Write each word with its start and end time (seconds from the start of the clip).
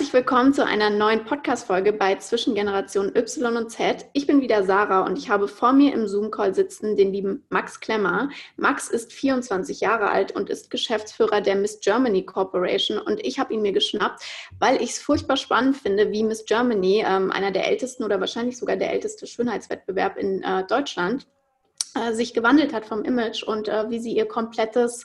Herzlich 0.00 0.14
willkommen 0.14 0.54
zu 0.54 0.64
einer 0.64 0.88
neuen 0.88 1.26
Podcast-Folge 1.26 1.92
bei 1.92 2.14
Zwischengeneration 2.14 3.14
Y 3.14 3.54
und 3.58 3.70
Z. 3.70 4.06
Ich 4.14 4.26
bin 4.26 4.40
wieder 4.40 4.62
Sarah 4.62 5.04
und 5.04 5.18
ich 5.18 5.28
habe 5.28 5.46
vor 5.46 5.74
mir 5.74 5.92
im 5.92 6.08
Zoom-Call 6.08 6.54
sitzen 6.54 6.96
den 6.96 7.12
lieben 7.12 7.44
Max 7.50 7.80
Klemmer. 7.80 8.30
Max 8.56 8.88
ist 8.88 9.12
24 9.12 9.80
Jahre 9.80 10.10
alt 10.10 10.32
und 10.32 10.48
ist 10.48 10.70
Geschäftsführer 10.70 11.42
der 11.42 11.54
Miss 11.54 11.80
Germany 11.80 12.24
Corporation 12.24 12.96
und 12.96 13.20
ich 13.22 13.38
habe 13.38 13.52
ihn 13.52 13.60
mir 13.60 13.72
geschnappt, 13.72 14.22
weil 14.58 14.76
ich 14.76 14.92
es 14.92 15.02
furchtbar 15.02 15.36
spannend 15.36 15.76
finde, 15.76 16.10
wie 16.10 16.24
Miss 16.24 16.46
Germany, 16.46 17.04
ähm, 17.06 17.30
einer 17.30 17.50
der 17.50 17.68
ältesten 17.68 18.02
oder 18.02 18.20
wahrscheinlich 18.20 18.56
sogar 18.56 18.76
der 18.76 18.94
älteste 18.94 19.26
Schönheitswettbewerb 19.26 20.16
in 20.16 20.42
äh, 20.42 20.64
Deutschland, 20.66 21.26
äh, 21.94 22.14
sich 22.14 22.32
gewandelt 22.32 22.72
hat 22.72 22.86
vom 22.86 23.04
Image 23.04 23.42
und 23.42 23.68
äh, 23.68 23.90
wie 23.90 23.98
sie 23.98 24.16
ihr 24.16 24.26
komplettes 24.26 25.04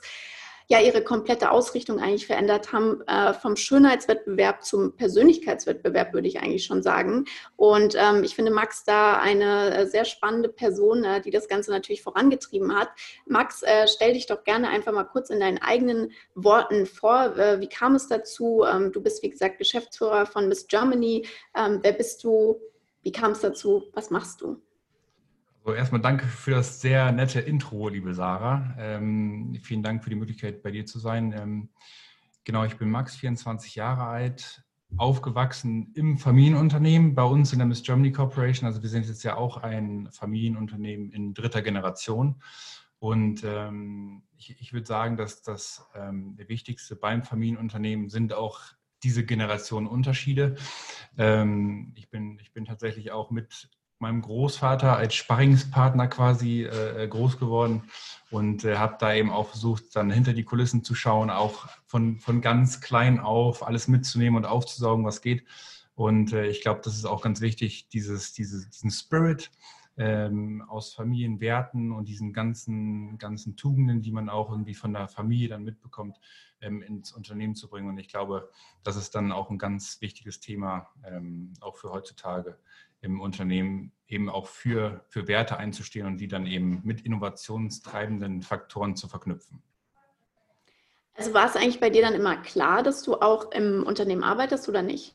ja 0.68 0.80
ihre 0.80 1.02
komplette 1.02 1.50
Ausrichtung 1.50 2.00
eigentlich 2.00 2.26
verändert 2.26 2.72
haben, 2.72 3.00
äh, 3.06 3.32
vom 3.34 3.56
Schönheitswettbewerb 3.56 4.64
zum 4.64 4.96
Persönlichkeitswettbewerb, 4.96 6.12
würde 6.12 6.28
ich 6.28 6.40
eigentlich 6.40 6.64
schon 6.64 6.82
sagen. 6.82 7.26
Und 7.56 7.94
ähm, 7.96 8.24
ich 8.24 8.34
finde 8.34 8.50
Max 8.50 8.84
da 8.84 9.18
eine 9.18 9.76
äh, 9.76 9.86
sehr 9.86 10.04
spannende 10.04 10.48
Person, 10.48 11.04
äh, 11.04 11.20
die 11.20 11.30
das 11.30 11.48
Ganze 11.48 11.70
natürlich 11.70 12.02
vorangetrieben 12.02 12.76
hat. 12.76 12.88
Max, 13.26 13.62
äh, 13.62 13.86
stell 13.86 14.14
dich 14.14 14.26
doch 14.26 14.42
gerne 14.44 14.68
einfach 14.68 14.92
mal 14.92 15.04
kurz 15.04 15.30
in 15.30 15.40
deinen 15.40 15.58
eigenen 15.58 16.12
Worten 16.34 16.86
vor. 16.86 17.36
Äh, 17.36 17.60
wie 17.60 17.68
kam 17.68 17.94
es 17.94 18.08
dazu? 18.08 18.64
Ähm, 18.68 18.90
du 18.92 19.00
bist, 19.00 19.22
wie 19.22 19.30
gesagt, 19.30 19.58
Geschäftsführer 19.58 20.26
von 20.26 20.48
Miss 20.48 20.66
Germany. 20.66 21.26
Ähm, 21.56 21.78
wer 21.82 21.92
bist 21.92 22.24
du? 22.24 22.60
Wie 23.02 23.12
kam 23.12 23.32
es 23.32 23.40
dazu? 23.40 23.84
Was 23.92 24.10
machst 24.10 24.40
du? 24.40 24.60
So, 25.66 25.74
erstmal 25.74 26.00
danke 26.00 26.28
für 26.28 26.52
das 26.52 26.80
sehr 26.80 27.10
nette 27.10 27.40
Intro, 27.40 27.88
liebe 27.88 28.14
Sarah. 28.14 28.76
Ähm, 28.78 29.58
vielen 29.64 29.82
Dank 29.82 30.04
für 30.04 30.10
die 30.10 30.14
Möglichkeit, 30.14 30.62
bei 30.62 30.70
dir 30.70 30.86
zu 30.86 31.00
sein. 31.00 31.34
Ähm, 31.36 31.70
genau, 32.44 32.62
ich 32.62 32.76
bin 32.76 32.88
Max, 32.88 33.16
24 33.16 33.74
Jahre 33.74 34.04
alt, 34.04 34.62
aufgewachsen 34.96 35.90
im 35.96 36.18
Familienunternehmen 36.18 37.16
bei 37.16 37.24
uns 37.24 37.52
in 37.52 37.58
der 37.58 37.66
Miss 37.66 37.82
Germany 37.82 38.12
Corporation. 38.12 38.68
Also 38.68 38.80
wir 38.80 38.88
sind 38.88 39.08
jetzt 39.08 39.24
ja 39.24 39.34
auch 39.34 39.56
ein 39.56 40.08
Familienunternehmen 40.12 41.10
in 41.10 41.34
dritter 41.34 41.62
Generation. 41.62 42.40
Und 43.00 43.42
ähm, 43.44 44.22
ich, 44.36 44.60
ich 44.60 44.72
würde 44.72 44.86
sagen, 44.86 45.16
dass 45.16 45.42
das 45.42 45.84
ähm, 45.96 46.38
wichtigste 46.46 46.94
beim 46.94 47.24
Familienunternehmen 47.24 48.08
sind 48.08 48.32
auch 48.34 48.60
diese 49.02 49.24
Generationenunterschiede. 49.24 50.54
Ähm, 51.18 51.92
ich, 51.96 52.08
bin, 52.08 52.38
ich 52.40 52.52
bin 52.52 52.66
tatsächlich 52.66 53.10
auch 53.10 53.32
mit 53.32 53.68
meinem 53.98 54.22
Großvater 54.22 54.96
als 54.96 55.14
Sparringspartner 55.14 56.08
quasi 56.08 56.64
äh, 56.64 57.04
äh 57.04 57.08
groß 57.08 57.38
geworden 57.38 57.84
und 58.30 58.64
äh, 58.64 58.76
habe 58.76 58.96
da 58.98 59.14
eben 59.14 59.30
auch 59.30 59.48
versucht, 59.48 59.96
dann 59.96 60.10
hinter 60.10 60.32
die 60.32 60.44
Kulissen 60.44 60.84
zu 60.84 60.94
schauen, 60.94 61.30
auch 61.30 61.68
von, 61.86 62.18
von 62.18 62.40
ganz 62.40 62.80
klein 62.80 63.20
auf 63.20 63.66
alles 63.66 63.88
mitzunehmen 63.88 64.36
und 64.36 64.44
aufzusaugen, 64.44 65.04
was 65.04 65.22
geht. 65.22 65.44
Und 65.94 66.32
äh, 66.32 66.46
ich 66.46 66.60
glaube, 66.60 66.80
das 66.84 66.94
ist 66.94 67.06
auch 67.06 67.22
ganz 67.22 67.40
wichtig, 67.40 67.88
dieses, 67.88 68.32
dieses, 68.34 68.68
diesen 68.68 68.90
Spirit 68.90 69.50
ähm, 69.96 70.62
aus 70.68 70.92
Familienwerten 70.92 71.92
und 71.92 72.06
diesen 72.08 72.32
ganzen, 72.32 73.16
ganzen 73.18 73.56
Tugenden, 73.56 74.02
die 74.02 74.12
man 74.12 74.28
auch 74.28 74.50
irgendwie 74.50 74.74
von 74.74 74.92
der 74.92 75.08
Familie 75.08 75.48
dann 75.48 75.64
mitbekommt, 75.64 76.20
ähm, 76.60 76.82
ins 76.82 77.12
Unternehmen 77.12 77.54
zu 77.54 77.68
bringen. 77.68 77.88
Und 77.88 77.98
ich 77.98 78.08
glaube, 78.08 78.50
das 78.82 78.96
ist 78.96 79.14
dann 79.14 79.32
auch 79.32 79.50
ein 79.50 79.58
ganz 79.58 80.00
wichtiges 80.00 80.40
Thema, 80.40 80.88
ähm, 81.04 81.54
auch 81.60 81.76
für 81.76 81.90
heutzutage 81.90 82.58
im 83.06 83.20
Unternehmen 83.20 83.92
eben 84.08 84.28
auch 84.28 84.46
für, 84.46 85.04
für 85.08 85.26
Werte 85.26 85.56
einzustehen 85.56 86.06
und 86.06 86.18
die 86.18 86.28
dann 86.28 86.46
eben 86.46 86.80
mit 86.84 87.00
innovationstreibenden 87.00 88.42
Faktoren 88.42 88.94
zu 88.94 89.08
verknüpfen. 89.08 89.62
Also 91.16 91.32
war 91.32 91.46
es 91.46 91.56
eigentlich 91.56 91.80
bei 91.80 91.88
dir 91.88 92.02
dann 92.02 92.14
immer 92.14 92.36
klar, 92.36 92.82
dass 92.82 93.02
du 93.02 93.14
auch 93.14 93.50
im 93.52 93.84
Unternehmen 93.84 94.22
arbeitest 94.22 94.68
oder 94.68 94.82
nicht? 94.82 95.14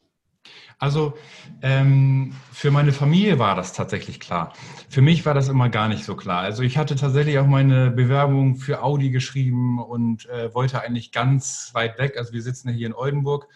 Also 0.80 1.14
ähm, 1.62 2.34
für 2.52 2.72
meine 2.72 2.92
Familie 2.92 3.38
war 3.38 3.56
das 3.56 3.74
tatsächlich 3.74 4.20
klar. 4.20 4.54
Für 4.90 5.04
mich 5.04 5.28
war 5.28 5.36
das 5.36 5.48
immer 5.48 5.70
gar 5.70 5.88
nicht 5.88 6.04
so 6.04 6.16
klar. 6.16 6.40
Also 6.40 6.64
ich 6.64 6.80
hatte 6.80 6.96
tatsächlich 6.96 7.38
auch 7.38 7.46
meine 7.46 7.92
Bewerbung 7.92 8.56
für 8.56 8.82
Audi 8.82 9.12
geschrieben 9.12 9.80
und 9.80 10.28
äh, 10.30 10.52
wollte 10.56 10.82
eigentlich 10.82 11.12
ganz 11.12 11.70
weit 11.74 12.00
weg. 12.00 12.18
Also 12.18 12.34
wir 12.34 12.42
sitzen 12.42 12.70
ja 12.70 12.74
hier 12.74 12.88
in 12.88 12.96
Oldenburg 12.96 13.48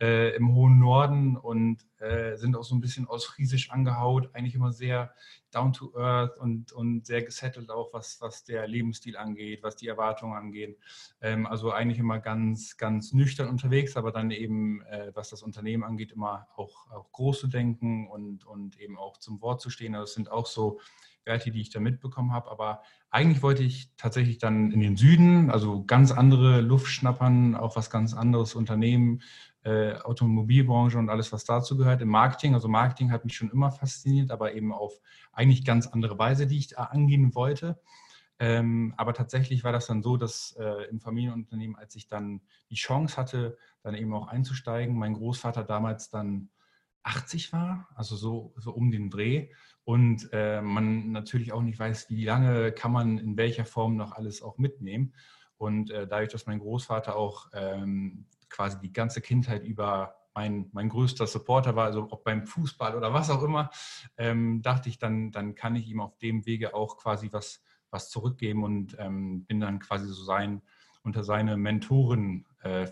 äh, 0.00 0.34
im 0.36 0.54
hohen 0.54 0.78
Norden 0.78 1.36
und 1.36 1.86
äh, 1.98 2.36
sind 2.36 2.56
auch 2.56 2.64
so 2.64 2.74
ein 2.74 2.80
bisschen 2.80 3.06
aus 3.06 3.24
Friesisch 3.24 3.70
angehaut, 3.70 4.30
eigentlich 4.32 4.54
immer 4.54 4.72
sehr 4.72 5.14
down 5.52 5.72
to 5.72 5.96
earth 5.96 6.38
und, 6.38 6.72
und 6.72 7.06
sehr 7.06 7.22
gesettelt 7.22 7.70
auch, 7.70 7.92
was, 7.92 8.20
was 8.20 8.44
der 8.44 8.66
Lebensstil 8.66 9.16
angeht, 9.16 9.62
was 9.62 9.76
die 9.76 9.86
Erwartungen 9.86 10.36
angeht. 10.36 10.78
Ähm, 11.20 11.46
also 11.46 11.70
eigentlich 11.70 11.98
immer 11.98 12.18
ganz, 12.18 12.76
ganz 12.76 13.12
nüchtern 13.12 13.48
unterwegs, 13.48 13.96
aber 13.96 14.10
dann 14.10 14.30
eben, 14.30 14.82
äh, 14.82 15.12
was 15.14 15.30
das 15.30 15.42
Unternehmen 15.42 15.84
angeht, 15.84 16.12
immer 16.12 16.48
auch, 16.56 16.90
auch 16.90 17.12
groß 17.12 17.40
zu 17.40 17.46
denken 17.46 18.08
und, 18.08 18.44
und 18.44 18.78
eben 18.80 18.98
auch 18.98 19.18
zum 19.18 19.40
Wort 19.40 19.60
zu 19.60 19.70
stehen. 19.70 19.94
Also 19.94 20.04
das 20.04 20.14
sind 20.14 20.30
auch 20.30 20.46
so 20.46 20.80
Werte, 21.24 21.50
die 21.50 21.60
ich 21.60 21.70
da 21.70 21.80
mitbekommen 21.80 22.32
habe. 22.32 22.50
Aber 22.50 22.82
eigentlich 23.10 23.42
wollte 23.42 23.62
ich 23.62 23.90
tatsächlich 23.96 24.38
dann 24.38 24.72
in 24.72 24.80
den 24.80 24.96
Süden, 24.96 25.50
also 25.50 25.84
ganz 25.84 26.12
andere 26.12 26.60
Luft 26.60 26.88
schnappern, 26.88 27.54
auch 27.54 27.76
was 27.76 27.90
ganz 27.90 28.14
anderes 28.14 28.54
Unternehmen, 28.54 29.22
äh, 29.64 29.94
Automobilbranche 29.94 30.98
und 30.98 31.08
alles, 31.08 31.32
was 31.32 31.44
dazu 31.44 31.76
gehört, 31.76 32.02
im 32.02 32.08
Marketing. 32.08 32.54
Also 32.54 32.68
Marketing 32.68 33.10
hat 33.10 33.24
mich 33.24 33.36
schon 33.36 33.50
immer 33.50 33.70
fasziniert, 33.70 34.30
aber 34.30 34.54
eben 34.54 34.72
auf 34.72 35.00
eigentlich 35.32 35.64
ganz 35.64 35.86
andere 35.86 36.18
Weise, 36.18 36.46
die 36.46 36.58
ich 36.58 36.68
da 36.68 36.84
angehen 36.84 37.34
wollte. 37.34 37.80
Ähm, 38.38 38.92
aber 38.96 39.14
tatsächlich 39.14 39.64
war 39.64 39.72
das 39.72 39.86
dann 39.86 40.02
so, 40.02 40.16
dass 40.16 40.56
äh, 40.58 40.88
im 40.90 41.00
Familienunternehmen, 41.00 41.76
als 41.76 41.94
ich 41.94 42.08
dann 42.08 42.40
die 42.68 42.74
Chance 42.74 43.16
hatte, 43.16 43.56
dann 43.82 43.94
eben 43.94 44.12
auch 44.12 44.26
einzusteigen, 44.26 44.98
mein 44.98 45.14
Großvater 45.14 45.64
damals 45.64 46.10
dann 46.10 46.50
80 47.04 47.52
war, 47.52 47.88
also 47.94 48.16
so, 48.16 48.54
so 48.56 48.72
um 48.72 48.90
den 48.90 49.10
Dreh. 49.10 49.50
Und 49.84 50.28
äh, 50.32 50.60
man 50.62 51.12
natürlich 51.12 51.52
auch 51.52 51.62
nicht 51.62 51.78
weiß, 51.78 52.10
wie 52.10 52.24
lange 52.24 52.72
kann 52.72 52.92
man 52.92 53.18
in 53.18 53.36
welcher 53.36 53.64
Form 53.64 53.96
noch 53.96 54.12
alles 54.12 54.42
auch 54.42 54.58
mitnehmen. 54.58 55.14
Und 55.56 55.90
äh, 55.90 56.06
dadurch, 56.06 56.32
dass 56.32 56.46
mein 56.46 56.58
Großvater 56.58 57.14
auch 57.16 57.48
ähm, 57.52 58.26
quasi 58.54 58.78
die 58.78 58.92
ganze 58.92 59.20
Kindheit 59.20 59.64
über 59.64 60.14
mein, 60.32 60.68
mein 60.72 60.88
größter 60.88 61.26
Supporter 61.26 61.76
war, 61.76 61.86
also 61.86 62.08
ob 62.10 62.24
beim 62.24 62.46
Fußball 62.46 62.96
oder 62.96 63.12
was 63.12 63.30
auch 63.30 63.42
immer, 63.42 63.70
ähm, 64.16 64.62
dachte 64.62 64.88
ich, 64.88 64.98
dann, 64.98 65.30
dann 65.32 65.54
kann 65.54 65.76
ich 65.76 65.88
ihm 65.88 66.00
auf 66.00 66.18
dem 66.18 66.46
Wege 66.46 66.74
auch 66.74 66.96
quasi 66.96 67.32
was, 67.32 67.62
was 67.90 68.10
zurückgeben 68.10 68.64
und 68.64 68.96
ähm, 68.98 69.44
bin 69.46 69.60
dann 69.60 69.78
quasi 69.80 70.06
so 70.06 70.24
sein, 70.24 70.62
unter 71.02 71.22
seine 71.22 71.56
Mentoren 71.56 72.46
äh, 72.62 72.86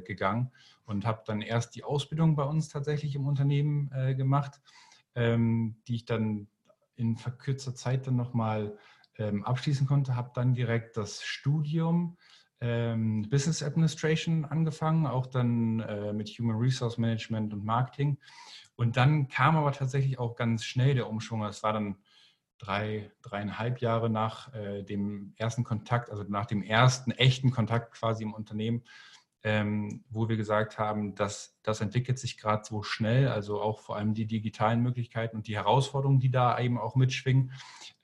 gegangen 0.00 0.50
und 0.84 1.04
habe 1.04 1.22
dann 1.26 1.42
erst 1.42 1.74
die 1.74 1.84
Ausbildung 1.84 2.34
bei 2.34 2.44
uns 2.44 2.68
tatsächlich 2.68 3.14
im 3.14 3.26
Unternehmen 3.26 3.90
äh, 3.92 4.14
gemacht, 4.14 4.60
ähm, 5.14 5.76
die 5.86 5.96
ich 5.96 6.04
dann 6.04 6.48
in 6.96 7.16
verkürzter 7.16 7.74
Zeit 7.74 8.06
dann 8.06 8.16
nochmal 8.16 8.78
ähm, 9.18 9.44
abschließen 9.44 9.86
konnte, 9.86 10.16
habe 10.16 10.30
dann 10.34 10.54
direkt 10.54 10.96
das 10.96 11.22
Studium 11.22 12.16
ähm, 12.62 13.28
Business 13.28 13.62
Administration 13.62 14.44
angefangen, 14.44 15.06
auch 15.06 15.26
dann 15.26 15.80
äh, 15.80 16.12
mit 16.12 16.28
Human 16.38 16.56
Resource 16.56 16.96
Management 16.96 17.52
und 17.52 17.64
Marketing. 17.64 18.18
Und 18.76 18.96
dann 18.96 19.28
kam 19.28 19.56
aber 19.56 19.72
tatsächlich 19.72 20.18
auch 20.18 20.36
ganz 20.36 20.64
schnell 20.64 20.94
der 20.94 21.08
Umschwung. 21.08 21.44
Es 21.44 21.62
war 21.62 21.72
dann 21.72 21.96
drei, 22.58 23.10
dreieinhalb 23.22 23.80
Jahre 23.80 24.08
nach 24.08 24.54
äh, 24.54 24.84
dem 24.84 25.34
ersten 25.36 25.64
Kontakt, 25.64 26.10
also 26.10 26.22
nach 26.22 26.46
dem 26.46 26.62
ersten 26.62 27.10
echten 27.10 27.50
Kontakt 27.50 27.92
quasi 27.94 28.22
im 28.22 28.32
Unternehmen, 28.32 28.84
ähm, 29.42 30.04
wo 30.08 30.28
wir 30.28 30.36
gesagt 30.36 30.78
haben, 30.78 31.16
dass 31.16 31.58
das 31.64 31.80
entwickelt 31.80 32.20
sich 32.20 32.38
gerade 32.38 32.62
so 32.64 32.84
schnell, 32.84 33.26
also 33.26 33.60
auch 33.60 33.80
vor 33.80 33.96
allem 33.96 34.14
die 34.14 34.26
digitalen 34.26 34.80
Möglichkeiten 34.80 35.36
und 35.36 35.48
die 35.48 35.56
Herausforderungen, 35.56 36.20
die 36.20 36.30
da 36.30 36.58
eben 36.60 36.78
auch 36.78 36.94
mitschwingen, 36.94 37.52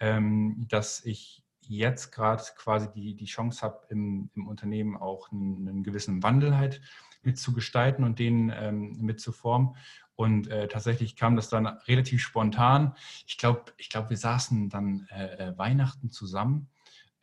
ähm, 0.00 0.66
dass 0.68 1.04
ich 1.04 1.44
jetzt 1.68 2.12
gerade 2.12 2.42
quasi 2.56 2.88
die, 2.92 3.14
die 3.14 3.26
Chance 3.26 3.62
habe, 3.62 3.80
im, 3.90 4.30
im 4.34 4.46
Unternehmen 4.46 4.96
auch 4.96 5.30
einen, 5.30 5.68
einen, 5.68 5.82
gewissen 5.82 6.22
Wandel 6.22 6.56
halt 6.56 6.80
mit 7.22 7.38
zu 7.38 7.52
gestalten 7.52 8.04
und 8.04 8.18
den 8.18 8.52
ähm, 8.54 8.96
mit 9.00 9.20
zu 9.20 9.32
formen. 9.32 9.76
Und 10.14 10.48
äh, 10.48 10.66
tatsächlich 10.66 11.14
kam 11.14 11.36
das 11.36 11.48
dann 11.48 11.66
relativ 11.66 12.22
spontan. 12.22 12.94
Ich 13.26 13.38
glaube, 13.38 13.72
ich 13.76 13.88
glaub, 13.88 14.10
wir 14.10 14.16
saßen 14.16 14.68
dann 14.68 15.06
äh, 15.10 15.50
äh, 15.50 15.58
Weihnachten 15.58 16.10
zusammen 16.10 16.68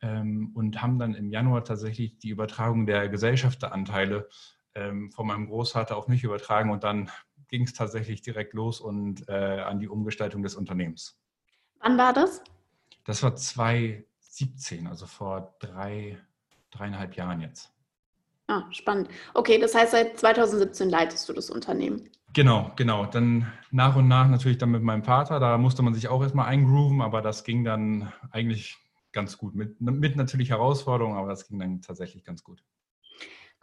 ähm, 0.00 0.52
und 0.54 0.80
haben 0.80 0.98
dann 0.98 1.14
im 1.14 1.28
Januar 1.28 1.64
tatsächlich 1.64 2.18
die 2.18 2.30
Übertragung 2.30 2.86
der 2.86 3.08
Gesellschafteranteile 3.08 4.28
ähm, 4.74 5.10
von 5.10 5.26
meinem 5.26 5.46
Großvater 5.46 5.96
auf 5.96 6.08
mich 6.08 6.24
übertragen 6.24 6.70
und 6.70 6.84
dann 6.84 7.10
ging 7.48 7.64
es 7.64 7.74
tatsächlich 7.74 8.22
direkt 8.22 8.54
los 8.54 8.80
und 8.80 9.28
äh, 9.28 9.60
an 9.60 9.78
die 9.78 9.88
Umgestaltung 9.88 10.42
des 10.42 10.54
Unternehmens. 10.54 11.18
Wann 11.80 11.98
war 11.98 12.12
das? 12.12 12.42
Das 13.04 13.22
war 13.22 13.36
zwei, 13.36 14.04
2017, 14.36 14.86
also 14.86 15.06
vor 15.06 15.56
drei, 15.60 16.18
dreieinhalb 16.70 17.16
Jahren 17.16 17.40
jetzt. 17.40 17.72
Ah, 18.48 18.64
spannend. 18.70 19.08
Okay, 19.34 19.58
das 19.58 19.74
heißt, 19.74 19.92
seit 19.92 20.18
2017 20.18 20.88
leitest 20.88 21.28
du 21.28 21.32
das 21.32 21.50
Unternehmen. 21.50 22.08
Genau, 22.32 22.70
genau. 22.76 23.06
Dann 23.06 23.50
nach 23.70 23.96
und 23.96 24.08
nach 24.08 24.28
natürlich 24.28 24.58
dann 24.58 24.70
mit 24.70 24.82
meinem 24.82 25.02
Vater. 25.02 25.40
Da 25.40 25.58
musste 25.58 25.82
man 25.82 25.94
sich 25.94 26.08
auch 26.08 26.22
erstmal 26.22 26.46
eingrooven, 26.46 27.00
aber 27.00 27.22
das 27.22 27.44
ging 27.44 27.64
dann 27.64 28.12
eigentlich 28.30 28.76
ganz 29.12 29.38
gut. 29.38 29.54
Mit, 29.54 29.80
mit 29.80 30.16
natürlich 30.16 30.50
Herausforderungen, 30.50 31.16
aber 31.16 31.28
das 31.28 31.48
ging 31.48 31.58
dann 31.58 31.80
tatsächlich 31.80 32.22
ganz 32.24 32.44
gut. 32.44 32.62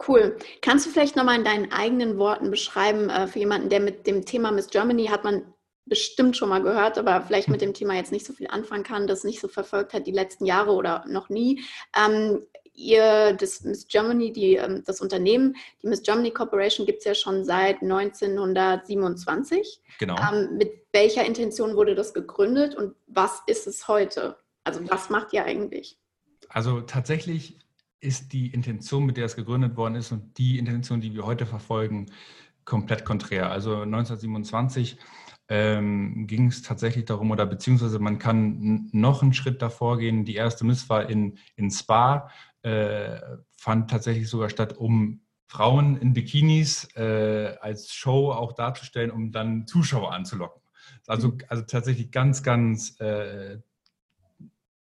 Cool. 0.06 0.36
Kannst 0.60 0.86
du 0.86 0.90
vielleicht 0.90 1.14
nochmal 1.14 1.38
in 1.38 1.44
deinen 1.44 1.72
eigenen 1.72 2.18
Worten 2.18 2.50
beschreiben, 2.50 3.08
äh, 3.08 3.28
für 3.28 3.38
jemanden, 3.38 3.68
der 3.68 3.80
mit 3.80 4.06
dem 4.06 4.26
Thema 4.26 4.50
Miss 4.50 4.68
Germany 4.68 5.06
hat 5.06 5.22
man 5.22 5.42
bestimmt 5.86 6.36
schon 6.36 6.48
mal 6.48 6.62
gehört, 6.62 6.98
aber 6.98 7.22
vielleicht 7.22 7.48
mit 7.48 7.60
dem 7.60 7.74
Thema 7.74 7.94
jetzt 7.94 8.12
nicht 8.12 8.24
so 8.26 8.32
viel 8.32 8.46
anfangen 8.48 8.84
kann, 8.84 9.06
das 9.06 9.24
nicht 9.24 9.40
so 9.40 9.48
verfolgt 9.48 9.92
hat 9.92 10.06
die 10.06 10.12
letzten 10.12 10.46
Jahre 10.46 10.72
oder 10.72 11.04
noch 11.06 11.28
nie. 11.28 11.62
Ähm, 11.96 12.42
ihr, 12.74 13.34
das 13.34 13.62
Miss 13.62 13.86
Germany, 13.86 14.32
die, 14.32 14.56
ähm, 14.56 14.82
das 14.86 15.00
Unternehmen, 15.00 15.56
die 15.82 15.88
Miss 15.88 16.02
Germany 16.02 16.30
Corporation 16.30 16.86
gibt 16.86 17.00
es 17.00 17.04
ja 17.04 17.14
schon 17.14 17.44
seit 17.44 17.82
1927. 17.82 19.80
Genau. 19.98 20.16
Ähm, 20.16 20.56
mit 20.56 20.72
welcher 20.92 21.24
Intention 21.24 21.76
wurde 21.76 21.94
das 21.94 22.14
gegründet 22.14 22.74
und 22.74 22.94
was 23.06 23.42
ist 23.46 23.66
es 23.66 23.86
heute? 23.88 24.36
Also 24.64 24.80
was 24.88 25.10
macht 25.10 25.32
ihr 25.32 25.44
eigentlich? 25.44 25.98
Also 26.48 26.80
tatsächlich 26.80 27.58
ist 28.00 28.32
die 28.32 28.48
Intention, 28.48 29.06
mit 29.06 29.16
der 29.16 29.24
es 29.26 29.36
gegründet 29.36 29.76
worden 29.76 29.94
ist 29.96 30.12
und 30.12 30.36
die 30.38 30.58
Intention, 30.58 31.00
die 31.00 31.14
wir 31.14 31.24
heute 31.24 31.46
verfolgen, 31.46 32.10
komplett 32.64 33.04
konträr. 33.04 33.50
Also 33.50 33.80
1927 33.82 34.98
ähm, 35.48 36.26
ging 36.26 36.48
es 36.48 36.62
tatsächlich 36.62 37.04
darum, 37.04 37.30
oder 37.30 37.46
beziehungsweise 37.46 37.98
man 37.98 38.18
kann 38.18 38.88
noch 38.92 39.22
einen 39.22 39.34
Schritt 39.34 39.60
davor 39.62 39.98
gehen. 39.98 40.24
Die 40.24 40.36
erste 40.36 40.64
Misswahl 40.64 41.10
in, 41.10 41.38
in 41.56 41.70
Spa 41.70 42.30
äh, 42.62 43.20
fand 43.56 43.90
tatsächlich 43.90 44.28
sogar 44.28 44.48
statt, 44.50 44.76
um 44.76 45.20
Frauen 45.46 45.96
in 45.98 46.14
Bikinis 46.14 46.88
äh, 46.96 47.56
als 47.60 47.92
Show 47.92 48.32
auch 48.32 48.52
darzustellen, 48.52 49.10
um 49.10 49.30
dann 49.30 49.66
Zuschauer 49.66 50.12
anzulocken. 50.12 50.62
Also, 51.06 51.36
also 51.48 51.62
tatsächlich 51.64 52.10
ganz, 52.10 52.42
ganz 52.42 52.98
äh, 53.00 53.58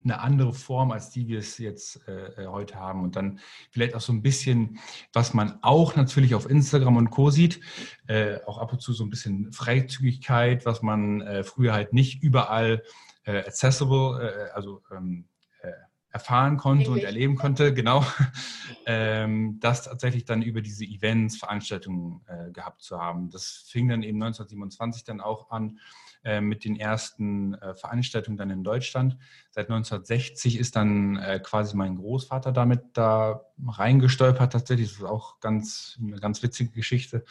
eine 0.04 0.20
andere 0.20 0.52
Form, 0.52 0.90
als 0.90 1.10
die 1.10 1.28
wir 1.28 1.38
es 1.38 1.58
jetzt 1.58 2.06
äh, 2.08 2.46
heute 2.46 2.76
haben. 2.76 3.02
Und 3.02 3.16
dann 3.16 3.40
vielleicht 3.70 3.94
auch 3.94 4.00
so 4.00 4.12
ein 4.12 4.22
bisschen, 4.22 4.78
was 5.12 5.34
man 5.34 5.58
auch 5.62 5.96
natürlich 5.96 6.34
auf 6.34 6.49
Instagram 6.49 6.96
und 6.96 7.10
Co. 7.10 7.31
sieht, 7.31 7.60
äh, 8.06 8.38
auch 8.46 8.58
ab 8.58 8.72
und 8.72 8.81
zu 8.81 8.93
so 8.93 9.04
ein 9.04 9.10
bisschen 9.10 9.52
Freizügigkeit, 9.52 10.66
was 10.66 10.82
man 10.82 11.20
äh, 11.22 11.44
früher 11.44 11.72
halt 11.72 11.93
nicht 11.93 12.22
überall 12.22 12.82
äh, 13.25 13.38
accessible, 13.38 14.20
äh, 14.20 14.50
also 14.52 14.82
ähm, 14.90 15.26
äh, 15.62 15.70
erfahren 16.10 16.56
konnte 16.56 16.90
und 16.90 17.02
erleben 17.02 17.37
konnte, 17.37 17.72
genau, 17.72 18.04
ähm, 18.87 19.58
das 19.60 19.84
tatsächlich 19.84 20.25
dann 20.25 20.43
über 20.43 20.60
diese 20.60 20.84
Events, 20.84 21.38
Veranstaltungen 21.38 22.20
gehabt 22.52 22.82
zu 22.82 22.99
haben. 23.00 23.31
Das 23.31 23.64
fing 23.69 23.88
dann 23.88 24.02
eben 24.02 24.22
1927 24.22 25.04
dann 25.04 25.20
auch 25.20 25.50
an, 25.50 25.78
äh, 26.25 26.41
mit 26.41 26.65
den 26.65 26.77
ersten 26.77 27.55
äh, 27.55 27.75
Veranstaltungen 27.75 28.37
dann 28.37 28.51
in 28.51 28.63
Deutschland. 28.63 29.17
Seit 29.51 29.69
1960 29.71 30.57
ist 30.57 30.77
dann 30.77 31.17
äh, 31.17 31.41
quasi 31.43 31.77
mein 31.77 31.97
Großvater 31.97 32.53
damit 32.53 32.83
da 32.93 33.47
reingestolpert 33.67 34.53
tatsächlich. 34.53 34.91
Das 34.91 34.99
ist 34.99 35.05
auch 35.05 35.41
ganz, 35.41 35.99
eine 36.01 36.21
ganz 36.21 36.43
witzige 36.43 36.71
Geschichte. 36.71 37.25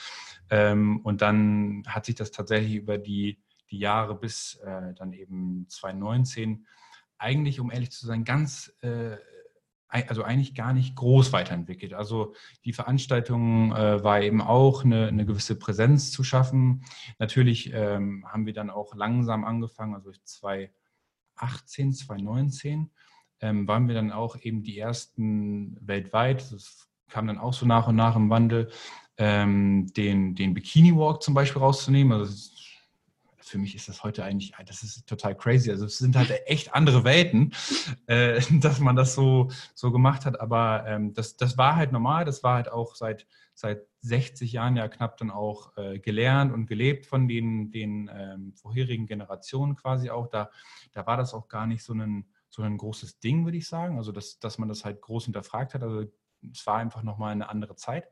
Ähm, 0.49 0.99
und 1.03 1.21
dann 1.21 1.83
hat 1.87 2.05
sich 2.05 2.15
das 2.15 2.31
tatsächlich 2.31 2.75
über 2.75 2.97
die, 2.97 3.39
die 3.69 3.79
Jahre 3.79 4.15
bis 4.15 4.59
dann 4.97 5.13
eben 5.13 5.65
2019 5.69 6.65
eigentlich, 7.17 7.61
um 7.61 7.71
ehrlich 7.71 7.91
zu 7.91 8.05
sein, 8.05 8.25
ganz 8.25 8.75
also 9.91 10.23
eigentlich 10.23 10.55
gar 10.55 10.73
nicht 10.73 10.95
groß 10.95 11.33
weiterentwickelt. 11.33 11.93
Also 11.93 12.33
die 12.63 12.73
Veranstaltung 12.73 13.75
äh, 13.75 14.03
war 14.03 14.21
eben 14.21 14.41
auch 14.41 14.85
eine, 14.85 15.07
eine, 15.07 15.25
gewisse 15.25 15.59
Präsenz 15.59 16.11
zu 16.11 16.23
schaffen. 16.23 16.83
Natürlich 17.19 17.71
ähm, 17.73 18.25
haben 18.27 18.45
wir 18.45 18.53
dann 18.53 18.69
auch 18.69 18.95
langsam 18.95 19.43
angefangen, 19.43 19.93
also 19.93 20.11
2018, 20.23 21.93
2019 21.93 22.89
ähm, 23.41 23.67
waren 23.67 23.87
wir 23.87 23.95
dann 23.95 24.11
auch 24.11 24.37
eben 24.39 24.63
die 24.63 24.77
ersten 24.77 25.77
weltweit, 25.81 26.51
das 26.51 26.87
kam 27.09 27.27
dann 27.27 27.37
auch 27.37 27.53
so 27.53 27.65
nach 27.65 27.87
und 27.87 27.95
nach 27.95 28.15
im 28.15 28.29
Wandel, 28.29 28.69
ähm, 29.17 29.91
den, 29.95 30.35
den 30.35 30.53
Bikini 30.53 30.95
Walk 30.95 31.21
zum 31.21 31.33
Beispiel 31.33 31.61
rauszunehmen. 31.61 32.17
Also 32.17 32.33
für 33.41 33.57
mich 33.57 33.75
ist 33.75 33.89
das 33.89 34.03
heute 34.03 34.23
eigentlich, 34.23 34.53
das 34.65 34.83
ist 34.83 35.07
total 35.07 35.35
crazy. 35.35 35.71
Also 35.71 35.85
es 35.85 35.97
sind 35.97 36.15
halt 36.15 36.31
echt 36.45 36.73
andere 36.73 37.03
Welten, 37.03 37.53
äh, 38.07 38.41
dass 38.59 38.79
man 38.79 38.95
das 38.95 39.13
so, 39.15 39.49
so 39.73 39.91
gemacht 39.91 40.25
hat. 40.25 40.39
Aber 40.39 40.85
ähm, 40.87 41.13
das, 41.13 41.37
das 41.37 41.57
war 41.57 41.75
halt 41.75 41.91
normal. 41.91 42.25
Das 42.25 42.43
war 42.43 42.55
halt 42.55 42.71
auch 42.71 42.95
seit, 42.95 43.27
seit 43.53 43.85
60 44.01 44.51
Jahren 44.51 44.77
ja 44.77 44.87
knapp 44.87 45.17
dann 45.17 45.31
auch 45.31 45.75
äh, 45.77 45.99
gelernt 45.99 46.53
und 46.53 46.65
gelebt 46.65 47.05
von 47.05 47.27
den, 47.27 47.71
den 47.71 48.09
ähm, 48.13 48.53
vorherigen 48.55 49.07
Generationen 49.07 49.75
quasi 49.75 50.09
auch. 50.09 50.27
Da, 50.27 50.49
da 50.91 51.05
war 51.05 51.17
das 51.17 51.33
auch 51.33 51.47
gar 51.47 51.67
nicht 51.67 51.83
so 51.83 51.93
ein, 51.93 52.25
so 52.49 52.61
ein 52.63 52.77
großes 52.77 53.19
Ding, 53.19 53.45
würde 53.45 53.57
ich 53.57 53.67
sagen. 53.67 53.97
Also 53.97 54.11
dass, 54.11 54.39
dass 54.39 54.57
man 54.57 54.69
das 54.69 54.85
halt 54.85 55.01
groß 55.01 55.25
hinterfragt 55.25 55.73
hat. 55.73 55.83
Also 55.83 56.05
es 56.51 56.65
war 56.65 56.77
einfach 56.77 57.03
nochmal 57.03 57.31
eine 57.31 57.49
andere 57.49 57.75
Zeit. 57.75 58.07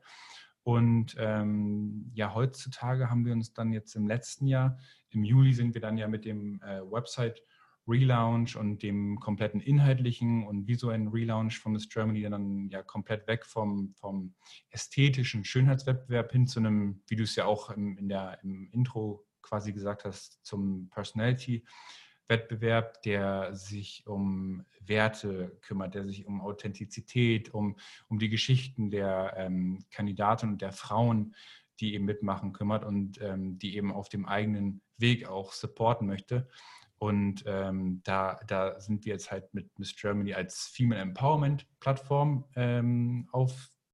Und 0.62 1.16
ähm, 1.18 2.10
ja, 2.14 2.34
heutzutage 2.34 3.10
haben 3.10 3.24
wir 3.24 3.32
uns 3.32 3.52
dann 3.52 3.72
jetzt 3.72 3.96
im 3.96 4.06
letzten 4.06 4.46
Jahr 4.46 4.78
im 5.10 5.24
Juli 5.24 5.52
sind 5.52 5.74
wir 5.74 5.80
dann 5.80 5.98
ja 5.98 6.08
mit 6.08 6.24
dem 6.24 6.60
äh, 6.62 6.80
Website 6.82 7.42
Relaunch 7.86 8.56
und 8.56 8.82
dem 8.82 9.18
kompletten 9.18 9.60
inhaltlichen 9.60 10.46
und 10.46 10.68
visuellen 10.68 11.08
Relaunch 11.08 11.58
von 11.58 11.72
Miss 11.72 11.88
Germany 11.88 12.22
dann 12.22 12.68
ja 12.68 12.82
komplett 12.82 13.26
weg 13.26 13.44
vom, 13.44 13.94
vom 13.94 14.34
ästhetischen 14.70 15.44
Schönheitswettbewerb 15.44 16.30
hin 16.30 16.46
zu 16.46 16.60
einem, 16.60 17.02
wie 17.08 17.16
du 17.16 17.24
es 17.24 17.34
ja 17.36 17.46
auch 17.46 17.70
im, 17.70 17.98
in 17.98 18.08
der, 18.08 18.38
im 18.42 18.68
Intro 18.70 19.26
quasi 19.42 19.72
gesagt 19.72 20.04
hast, 20.04 20.44
zum 20.44 20.88
Personality. 20.90 21.64
Wettbewerb, 22.30 23.02
der 23.02 23.54
sich 23.54 24.06
um 24.06 24.64
Werte 24.80 25.58
kümmert, 25.60 25.94
der 25.94 26.06
sich 26.06 26.26
um 26.26 26.40
Authentizität, 26.40 27.52
um, 27.52 27.76
um 28.08 28.18
die 28.18 28.30
Geschichten 28.30 28.90
der 28.90 29.34
ähm, 29.36 29.84
Kandidaten 29.90 30.50
und 30.50 30.62
der 30.62 30.72
Frauen 30.72 31.34
die 31.80 31.94
eben 31.94 32.04
mitmachen, 32.04 32.52
kümmert 32.52 32.84
und 32.84 33.20
ähm, 33.20 33.58
die 33.58 33.76
eben 33.76 33.92
auf 33.92 34.08
dem 34.08 34.26
eigenen 34.26 34.82
Weg 34.98 35.28
auch 35.28 35.52
supporten 35.52 36.06
möchte. 36.06 36.48
Und 36.98 37.44
ähm, 37.46 38.02
da, 38.04 38.38
da 38.46 38.78
sind 38.78 39.06
wir 39.06 39.14
jetzt 39.14 39.30
halt 39.30 39.52
mit 39.54 39.78
Miss 39.78 39.96
Germany 39.96 40.34
als 40.34 40.66
Female 40.66 41.00
Empowerment 41.00 41.66
Plattform 41.80 42.44
ähm, 42.54 43.28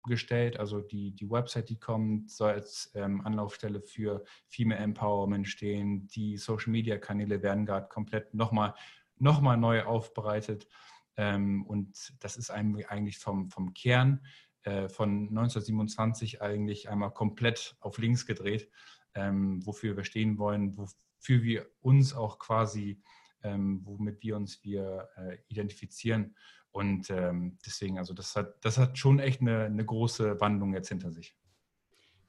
aufgestellt. 0.07 0.59
Also 0.59 0.81
die, 0.81 1.13
die 1.13 1.29
Website, 1.29 1.69
die 1.69 1.79
kommt, 1.79 2.31
soll 2.31 2.53
als 2.53 2.93
ähm, 2.95 3.21
Anlaufstelle 3.23 3.81
für 3.81 4.25
Female 4.49 4.81
Empowerment 4.81 5.49
stehen. 5.49 6.07
Die 6.09 6.37
Social 6.37 6.71
Media 6.71 6.97
Kanäle 6.97 7.43
werden 7.43 7.67
gerade 7.67 7.89
komplett 7.89 8.33
nochmal 8.33 8.75
noch 9.19 9.41
mal 9.41 9.57
neu 9.57 9.83
aufbereitet. 9.83 10.69
Ähm, 11.17 11.67
und 11.67 12.13
das 12.21 12.37
ist 12.37 12.51
eigentlich 12.51 13.19
vom, 13.19 13.51
vom 13.51 13.73
Kern 13.73 14.21
äh, 14.63 14.89
von 14.89 15.29
1927 15.29 16.43
eigentlich 16.43 16.89
einmal 16.89 17.13
komplett 17.13 17.77
auf 17.81 17.99
links 17.99 18.27
gedreht, 18.27 18.71
ähm, 19.15 19.65
wofür 19.67 19.97
wir 19.97 20.05
stehen 20.05 20.39
wollen, 20.39 20.77
wofür 20.77 21.43
wir 21.43 21.67
uns 21.81 22.15
auch 22.15 22.39
quasi, 22.39 23.01
ähm, 23.43 23.81
womit 23.85 24.23
wir 24.23 24.37
uns 24.37 24.63
wir 24.63 25.09
äh, 25.17 25.39
identifizieren. 25.49 26.37
Und 26.77 27.09
ähm, 27.09 27.57
deswegen, 27.65 27.97
also 27.97 28.13
das 28.13 28.37
hat, 28.37 28.63
das 28.63 28.77
hat 28.77 28.99
schon 28.99 29.19
echt 29.19 29.41
eine, 29.41 29.65
eine 29.65 29.83
große 29.83 30.39
Wandlung 30.43 30.75
jetzt 30.75 30.91
hinter 30.91 31.11
sich. 31.11 31.35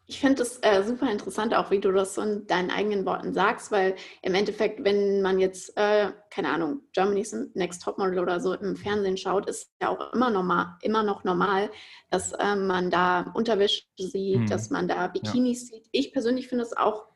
Ich 0.06 0.22
finde 0.22 0.44
es 0.44 0.60
äh, 0.62 0.84
super 0.84 1.12
interessant, 1.12 1.54
auch 1.54 1.70
wie 1.70 1.82
du 1.82 1.92
das 1.92 2.16
so 2.16 2.22
in 2.22 2.48
deinen 2.48 2.72
eigenen 2.72 3.06
Worten 3.06 3.34
sagst, 3.34 3.74
weil 3.74 3.98
im 4.22 4.36
Endeffekt, 4.36 4.86
wenn 4.86 5.22
man 5.22 5.38
jetzt, 5.38 5.76
äh, 5.76 6.14
keine 6.30 6.48
Ahnung, 6.48 6.80
Germany's 6.94 7.36
Next 7.56 7.84
Topmodel 7.84 8.20
oder 8.20 8.40
so 8.40 8.54
im 8.54 8.78
Fernsehen 8.78 9.18
schaut, 9.18 9.50
ist 9.50 9.70
ja 9.82 9.90
auch 9.90 10.14
immer, 10.14 10.30
normal, 10.30 10.78
immer 10.82 11.04
noch 11.04 11.26
normal, 11.26 11.70
dass 12.10 12.32
äh, 12.32 12.56
man 12.56 12.90
da 12.90 13.30
Unterwäsche 13.34 13.84
sieht, 14.00 14.40
mhm. 14.40 14.48
dass 14.48 14.70
man 14.70 14.88
da 14.88 15.08
Bikinis 15.08 15.70
ja. 15.70 15.76
sieht. 15.76 15.90
Ich 15.92 16.14
persönlich 16.14 16.48
finde 16.48 16.64
es 16.64 16.78
auch 16.78 17.08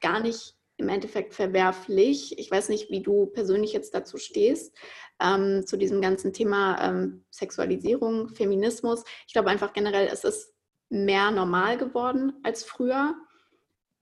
gar 0.00 0.20
nicht 0.20 0.55
im 0.76 0.88
Endeffekt 0.88 1.34
verwerflich. 1.34 2.38
Ich 2.38 2.50
weiß 2.50 2.68
nicht, 2.68 2.90
wie 2.90 3.02
du 3.02 3.26
persönlich 3.26 3.72
jetzt 3.72 3.94
dazu 3.94 4.18
stehst, 4.18 4.76
ähm, 5.20 5.66
zu 5.66 5.76
diesem 5.76 6.00
ganzen 6.00 6.32
Thema 6.32 6.78
ähm, 6.82 7.24
Sexualisierung, 7.30 8.28
Feminismus. 8.28 9.04
Ich 9.26 9.32
glaube 9.32 9.50
einfach 9.50 9.72
generell, 9.72 10.08
es 10.12 10.24
ist 10.24 10.52
mehr 10.88 11.30
normal 11.30 11.78
geworden 11.78 12.34
als 12.42 12.64
früher. 12.64 13.14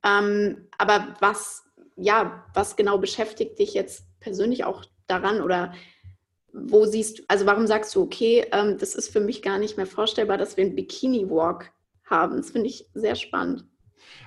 Ähm, 0.04 0.68
aber 0.76 1.14
was, 1.20 1.64
ja, 1.96 2.44
was 2.54 2.76
genau 2.76 2.98
beschäftigt 2.98 3.58
dich 3.58 3.74
jetzt 3.74 4.04
persönlich 4.20 4.64
auch 4.64 4.84
daran 5.06 5.40
oder 5.40 5.72
wo 6.52 6.86
siehst 6.86 7.18
du, 7.18 7.22
also 7.28 7.46
warum 7.46 7.66
sagst 7.66 7.94
du, 7.94 8.02
okay, 8.02 8.46
ähm, 8.52 8.78
das 8.78 8.94
ist 8.94 9.08
für 9.08 9.20
mich 9.20 9.42
gar 9.42 9.58
nicht 9.58 9.76
mehr 9.76 9.86
vorstellbar, 9.86 10.38
dass 10.38 10.56
wir 10.56 10.64
einen 10.64 10.76
Bikini-Walk 10.76 11.72
haben? 12.04 12.36
Das 12.36 12.50
finde 12.50 12.68
ich 12.68 12.88
sehr 12.94 13.16
spannend. 13.16 13.64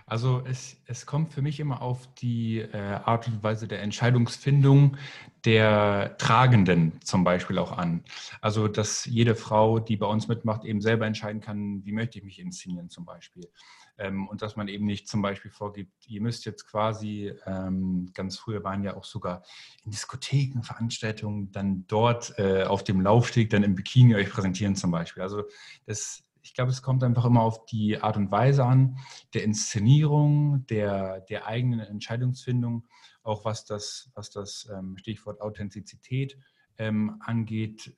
Also 0.09 0.41
es, 0.45 0.77
es 0.85 1.05
kommt 1.05 1.33
für 1.33 1.41
mich 1.41 1.59
immer 1.59 1.81
auf 1.81 2.07
die 2.15 2.59
äh, 2.59 2.77
Art 2.77 3.27
und 3.27 3.43
Weise 3.43 3.67
der 3.67 3.81
Entscheidungsfindung 3.81 4.95
der 5.43 6.15
Tragenden 6.17 6.93
zum 7.03 7.25
Beispiel 7.25 7.57
auch 7.57 7.73
an. 7.77 8.05
Also 8.39 8.69
dass 8.69 9.03
jede 9.03 9.35
Frau, 9.35 9.79
die 9.79 9.97
bei 9.97 10.07
uns 10.07 10.29
mitmacht, 10.29 10.63
eben 10.63 10.79
selber 10.79 11.05
entscheiden 11.05 11.41
kann, 11.41 11.83
wie 11.83 11.91
möchte 11.91 12.19
ich 12.19 12.23
mich 12.23 12.39
inszenieren 12.39 12.89
zum 12.89 13.03
Beispiel. 13.03 13.49
Ähm, 13.97 14.29
und 14.29 14.41
dass 14.41 14.55
man 14.55 14.69
eben 14.69 14.85
nicht 14.85 15.09
zum 15.09 15.21
Beispiel 15.21 15.51
vorgibt, 15.51 15.91
ihr 16.07 16.21
müsst 16.21 16.45
jetzt 16.45 16.67
quasi, 16.67 17.33
ähm, 17.45 18.09
ganz 18.13 18.37
früher 18.37 18.63
waren 18.63 18.83
ja 18.83 18.95
auch 18.95 19.03
sogar 19.03 19.43
in 19.83 19.91
Diskotheken, 19.91 20.61
Veranstaltungen, 20.63 21.51
dann 21.51 21.85
dort 21.87 22.33
äh, 22.37 22.63
auf 22.63 22.85
dem 22.85 23.01
Laufsteg 23.01 23.49
dann 23.49 23.63
im 23.63 23.75
Bikini 23.75 24.15
euch 24.15 24.29
präsentieren 24.29 24.77
zum 24.77 24.91
Beispiel. 24.91 25.21
Also 25.21 25.43
das 25.85 26.26
ich 26.47 26.53
glaube, 26.53 26.71
es 26.71 26.81
kommt 26.81 27.03
einfach 27.03 27.25
immer 27.25 27.41
auf 27.41 27.65
die 27.65 28.01
Art 28.01 28.15
und 28.15 28.31
Weise 28.31 28.63
an, 28.63 28.99
der 29.33 29.43
Inszenierung, 29.43 30.65
der, 30.67 31.19
der 31.21 31.45
eigenen 31.45 31.81
Entscheidungsfindung, 31.81 32.87
auch 33.21 33.43
was 33.43 33.65
das, 33.65 34.09
was 34.15 34.29
das 34.29 34.69
ähm, 34.73 34.97
Stichwort 34.97 35.41
Authentizität 35.41 36.37
ähm, 36.77 37.17
angeht, 37.19 37.93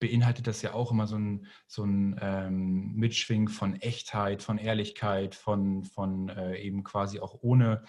beinhaltet 0.00 0.46
das 0.46 0.60
ja 0.60 0.74
auch 0.74 0.92
immer 0.92 1.06
so 1.06 1.16
ein, 1.16 1.46
so 1.66 1.82
ein 1.82 2.18
ähm, 2.20 2.92
Mitschwing 2.94 3.48
von 3.48 3.74
Echtheit, 3.76 4.42
von 4.42 4.58
Ehrlichkeit, 4.58 5.34
von, 5.34 5.82
von 5.82 6.28
äh, 6.28 6.58
eben 6.58 6.84
quasi 6.84 7.20
auch 7.20 7.38
ohne 7.40 7.84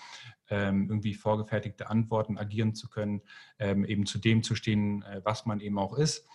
ähm, 0.50 0.88
irgendwie 0.90 1.14
vorgefertigte 1.14 1.90
Antworten 1.90 2.38
agieren 2.38 2.74
zu 2.74 2.90
können, 2.90 3.22
ähm, 3.60 3.84
eben 3.84 4.06
zu 4.06 4.18
dem 4.18 4.44
zu 4.44 4.56
stehen, 4.56 5.04
äh, 5.04 5.20
was 5.26 5.46
man 5.46 5.60
eben 5.60 5.78
auch 5.78 5.94
ist. 5.94 6.26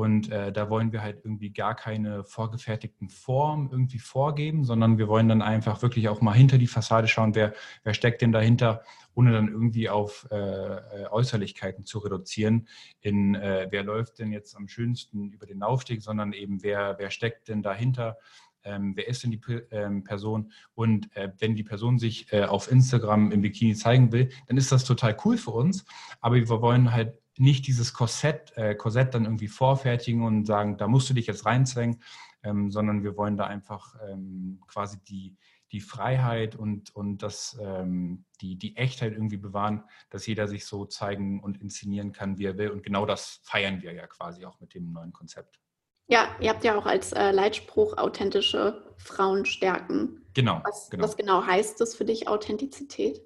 Und 0.00 0.30
äh, 0.30 0.50
da 0.50 0.70
wollen 0.70 0.92
wir 0.92 1.02
halt 1.02 1.18
irgendwie 1.24 1.50
gar 1.50 1.74
keine 1.74 2.24
vorgefertigten 2.24 3.10
Formen 3.10 3.68
irgendwie 3.70 3.98
vorgeben, 3.98 4.64
sondern 4.64 4.96
wir 4.96 5.08
wollen 5.08 5.28
dann 5.28 5.42
einfach 5.42 5.82
wirklich 5.82 6.08
auch 6.08 6.22
mal 6.22 6.32
hinter 6.32 6.56
die 6.56 6.68
Fassade 6.68 7.06
schauen, 7.06 7.34
wer, 7.34 7.52
wer 7.84 7.92
steckt 7.92 8.22
denn 8.22 8.32
dahinter, 8.32 8.82
ohne 9.14 9.30
dann 9.30 9.48
irgendwie 9.48 9.90
auf 9.90 10.26
äh, 10.30 10.36
äh 10.36 11.06
Äußerlichkeiten 11.10 11.84
zu 11.84 11.98
reduzieren, 11.98 12.66
in 13.02 13.34
äh, 13.34 13.68
wer 13.68 13.84
läuft 13.84 14.20
denn 14.20 14.32
jetzt 14.32 14.56
am 14.56 14.68
schönsten 14.68 15.32
über 15.32 15.44
den 15.44 15.58
Laufsteg, 15.58 16.00
sondern 16.00 16.32
eben 16.32 16.62
wer, 16.62 16.96
wer 16.98 17.10
steckt 17.10 17.48
denn 17.48 17.62
dahinter, 17.62 18.16
ähm, 18.64 18.94
wer 18.96 19.06
ist 19.06 19.22
denn 19.22 19.32
die 19.32 19.40
ähm, 19.70 20.02
Person. 20.02 20.50
Und 20.74 21.14
äh, 21.14 21.30
wenn 21.40 21.56
die 21.56 21.62
Person 21.62 21.98
sich 21.98 22.32
äh, 22.32 22.44
auf 22.44 22.72
Instagram 22.72 23.32
im 23.32 23.42
Bikini 23.42 23.74
zeigen 23.74 24.12
will, 24.12 24.30
dann 24.46 24.56
ist 24.56 24.72
das 24.72 24.84
total 24.84 25.14
cool 25.26 25.36
für 25.36 25.50
uns, 25.50 25.84
aber 26.22 26.36
wir 26.36 26.48
wollen 26.48 26.90
halt 26.90 27.18
nicht 27.40 27.66
dieses 27.66 27.94
Korsett, 27.94 28.52
äh, 28.56 28.74
Korsett 28.74 29.14
dann 29.14 29.24
irgendwie 29.24 29.48
vorfertigen 29.48 30.22
und 30.24 30.46
sagen, 30.46 30.76
da 30.76 30.86
musst 30.86 31.08
du 31.08 31.14
dich 31.14 31.26
jetzt 31.26 31.46
reinzwängen, 31.46 32.02
ähm, 32.42 32.70
sondern 32.70 33.02
wir 33.02 33.16
wollen 33.16 33.36
da 33.36 33.46
einfach 33.46 33.96
ähm, 34.08 34.60
quasi 34.66 34.98
die, 35.04 35.36
die 35.72 35.80
Freiheit 35.80 36.54
und, 36.54 36.94
und 36.94 37.18
das, 37.22 37.58
ähm, 37.60 38.24
die, 38.40 38.56
die 38.56 38.76
Echtheit 38.76 39.12
irgendwie 39.12 39.36
bewahren, 39.36 39.84
dass 40.10 40.26
jeder 40.26 40.48
sich 40.48 40.66
so 40.66 40.84
zeigen 40.84 41.40
und 41.40 41.60
inszenieren 41.60 42.12
kann, 42.12 42.38
wie 42.38 42.44
er 42.44 42.58
will. 42.58 42.70
Und 42.70 42.82
genau 42.82 43.06
das 43.06 43.40
feiern 43.42 43.80
wir 43.82 43.92
ja 43.92 44.06
quasi 44.06 44.44
auch 44.44 44.60
mit 44.60 44.74
dem 44.74 44.92
neuen 44.92 45.12
Konzept. 45.12 45.60
Ja, 46.08 46.34
ihr 46.40 46.50
habt 46.50 46.64
ja 46.64 46.76
auch 46.76 46.86
als 46.86 47.12
äh, 47.12 47.30
Leitspruch 47.30 47.96
authentische 47.96 48.94
Frauen 48.98 49.46
stärken. 49.46 50.26
Genau 50.34 50.60
was, 50.64 50.90
genau. 50.90 51.04
was 51.04 51.16
genau 51.16 51.46
heißt 51.46 51.80
das 51.80 51.94
für 51.94 52.04
dich, 52.04 52.28
Authentizität? 52.28 53.22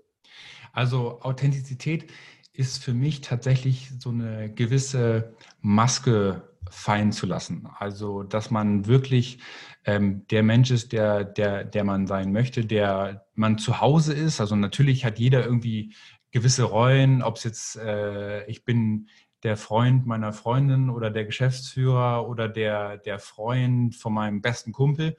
Also 0.73 1.21
Authentizität 1.23 2.11
ist 2.55 2.83
für 2.83 2.95
mich 2.95 3.21
tatsächlich 3.21 3.91
so 3.99 4.11
eine 4.11 4.49
gewisse 4.49 5.35
Maske 5.61 6.49
fallen 6.71 7.13
zu 7.13 7.27
lassen. 7.27 7.69
Also, 7.79 8.23
dass 8.23 8.51
man 8.51 8.87
wirklich 8.87 9.41
ähm, 9.85 10.27
der 10.29 10.43
Mensch 10.43 10.71
ist, 10.71 10.93
der, 10.93 11.25
der, 11.25 11.65
der 11.65 11.85
man 11.85 12.07
sein 12.07 12.33
möchte, 12.33 12.65
der 12.65 13.27
man 13.35 13.59
zu 13.59 13.81
Hause 13.81 14.15
ist. 14.15 14.41
Also 14.41 14.57
natürlich 14.57 15.05
hat 15.05 15.19
jeder 15.19 15.45
irgendwie 15.45 15.95
gewisse 16.31 16.63
Rollen, 16.63 17.23
ob 17.23 17.37
es 17.37 17.45
jetzt, 17.45 17.77
äh, 17.77 18.47
ich 18.47 18.65
bin 18.65 19.09
der 19.43 19.57
Freund 19.57 20.07
meiner 20.07 20.33
Freundin 20.33 20.89
oder 20.89 21.11
der 21.11 21.27
Geschäftsführer 21.27 22.27
oder 22.29 22.49
der, 22.49 22.97
der 22.99 23.19
Freund 23.19 23.95
von 23.95 24.15
meinem 24.15 24.41
besten 24.41 24.73
Kumpel. 24.73 25.17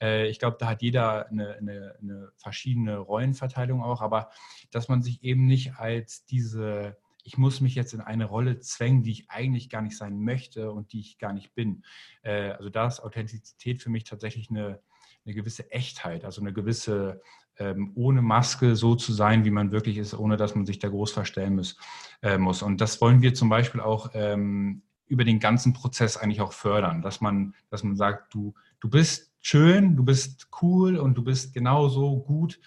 Äh, 0.00 0.28
ich 0.28 0.38
glaube, 0.38 0.56
da 0.58 0.68
hat 0.68 0.82
jeder 0.82 1.28
eine, 1.28 1.54
eine, 1.56 1.96
eine, 2.00 2.32
verschiedene 2.36 2.98
Rollenverteilung 2.98 3.82
auch, 3.82 4.02
aber 4.02 4.30
dass 4.70 4.88
man 4.88 5.02
sich 5.02 5.22
eben 5.22 5.46
nicht 5.46 5.76
als 5.76 6.24
diese, 6.24 6.96
ich 7.22 7.38
muss 7.38 7.60
mich 7.60 7.74
jetzt 7.74 7.94
in 7.94 8.00
eine 8.00 8.24
Rolle 8.24 8.60
zwängen, 8.60 9.02
die 9.02 9.12
ich 9.12 9.30
eigentlich 9.30 9.70
gar 9.70 9.82
nicht 9.82 9.96
sein 9.96 10.20
möchte 10.20 10.70
und 10.72 10.92
die 10.92 11.00
ich 11.00 11.18
gar 11.18 11.32
nicht 11.32 11.54
bin. 11.54 11.84
Äh, 12.22 12.50
also 12.50 12.70
da 12.70 12.86
ist 12.86 13.00
Authentizität 13.00 13.82
für 13.82 13.90
mich 13.90 14.04
tatsächlich 14.04 14.50
eine, 14.50 14.80
eine 15.24 15.34
gewisse 15.34 15.70
Echtheit, 15.70 16.24
also 16.24 16.40
eine 16.40 16.52
gewisse 16.52 17.20
ähm, 17.58 17.92
ohne 17.94 18.22
Maske 18.22 18.76
so 18.76 18.94
zu 18.94 19.12
sein, 19.12 19.44
wie 19.44 19.50
man 19.50 19.72
wirklich 19.72 19.96
ist, 19.96 20.14
ohne 20.14 20.36
dass 20.36 20.54
man 20.54 20.66
sich 20.66 20.78
da 20.78 20.88
groß 20.88 21.12
verstellen 21.12 21.56
muss. 21.56 21.76
Äh, 22.22 22.38
muss. 22.38 22.62
Und 22.62 22.80
das 22.80 23.00
wollen 23.00 23.22
wir 23.22 23.34
zum 23.34 23.48
Beispiel 23.48 23.80
auch 23.80 24.10
ähm, 24.14 24.82
über 25.06 25.24
den 25.24 25.40
ganzen 25.40 25.72
Prozess 25.72 26.16
eigentlich 26.16 26.40
auch 26.40 26.52
fördern, 26.52 27.02
dass 27.02 27.20
man, 27.20 27.54
dass 27.70 27.82
man 27.82 27.96
sagt, 27.96 28.34
du, 28.34 28.54
du 28.80 28.88
bist 28.88 29.32
schön, 29.40 29.96
du 29.96 30.04
bist 30.04 30.48
cool 30.62 30.96
und 30.96 31.14
du 31.14 31.22
bist 31.22 31.54
genauso 31.54 32.20
gut, 32.20 32.60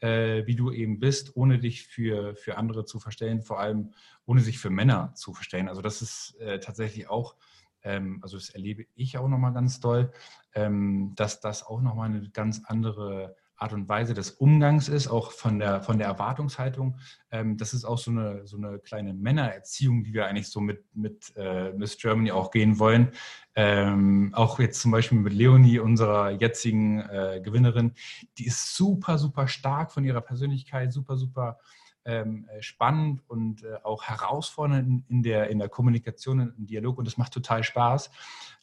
äh, 0.00 0.46
wie 0.46 0.56
du 0.56 0.70
eben 0.70 0.98
bist, 0.98 1.36
ohne 1.36 1.58
dich 1.58 1.86
für, 1.86 2.36
für 2.36 2.56
andere 2.58 2.84
zu 2.84 3.00
verstellen, 3.00 3.42
vor 3.42 3.60
allem 3.60 3.92
ohne 4.26 4.40
sich 4.40 4.58
für 4.58 4.70
Männer 4.70 5.14
zu 5.14 5.32
verstellen. 5.32 5.68
Also 5.68 5.80
das 5.80 6.02
ist 6.02 6.36
äh, 6.40 6.60
tatsächlich 6.60 7.08
auch, 7.08 7.36
ähm, 7.82 8.18
also 8.22 8.36
das 8.36 8.50
erlebe 8.50 8.86
ich 8.94 9.16
auch 9.18 9.28
nochmal 9.28 9.52
ganz 9.52 9.80
doll, 9.80 10.12
ähm, 10.54 11.12
dass 11.16 11.40
das 11.40 11.62
auch 11.62 11.80
nochmal 11.80 12.10
eine 12.10 12.28
ganz 12.30 12.62
andere 12.64 13.36
Art 13.56 13.72
und 13.72 13.88
Weise 13.88 14.14
des 14.14 14.30
Umgangs 14.32 14.88
ist, 14.88 15.06
auch 15.06 15.30
von 15.30 15.58
der, 15.58 15.80
von 15.80 15.98
der 15.98 16.08
Erwartungshaltung. 16.08 16.98
Ähm, 17.30 17.56
das 17.56 17.72
ist 17.72 17.84
auch 17.84 17.98
so 17.98 18.10
eine, 18.10 18.46
so 18.46 18.56
eine 18.56 18.78
kleine 18.78 19.14
Männererziehung, 19.14 20.02
die 20.02 20.12
wir 20.12 20.26
eigentlich 20.26 20.48
so 20.48 20.60
mit, 20.60 20.84
mit 20.94 21.32
äh, 21.36 21.72
Miss 21.72 21.96
Germany 21.96 22.32
auch 22.32 22.50
gehen 22.50 22.78
wollen. 22.78 23.12
Ähm, 23.54 24.32
auch 24.34 24.58
jetzt 24.58 24.80
zum 24.80 24.90
Beispiel 24.90 25.18
mit 25.18 25.32
Leonie, 25.32 25.78
unserer 25.78 26.30
jetzigen 26.30 27.00
äh, 27.00 27.40
Gewinnerin, 27.42 27.92
die 28.38 28.46
ist 28.46 28.74
super, 28.74 29.18
super 29.18 29.46
stark 29.46 29.92
von 29.92 30.04
ihrer 30.04 30.20
Persönlichkeit, 30.20 30.92
super, 30.92 31.16
super 31.16 31.58
ähm, 32.04 32.48
spannend 32.60 33.22
und 33.28 33.62
äh, 33.62 33.76
auch 33.82 34.02
herausfordernd 34.02 34.86
in, 34.86 35.04
in, 35.08 35.22
der, 35.22 35.48
in 35.48 35.58
der 35.58 35.68
Kommunikation, 35.68 36.54
im 36.58 36.66
Dialog 36.66 36.98
und 36.98 37.06
das 37.06 37.16
macht 37.16 37.32
total 37.32 37.64
Spaß. 37.64 38.10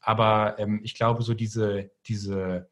Aber 0.01 0.59
ähm, 0.59 0.81
ich 0.83 0.95
glaube, 0.95 1.23
so 1.23 1.33
diese, 1.33 1.91
diese 2.05 2.69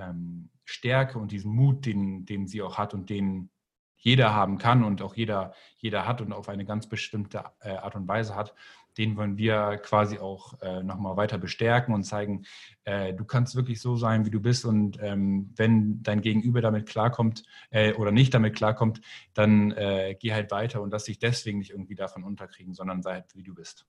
ähm, 0.00 0.50
Stärke 0.64 1.18
und 1.18 1.32
diesen 1.32 1.52
Mut, 1.52 1.86
den, 1.86 2.24
den 2.24 2.46
sie 2.46 2.62
auch 2.62 2.78
hat 2.78 2.94
und 2.94 3.10
den 3.10 3.50
jeder 3.96 4.34
haben 4.34 4.56
kann 4.56 4.82
und 4.82 5.02
auch 5.02 5.14
jeder, 5.14 5.52
jeder 5.76 6.06
hat 6.06 6.22
und 6.22 6.32
auf 6.32 6.48
eine 6.48 6.64
ganz 6.64 6.88
bestimmte 6.88 7.44
äh, 7.60 7.70
Art 7.72 7.94
und 7.96 8.08
Weise 8.08 8.34
hat, 8.34 8.54
den 8.98 9.16
wollen 9.16 9.36
wir 9.36 9.78
quasi 9.78 10.18
auch 10.18 10.60
äh, 10.62 10.82
nochmal 10.82 11.16
weiter 11.16 11.38
bestärken 11.38 11.94
und 11.94 12.04
zeigen, 12.04 12.44
äh, 12.84 13.12
du 13.12 13.24
kannst 13.24 13.54
wirklich 13.54 13.80
so 13.80 13.96
sein, 13.96 14.24
wie 14.26 14.30
du 14.30 14.40
bist 14.40 14.64
und 14.64 14.98
ähm, 15.00 15.52
wenn 15.56 16.02
dein 16.02 16.22
Gegenüber 16.22 16.60
damit 16.60 16.88
klarkommt 16.88 17.44
äh, 17.70 17.92
oder 17.94 18.10
nicht 18.10 18.34
damit 18.34 18.56
klarkommt, 18.56 19.00
dann 19.34 19.72
äh, 19.72 20.16
geh 20.18 20.32
halt 20.32 20.50
weiter 20.50 20.80
und 20.80 20.90
lass 20.90 21.04
dich 21.04 21.18
deswegen 21.18 21.58
nicht 21.58 21.70
irgendwie 21.70 21.94
davon 21.94 22.24
unterkriegen, 22.24 22.74
sondern 22.74 23.02
sei 23.02 23.14
halt, 23.14 23.34
wie 23.34 23.42
du 23.42 23.54
bist. 23.54 23.86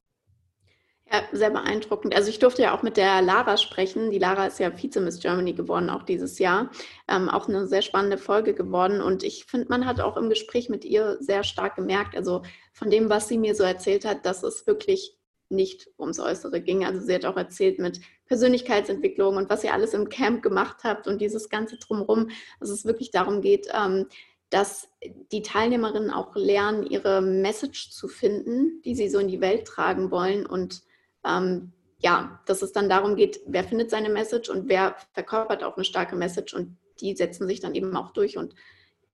Ja, 1.13 1.23
sehr 1.33 1.49
beeindruckend. 1.49 2.15
Also 2.15 2.29
ich 2.29 2.39
durfte 2.39 2.61
ja 2.61 2.73
auch 2.73 2.83
mit 2.83 2.95
der 2.95 3.21
Lara 3.21 3.57
sprechen. 3.57 4.11
Die 4.11 4.19
Lara 4.19 4.45
ist 4.45 4.59
ja 4.59 4.71
Vize-Miss 4.71 5.19
Germany 5.19 5.51
geworden, 5.51 5.89
auch 5.89 6.03
dieses 6.03 6.39
Jahr. 6.39 6.71
Ähm, 7.09 7.27
auch 7.27 7.49
eine 7.49 7.67
sehr 7.67 7.81
spannende 7.81 8.17
Folge 8.17 8.53
geworden. 8.53 9.01
Und 9.01 9.23
ich 9.23 9.43
finde, 9.43 9.67
man 9.67 9.85
hat 9.85 9.99
auch 9.99 10.15
im 10.15 10.29
Gespräch 10.29 10.69
mit 10.69 10.85
ihr 10.85 11.17
sehr 11.19 11.43
stark 11.43 11.75
gemerkt, 11.75 12.15
also 12.15 12.43
von 12.71 12.89
dem, 12.89 13.09
was 13.09 13.27
sie 13.27 13.37
mir 13.37 13.55
so 13.55 13.63
erzählt 13.63 14.05
hat, 14.05 14.25
dass 14.25 14.41
es 14.43 14.65
wirklich 14.67 15.17
nicht 15.49 15.89
ums 15.99 16.17
Äußere 16.17 16.61
ging. 16.61 16.85
Also 16.85 17.01
sie 17.01 17.13
hat 17.13 17.25
auch 17.25 17.35
erzählt 17.35 17.77
mit 17.77 17.99
Persönlichkeitsentwicklung 18.27 19.35
und 19.35 19.49
was 19.49 19.65
ihr 19.65 19.73
alles 19.73 19.93
im 19.93 20.07
Camp 20.07 20.41
gemacht 20.41 20.77
habt 20.85 21.07
und 21.07 21.19
dieses 21.19 21.49
ganze 21.49 21.77
drumherum, 21.77 22.29
dass 22.61 22.69
es 22.69 22.85
wirklich 22.85 23.11
darum 23.11 23.41
geht, 23.41 23.67
ähm, 23.73 24.07
dass 24.49 24.87
die 25.33 25.41
Teilnehmerinnen 25.41 26.09
auch 26.09 26.33
lernen, 26.35 26.83
ihre 26.83 27.21
Message 27.21 27.91
zu 27.91 28.07
finden, 28.07 28.81
die 28.85 28.95
sie 28.95 29.09
so 29.09 29.19
in 29.19 29.27
die 29.27 29.41
Welt 29.41 29.67
tragen 29.67 30.09
wollen 30.09 30.45
und 30.45 30.83
ähm, 31.25 31.71
ja, 31.99 32.41
dass 32.45 32.61
es 32.61 32.71
dann 32.71 32.89
darum 32.89 33.15
geht, 33.15 33.39
wer 33.45 33.63
findet 33.63 33.91
seine 33.91 34.09
Message 34.09 34.49
und 34.49 34.67
wer 34.69 34.95
verkörpert 35.13 35.63
auch 35.63 35.75
eine 35.75 35.85
starke 35.85 36.15
Message 36.15 36.53
und 36.53 36.77
die 36.99 37.15
setzen 37.15 37.47
sich 37.47 37.59
dann 37.59 37.75
eben 37.75 37.95
auch 37.95 38.11
durch 38.11 38.37
und 38.37 38.55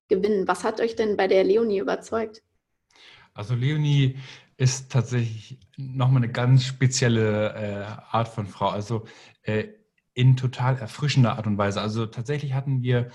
gewinnen. 0.07 0.47
Was 0.47 0.63
hat 0.63 0.79
euch 0.79 0.95
denn 0.95 1.17
bei 1.17 1.27
der 1.27 1.43
Leonie 1.43 1.79
überzeugt? 1.79 2.43
Also 3.33 3.55
Leonie 3.55 4.17
ist 4.57 4.91
tatsächlich 4.91 5.59
nochmal 5.77 6.23
eine 6.23 6.31
ganz 6.31 6.63
spezielle 6.63 7.53
äh, 7.53 8.15
Art 8.15 8.27
von 8.27 8.47
Frau. 8.47 8.69
Also 8.69 9.05
äh, 9.43 9.67
in 10.13 10.35
total 10.35 10.77
erfrischender 10.77 11.37
Art 11.37 11.45
und 11.45 11.57
Weise. 11.59 11.79
Also 11.79 12.07
tatsächlich 12.07 12.53
hatten 12.53 12.81
wir 12.81 13.09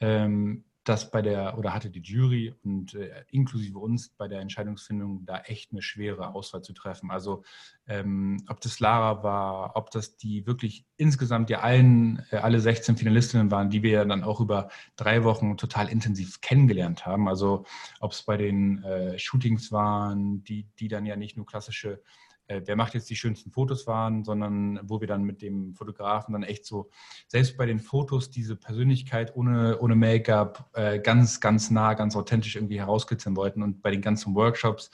ähm, 0.00 0.64
das 0.88 1.10
bei 1.10 1.20
der, 1.20 1.58
oder 1.58 1.74
hatte 1.74 1.90
die 1.90 2.00
Jury 2.00 2.54
und 2.62 2.94
äh, 2.94 3.24
inklusive 3.30 3.78
uns 3.78 4.10
bei 4.10 4.28
der 4.28 4.40
Entscheidungsfindung 4.40 5.26
da 5.26 5.40
echt 5.40 5.72
eine 5.72 5.82
schwere 5.82 6.34
Auswahl 6.34 6.62
zu 6.62 6.72
treffen. 6.72 7.10
Also 7.10 7.42
ähm, 7.86 8.38
ob 8.48 8.60
das 8.60 8.78
Lara 8.78 9.22
war, 9.22 9.76
ob 9.76 9.90
das 9.90 10.16
die 10.16 10.46
wirklich 10.46 10.86
insgesamt 10.96 11.50
ja 11.50 11.60
allen, 11.60 12.24
äh, 12.30 12.36
alle 12.36 12.60
16 12.60 12.96
Finalistinnen 12.96 13.50
waren, 13.50 13.68
die 13.68 13.82
wir 13.82 13.90
ja 13.90 14.04
dann 14.04 14.22
auch 14.22 14.40
über 14.40 14.68
drei 14.94 15.24
Wochen 15.24 15.56
total 15.56 15.88
intensiv 15.88 16.40
kennengelernt 16.40 17.04
haben. 17.04 17.28
Also 17.28 17.64
ob 18.00 18.12
es 18.12 18.22
bei 18.22 18.36
den 18.36 18.84
äh, 18.84 19.18
Shootings 19.18 19.72
waren, 19.72 20.44
die, 20.44 20.68
die 20.78 20.88
dann 20.88 21.04
ja 21.04 21.16
nicht 21.16 21.36
nur 21.36 21.46
klassische 21.46 22.00
äh, 22.48 22.62
wer 22.64 22.76
macht 22.76 22.94
jetzt 22.94 23.10
die 23.10 23.16
schönsten 23.16 23.50
Fotos 23.50 23.86
waren, 23.86 24.24
sondern 24.24 24.80
wo 24.82 25.00
wir 25.00 25.08
dann 25.08 25.24
mit 25.24 25.42
dem 25.42 25.74
Fotografen 25.74 26.32
dann 26.32 26.42
echt 26.42 26.64
so, 26.64 26.90
selbst 27.28 27.56
bei 27.56 27.66
den 27.66 27.80
Fotos, 27.80 28.30
diese 28.30 28.56
Persönlichkeit 28.56 29.34
ohne, 29.36 29.78
ohne 29.80 29.96
Make-up 29.96 30.70
äh, 30.74 30.98
ganz, 31.00 31.40
ganz 31.40 31.70
nah, 31.70 31.94
ganz 31.94 32.16
authentisch 32.16 32.56
irgendwie 32.56 32.78
herauskitzeln 32.78 33.36
wollten. 33.36 33.62
Und 33.62 33.82
bei 33.82 33.90
den 33.90 34.02
ganzen 34.02 34.34
Workshops, 34.34 34.90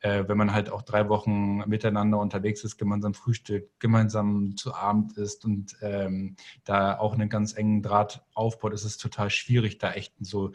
äh, 0.00 0.24
wenn 0.26 0.38
man 0.38 0.52
halt 0.52 0.70
auch 0.70 0.82
drei 0.82 1.08
Wochen 1.08 1.58
miteinander 1.68 2.18
unterwegs 2.18 2.64
ist, 2.64 2.78
gemeinsam 2.78 3.14
frühstückt, 3.14 3.80
gemeinsam 3.80 4.56
zu 4.56 4.74
Abend 4.74 5.16
ist 5.16 5.44
und 5.44 5.76
ähm, 5.82 6.36
da 6.64 6.98
auch 6.98 7.14
einen 7.14 7.28
ganz 7.28 7.54
engen 7.54 7.82
Draht 7.82 8.24
aufbaut, 8.34 8.72
ist 8.72 8.84
es 8.84 8.98
total 8.98 9.30
schwierig, 9.30 9.78
da 9.78 9.92
echt 9.92 10.14
so 10.20 10.52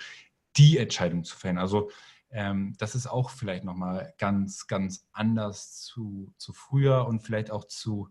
die 0.58 0.78
Entscheidung 0.78 1.24
zu 1.24 1.36
fällen. 1.36 1.58
Also 1.58 1.90
ähm, 2.32 2.76
das 2.80 2.96
ist 2.96 3.08
auch 3.08 3.30
vielleicht 3.30 3.64
nochmal 3.64 4.14
ganz, 4.18 4.68
ganz 4.68 5.08
anders 5.12 5.82
zu, 5.82 6.34
zu 6.38 6.54
früher 6.54 7.08
und 7.08 7.22
vielleicht 7.22 7.52
auch 7.52 7.66
zu, 7.66 8.10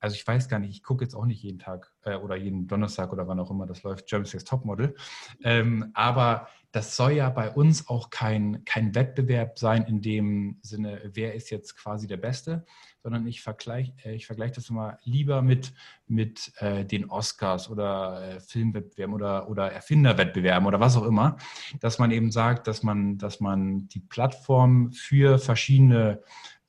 also 0.00 0.14
ich 0.14 0.26
weiß 0.26 0.48
gar 0.48 0.58
nicht, 0.58 0.70
ich 0.70 0.82
gucke 0.82 1.04
jetzt 1.04 1.14
auch 1.14 1.24
nicht 1.24 1.42
jeden 1.42 1.58
Tag 1.58 1.92
äh, 2.02 2.16
oder 2.16 2.36
jeden 2.36 2.66
Donnerstag 2.66 3.12
oder 3.12 3.28
wann 3.28 3.40
auch 3.40 3.50
immer 3.50 3.66
das 3.66 3.82
läuft, 3.82 4.06
German 4.08 4.26
Sex 4.26 4.44
Topmodel, 4.44 4.94
ähm, 5.42 5.90
aber 5.94 6.48
das 6.72 6.96
soll 6.96 7.12
ja 7.12 7.28
bei 7.28 7.50
uns 7.50 7.88
auch 7.88 8.10
kein, 8.10 8.64
kein 8.64 8.94
Wettbewerb 8.94 9.58
sein 9.58 9.84
in 9.84 10.00
dem 10.00 10.58
Sinne, 10.62 11.10
wer 11.12 11.34
ist 11.34 11.50
jetzt 11.50 11.76
quasi 11.76 12.06
der 12.06 12.16
Beste, 12.16 12.64
sondern 13.02 13.26
ich 13.26 13.42
vergleiche 13.42 13.92
äh, 14.04 14.14
ich 14.14 14.26
vergleich 14.26 14.52
das 14.52 14.70
mal 14.70 14.98
lieber 15.02 15.42
mit, 15.42 15.72
mit 16.06 16.52
äh, 16.58 16.84
den 16.84 17.10
Oscars 17.10 17.68
oder 17.68 18.36
äh, 18.36 18.40
Filmwettbewerben 18.40 19.14
oder, 19.14 19.48
oder 19.48 19.72
Erfinderwettbewerben 19.72 20.66
oder 20.66 20.80
was 20.80 20.96
auch 20.96 21.06
immer, 21.06 21.36
dass 21.80 21.98
man 21.98 22.10
eben 22.10 22.30
sagt, 22.30 22.66
dass 22.66 22.82
man, 22.82 23.18
dass 23.18 23.40
man 23.40 23.88
die 23.88 24.00
Plattform 24.00 24.92
für 24.92 25.38
verschiedene, 25.38 26.22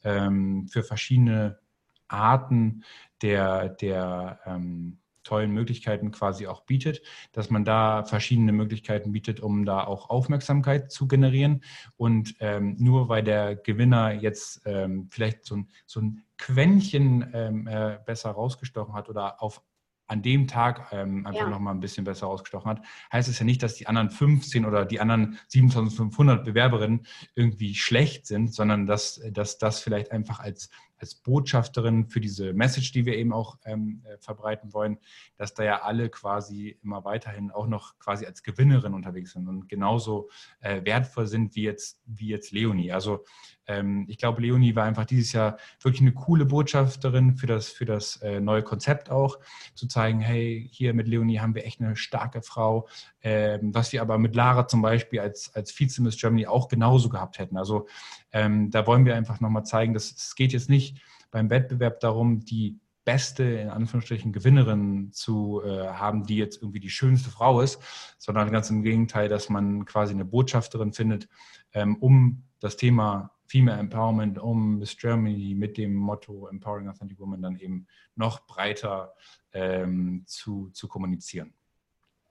ähm, 0.04 0.68
für 0.68 0.84
verschiedene 0.84 1.60
Arten 2.08 2.84
der, 3.22 3.70
der 3.70 4.40
ähm, 4.46 5.00
tollen 5.24 5.52
Möglichkeiten 5.52 6.12
quasi 6.12 6.48
auch 6.48 6.62
bietet, 6.62 7.02
dass 7.32 7.50
man 7.50 7.66
da 7.66 8.04
verschiedene 8.04 8.52
Möglichkeiten 8.52 9.12
bietet, 9.12 9.40
um 9.40 9.66
da 9.66 9.84
auch 9.84 10.10
Aufmerksamkeit 10.10 10.92
zu 10.92 11.08
generieren. 11.08 11.64
Und 11.98 12.36
ähm, 12.40 12.76
nur 12.80 13.10
weil 13.10 13.24
der 13.24 13.56
Gewinner 13.56 14.14
jetzt 14.14 14.62
ähm, 14.66 15.08
vielleicht 15.12 15.46
so 15.46 15.58
ein, 15.58 15.70
so 15.86 16.02
ein 16.02 16.24
Quäntchen 16.38 17.30
ähm, 17.34 17.68
äh, 17.68 18.00
besser 18.06 18.32
rausgestochen 18.32 18.94
hat 18.94 19.10
oder 19.10 19.42
auf 19.42 19.62
an 20.08 20.22
dem 20.22 20.48
Tag 20.48 20.90
ähm, 20.92 21.26
einfach 21.26 21.42
ja. 21.42 21.50
nochmal 21.50 21.74
ein 21.74 21.80
bisschen 21.80 22.04
besser 22.04 22.28
ausgestochen 22.28 22.70
hat, 22.70 22.82
heißt 23.12 23.30
es 23.30 23.40
ja 23.40 23.46
nicht, 23.46 23.64
dass 23.64 23.76
die 23.76 23.88
anderen 23.88 24.10
15 24.10 24.66
oder 24.66 24.86
die 24.86 25.00
anderen 25.00 25.40
7500 25.48 26.44
Bewerberinnen 26.44 27.06
irgendwie 27.36 27.74
schlecht 27.74 28.28
sind, 28.28 28.54
sondern 28.54 28.86
dass, 28.86 29.22
dass 29.32 29.58
das 29.58 29.80
vielleicht 29.80 30.12
einfach 30.12 30.40
als 30.40 30.70
als 31.04 31.16
Botschafterin 31.16 32.08
für 32.08 32.22
diese 32.22 32.54
Message, 32.54 32.94
die 32.94 33.06
wir 33.06 33.18
eben 33.18 33.34
auch 33.34 33.58
ähm, 33.66 34.02
äh, 34.06 34.18
verbreiten 34.20 34.74
wollen, 34.74 34.98
dass 35.36 35.54
da 35.54 35.64
ja 35.64 35.82
alle 35.82 36.10
quasi 36.10 36.78
immer 36.82 37.04
weiterhin 37.04 37.52
auch 37.52 37.68
noch 37.68 38.00
quasi 38.00 38.26
als 38.26 38.42
Gewinnerin 38.42 38.94
unterwegs 38.94 39.34
sind 39.34 39.50
und 39.50 39.68
genauso 39.68 40.30
äh, 40.62 40.84
wertvoll 40.86 41.28
sind 41.28 41.56
wie 41.56 41.64
jetzt, 41.64 42.02
wie 42.06 42.30
jetzt 42.30 42.52
Leonie. 42.52 42.94
Also 42.94 43.26
ähm, 43.68 44.06
ich 44.08 44.18
glaube, 44.18 44.42
Leonie 44.42 44.76
war 44.76 44.86
einfach 44.86 45.06
dieses 45.06 45.34
Jahr 45.34 45.58
wirklich 45.82 46.02
eine 46.02 46.14
coole 46.14 46.46
Botschafterin 46.46 47.36
für 47.36 47.48
das, 47.48 47.70
für 47.70 47.86
das 47.86 48.18
äh, 48.18 48.40
neue 48.40 48.64
Konzept 48.64 49.10
auch, 49.10 49.40
zu 49.74 49.88
zeigen, 49.88 50.20
hey, 50.20 50.68
hier 50.72 50.94
mit 50.94 51.08
Leonie 51.08 51.40
haben 51.40 51.56
wir 51.56 51.66
echt 51.66 51.82
eine 51.82 51.96
starke 51.96 52.42
Frau, 52.42 52.88
ähm, 53.22 53.74
was 53.74 53.92
wir 53.92 54.02
aber 54.02 54.18
mit 54.18 54.36
Lara 54.36 54.68
zum 54.68 54.82
Beispiel 54.82 55.20
als, 55.20 55.54
als 55.56 55.72
Vize-Miss 55.72 56.18
Germany 56.18 56.48
auch 56.48 56.68
genauso 56.68 57.10
gehabt 57.10 57.40
hätten. 57.40 57.58
Also 57.58 57.88
ähm, 58.32 58.72
da 58.72 58.86
wollen 58.88 59.06
wir 59.06 59.16
einfach 59.16 59.40
nochmal 59.40 59.66
zeigen, 59.66 59.94
dass 59.94 60.12
es 60.12 60.36
geht 60.36 60.54
jetzt 60.54 60.70
nicht 60.70 60.93
beim 61.34 61.50
Wettbewerb 61.50 62.00
darum, 62.00 62.46
die 62.46 62.80
beste, 63.06 63.44
in 63.44 63.70
Anführungsstrichen, 63.70 64.32
Gewinnerin 64.32 65.12
zu 65.12 65.62
äh, 65.66 65.88
haben, 65.88 66.26
die 66.26 66.38
jetzt 66.38 66.62
irgendwie 66.62 66.80
die 66.80 66.92
schönste 66.92 67.32
Frau 67.32 67.60
ist, 67.60 67.82
sondern 68.18 68.52
ganz 68.52 68.70
im 68.70 68.84
Gegenteil, 68.84 69.28
dass 69.28 69.50
man 69.50 69.84
quasi 69.86 70.14
eine 70.14 70.26
Botschafterin 70.26 70.94
findet, 70.94 71.28
ähm, 71.74 71.98
um 71.98 72.44
das 72.60 72.78
Thema 72.78 73.32
Female 73.48 73.80
Empowerment, 73.80 74.40
um 74.40 74.78
Miss 74.78 74.96
Germany 74.96 75.56
mit 75.56 75.78
dem 75.78 75.96
Motto 75.96 76.48
Empowering 76.48 76.88
Authentic 76.88 77.20
Women 77.20 77.42
dann 77.42 77.58
eben 77.58 77.88
noch 78.16 78.46
breiter 78.46 79.14
ähm, 79.52 80.24
zu, 80.28 80.70
zu 80.70 80.88
kommunizieren. 80.88 81.54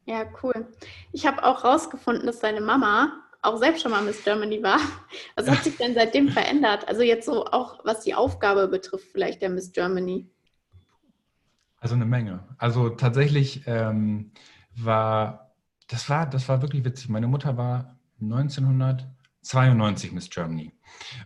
Ja, 0.05 0.25
cool. 0.43 0.69
Ich 1.11 1.27
habe 1.27 1.45
auch 1.45 1.65
rausgefunden, 1.65 2.25
dass 2.27 2.39
deine 2.39 2.61
Mama 2.61 3.23
auch 3.43 3.57
selbst 3.59 3.83
schon 3.83 3.91
mal 3.91 4.03
Miss 4.03 4.23
Germany 4.25 4.63
war. 4.63 4.79
Was 5.37 5.51
hat 5.51 5.65
sich 5.65 5.77
denn 5.77 5.95
seitdem 5.95 6.29
verändert? 6.29 6.89
Also 6.89 7.03
jetzt 7.03 7.27
so 7.27 7.45
auch, 7.47 7.85
was 7.85 8.01
die 8.01 8.15
Aufgabe 8.15 8.69
betrifft, 8.69 9.09
vielleicht 9.11 9.43
der 9.43 9.51
Miss 9.51 9.73
Germany. 9.73 10.31
Also 11.79 11.97
eine 11.97 12.07
Menge. 12.07 12.47
Also 12.59 12.91
tatsächlich 12.91 13.67
ähm, 13.67 14.31
war, 14.77 15.57
das 15.89 16.09
war, 16.09 16.27
das 16.27 16.49
war 16.49 16.63
wirklich 16.63 16.85
witzig. 16.85 17.09
Meine 17.09 17.27
Mutter 17.27 17.57
war 17.57 17.99
1992 18.21 20.13
Miss 20.13 20.31
Germany 20.31 20.73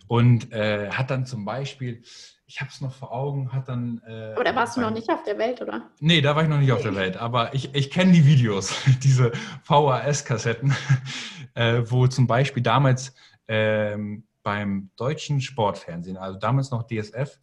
und 0.07 0.51
äh, 0.51 0.89
hat 0.89 1.11
dann 1.11 1.27
zum 1.27 1.45
Beispiel 1.45 2.03
ich 2.47 2.61
habe 2.61 2.71
es 2.71 2.79
noch 2.79 2.93
vor 2.93 3.11
Augen, 3.11 3.51
hat 3.51 3.67
dann. 3.67 4.01
Äh, 4.07 4.31
aber 4.33 4.45
da 4.45 4.55
warst 4.55 4.77
du 4.77 4.81
noch 4.81 4.89
nicht 4.89 5.09
auf 5.09 5.21
der 5.23 5.37
Welt, 5.37 5.61
oder? 5.61 5.89
Nee, 5.99 6.21
da 6.21 6.35
war 6.35 6.43
ich 6.43 6.49
noch 6.49 6.59
nicht 6.59 6.71
auf 6.71 6.81
der 6.81 6.95
Welt. 6.95 7.17
Aber 7.17 7.53
ich, 7.53 7.75
ich 7.75 7.91
kenne 7.91 8.13
die 8.13 8.25
Videos, 8.25 8.73
diese 9.03 9.33
VHS-Kassetten, 9.63 10.73
äh, 11.55 11.83
wo 11.85 12.07
zum 12.07 12.25
Beispiel 12.25 12.63
damals 12.63 13.13
ähm, 13.49 14.25
beim 14.43 14.91
deutschen 14.95 15.41
Sportfernsehen, 15.41 16.15
also 16.15 16.39
damals 16.39 16.71
noch 16.71 16.87
DSF, 16.87 17.37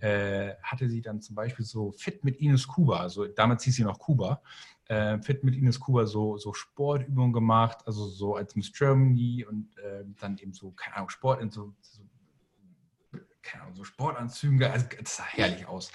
äh, 0.00 0.54
hatte 0.62 0.90
sie 0.90 1.00
dann 1.00 1.22
zum 1.22 1.36
Beispiel 1.36 1.64
so 1.64 1.92
Fit 1.92 2.22
mit 2.22 2.36
Ines 2.36 2.68
Kuba, 2.68 3.00
also 3.00 3.26
damals 3.26 3.64
hieß 3.64 3.76
sie 3.76 3.84
noch 3.84 3.98
Kuba, 3.98 4.42
äh, 4.88 5.18
Fit 5.22 5.42
mit 5.42 5.56
Ines 5.56 5.80
Kuba 5.80 6.04
so, 6.04 6.36
so 6.36 6.52
Sportübungen 6.52 7.32
gemacht, 7.32 7.78
also 7.86 8.06
so 8.08 8.36
als 8.36 8.56
Miss 8.56 8.72
Germany 8.72 9.46
und 9.48 9.74
äh, 9.78 10.04
dann 10.20 10.36
eben 10.36 10.52
so, 10.52 10.72
keine 10.72 10.96
Ahnung, 10.96 11.08
Sport 11.08 11.40
in 11.40 11.50
so, 11.50 11.72
so 11.80 12.02
keine 13.42 13.64
Ahnung, 13.64 13.76
so 13.76 13.84
Sportanzügen, 13.84 14.62
also 14.62 14.86
das 14.98 15.16
sah 15.16 15.24
herrlich 15.26 15.66
aus. 15.66 15.90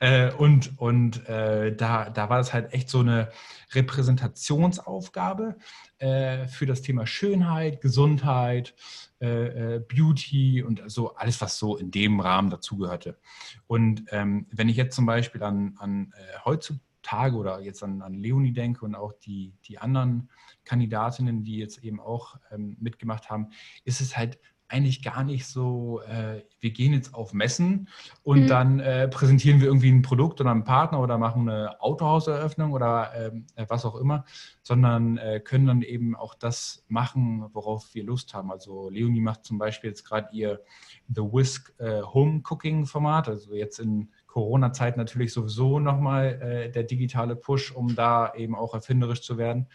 Äh, 0.00 0.32
und 0.32 0.78
und 0.78 1.28
äh, 1.28 1.74
da, 1.74 2.10
da 2.10 2.28
war 2.28 2.38
das 2.38 2.52
halt 2.52 2.72
echt 2.72 2.88
so 2.88 3.00
eine 3.00 3.30
Repräsentationsaufgabe 3.72 5.56
äh, 5.98 6.46
für 6.48 6.66
das 6.66 6.82
Thema 6.82 7.06
Schönheit, 7.06 7.80
Gesundheit, 7.80 8.74
äh, 9.20 9.76
äh, 9.76 9.78
Beauty 9.80 10.62
und 10.62 10.82
so 10.86 11.14
alles, 11.14 11.40
was 11.40 11.58
so 11.58 11.76
in 11.76 11.90
dem 11.90 12.20
Rahmen 12.20 12.50
dazugehörte. 12.50 13.18
Und 13.66 14.04
ähm, 14.10 14.46
wenn 14.50 14.68
ich 14.68 14.76
jetzt 14.76 14.94
zum 14.94 15.06
Beispiel 15.06 15.42
an, 15.42 15.74
an 15.78 16.12
äh, 16.16 16.38
heutzutage 16.44 17.36
oder 17.36 17.60
jetzt 17.60 17.82
an, 17.82 18.02
an 18.02 18.14
Leonie 18.14 18.52
denke 18.52 18.84
und 18.84 18.94
auch 18.94 19.12
die, 19.12 19.54
die 19.64 19.78
anderen 19.78 20.30
Kandidatinnen, 20.64 21.44
die 21.44 21.58
jetzt 21.58 21.82
eben 21.84 22.00
auch 22.00 22.36
ähm, 22.50 22.76
mitgemacht 22.80 23.30
haben, 23.30 23.50
ist 23.84 24.00
es 24.00 24.16
halt 24.16 24.38
eigentlich 24.68 25.02
gar 25.02 25.22
nicht 25.22 25.46
so, 25.46 26.00
äh, 26.02 26.42
wir 26.60 26.70
gehen 26.70 26.92
jetzt 26.92 27.14
auf 27.14 27.32
Messen 27.32 27.88
und 28.22 28.42
mhm. 28.42 28.46
dann 28.48 28.80
äh, 28.80 29.08
präsentieren 29.08 29.60
wir 29.60 29.68
irgendwie 29.68 29.90
ein 29.90 30.02
Produkt 30.02 30.40
oder 30.40 30.50
einen 30.50 30.64
Partner 30.64 31.00
oder 31.00 31.18
machen 31.18 31.48
eine 31.48 31.80
Autohauseröffnung 31.80 32.72
oder 32.72 33.12
ähm, 33.14 33.46
äh, 33.54 33.64
was 33.68 33.84
auch 33.84 33.94
immer, 33.94 34.24
sondern 34.62 35.18
äh, 35.18 35.40
können 35.40 35.66
dann 35.66 35.82
eben 35.82 36.16
auch 36.16 36.34
das 36.34 36.84
machen, 36.88 37.46
worauf 37.52 37.94
wir 37.94 38.04
Lust 38.04 38.34
haben. 38.34 38.50
Also 38.50 38.90
Leonie 38.90 39.20
macht 39.20 39.44
zum 39.44 39.58
Beispiel 39.58 39.90
jetzt 39.90 40.04
gerade 40.04 40.28
ihr 40.32 40.60
The 41.08 41.22
Whisk 41.22 41.72
äh, 41.78 42.02
Home 42.02 42.42
Cooking 42.48 42.86
Format, 42.86 43.28
also 43.28 43.54
jetzt 43.54 43.78
in 43.78 44.10
Corona-Zeit 44.26 44.96
natürlich 44.96 45.32
sowieso 45.32 45.78
nochmal 45.78 46.42
äh, 46.42 46.70
der 46.70 46.82
digitale 46.82 47.36
Push, 47.36 47.72
um 47.72 47.94
da 47.94 48.34
eben 48.34 48.54
auch 48.56 48.74
erfinderisch 48.74 49.22
zu 49.22 49.38
werden. 49.38 49.68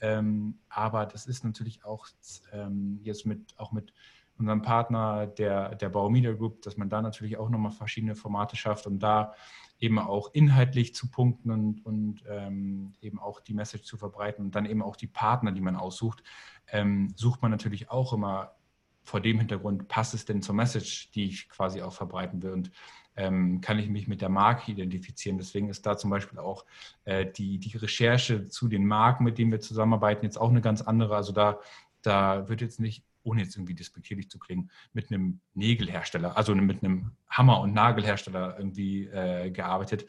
Ähm, 0.00 0.58
aber 0.68 1.06
das 1.06 1.26
ist 1.26 1.44
natürlich 1.44 1.84
auch 1.84 2.06
ähm, 2.52 3.00
jetzt 3.02 3.26
mit, 3.26 3.40
auch 3.56 3.72
mit 3.72 3.92
unserem 4.38 4.62
Partner 4.62 5.26
der, 5.26 5.74
der 5.74 5.88
Bau 5.88 6.10
Media 6.10 6.32
Group, 6.32 6.62
dass 6.62 6.76
man 6.76 6.88
da 6.88 7.02
natürlich 7.02 7.36
auch 7.36 7.48
nochmal 7.48 7.72
verschiedene 7.72 8.14
Formate 8.14 8.56
schafft, 8.56 8.86
um 8.86 8.98
da 8.98 9.34
eben 9.78 9.98
auch 9.98 10.30
inhaltlich 10.32 10.94
zu 10.94 11.10
punkten 11.10 11.50
und, 11.50 11.84
und 11.84 12.24
ähm, 12.28 12.94
eben 13.00 13.18
auch 13.18 13.40
die 13.40 13.54
Message 13.54 13.84
zu 13.84 13.96
verbreiten 13.96 14.44
und 14.44 14.54
dann 14.54 14.66
eben 14.66 14.82
auch 14.82 14.96
die 14.96 15.06
Partner, 15.06 15.52
die 15.52 15.60
man 15.60 15.76
aussucht, 15.76 16.22
ähm, 16.68 17.12
sucht 17.16 17.42
man 17.42 17.50
natürlich 17.50 17.90
auch 17.90 18.12
immer 18.12 18.52
vor 19.04 19.20
dem 19.20 19.38
Hintergrund, 19.38 19.86
passt 19.88 20.14
es 20.14 20.24
denn 20.24 20.42
zur 20.42 20.54
Message, 20.54 21.10
die 21.12 21.26
ich 21.26 21.48
quasi 21.48 21.82
auch 21.82 21.92
verbreiten 21.92 22.42
will. 22.42 22.52
Und 22.52 22.70
ähm, 23.16 23.60
kann 23.60 23.78
ich 23.78 23.88
mich 23.88 24.08
mit 24.08 24.20
der 24.20 24.28
Marke 24.28 24.70
identifizieren. 24.70 25.38
Deswegen 25.38 25.68
ist 25.68 25.86
da 25.86 25.96
zum 25.96 26.10
Beispiel 26.10 26.38
auch 26.38 26.64
äh, 27.04 27.24
die, 27.24 27.58
die 27.58 27.76
Recherche 27.76 28.46
zu 28.46 28.68
den 28.68 28.86
Marken, 28.86 29.24
mit 29.24 29.38
denen 29.38 29.52
wir 29.52 29.60
zusammenarbeiten, 29.60 30.24
jetzt 30.24 30.38
auch 30.38 30.50
eine 30.50 30.60
ganz 30.60 30.82
andere. 30.82 31.16
Also 31.16 31.32
da, 31.32 31.58
da 32.02 32.48
wird 32.48 32.60
jetzt 32.60 32.78
nicht 32.78 33.04
ohne 33.26 33.42
jetzt 33.42 33.56
irgendwie 33.56 33.74
despektierlich 33.74 34.30
zu 34.30 34.38
klingen, 34.38 34.70
mit 34.92 35.10
einem 35.10 35.40
Nägelhersteller, 35.54 36.36
also 36.36 36.54
mit 36.54 36.82
einem 36.82 37.12
Hammer- 37.28 37.60
und 37.60 37.74
Nagelhersteller 37.74 38.56
irgendwie 38.56 39.06
äh, 39.06 39.50
gearbeitet, 39.50 40.06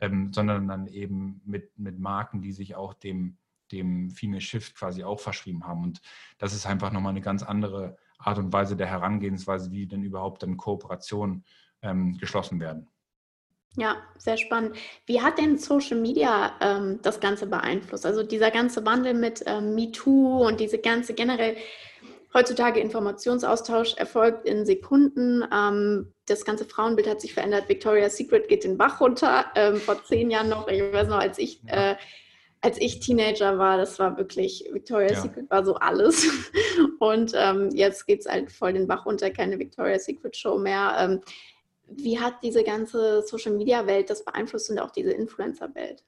ähm, 0.00 0.32
sondern 0.32 0.68
dann 0.68 0.86
eben 0.86 1.40
mit, 1.44 1.78
mit 1.78 1.98
Marken, 1.98 2.42
die 2.42 2.52
sich 2.52 2.76
auch 2.76 2.94
dem, 2.94 3.38
dem 3.72 4.10
Female 4.10 4.40
Shift 4.40 4.76
quasi 4.76 5.02
auch 5.02 5.20
verschrieben 5.20 5.66
haben. 5.66 5.82
Und 5.82 6.00
das 6.38 6.54
ist 6.54 6.66
einfach 6.66 6.92
nochmal 6.92 7.10
eine 7.10 7.22
ganz 7.22 7.42
andere 7.42 7.96
Art 8.18 8.38
und 8.38 8.52
Weise 8.52 8.76
der 8.76 8.86
Herangehensweise, 8.86 9.72
wie 9.72 9.86
denn 9.86 10.02
überhaupt 10.02 10.42
dann 10.42 10.56
Kooperationen 10.56 11.44
ähm, 11.82 12.18
geschlossen 12.18 12.60
werden. 12.60 12.88
Ja, 13.76 13.96
sehr 14.16 14.36
spannend. 14.36 14.76
Wie 15.06 15.20
hat 15.20 15.38
denn 15.38 15.56
Social 15.56 15.98
Media 15.98 16.52
ähm, 16.60 16.98
das 17.02 17.20
Ganze 17.20 17.46
beeinflusst? 17.46 18.04
Also 18.04 18.24
dieser 18.24 18.50
ganze 18.50 18.84
Wandel 18.84 19.14
mit 19.14 19.44
ähm, 19.46 19.74
MeToo 19.74 20.46
und 20.46 20.58
diese 20.58 20.78
ganze 20.78 21.14
generell 21.14 21.56
heutzutage 22.34 22.80
Informationsaustausch 22.80 23.94
erfolgt 23.94 24.46
in 24.46 24.66
Sekunden. 24.66 25.44
Ähm, 25.52 26.12
das 26.26 26.44
ganze 26.44 26.64
Frauenbild 26.64 27.08
hat 27.08 27.20
sich 27.20 27.34
verändert. 27.34 27.68
Victoria's 27.68 28.16
Secret 28.16 28.48
geht 28.48 28.64
den 28.64 28.76
Bach 28.76 29.00
runter. 29.00 29.46
Ähm, 29.54 29.76
vor 29.76 30.02
zehn 30.04 30.30
Jahren 30.30 30.48
noch, 30.48 30.68
ich 30.68 30.80
weiß 30.80 31.08
noch, 31.08 31.18
als 31.18 31.38
ich 31.38 31.60
äh, 31.66 31.96
als 32.60 32.78
ich 32.80 33.00
Teenager 33.00 33.58
war, 33.58 33.76
das 33.76 33.98
war 33.98 34.16
wirklich, 34.16 34.68
Victoria's 34.72 35.12
ja. 35.12 35.22
Secret 35.22 35.50
war 35.50 35.64
so 35.64 35.76
alles. 35.76 36.26
Und 36.98 37.32
ähm, 37.34 37.70
jetzt 37.72 38.06
geht 38.06 38.20
es 38.20 38.26
halt 38.26 38.50
voll 38.50 38.72
den 38.72 38.88
Bach 38.88 39.06
runter, 39.06 39.30
keine 39.30 39.58
Victoria's 39.58 40.04
Secret 40.04 40.36
Show 40.36 40.58
mehr. 40.58 40.96
Ähm, 40.98 41.20
wie 41.86 42.18
hat 42.18 42.42
diese 42.42 42.64
ganze 42.64 43.22
Social 43.22 43.52
Media 43.52 43.86
Welt 43.86 44.10
das 44.10 44.24
beeinflusst 44.24 44.70
und 44.70 44.78
auch 44.78 44.90
diese 44.90 45.12
Influencer 45.12 45.74
Welt? 45.74 46.04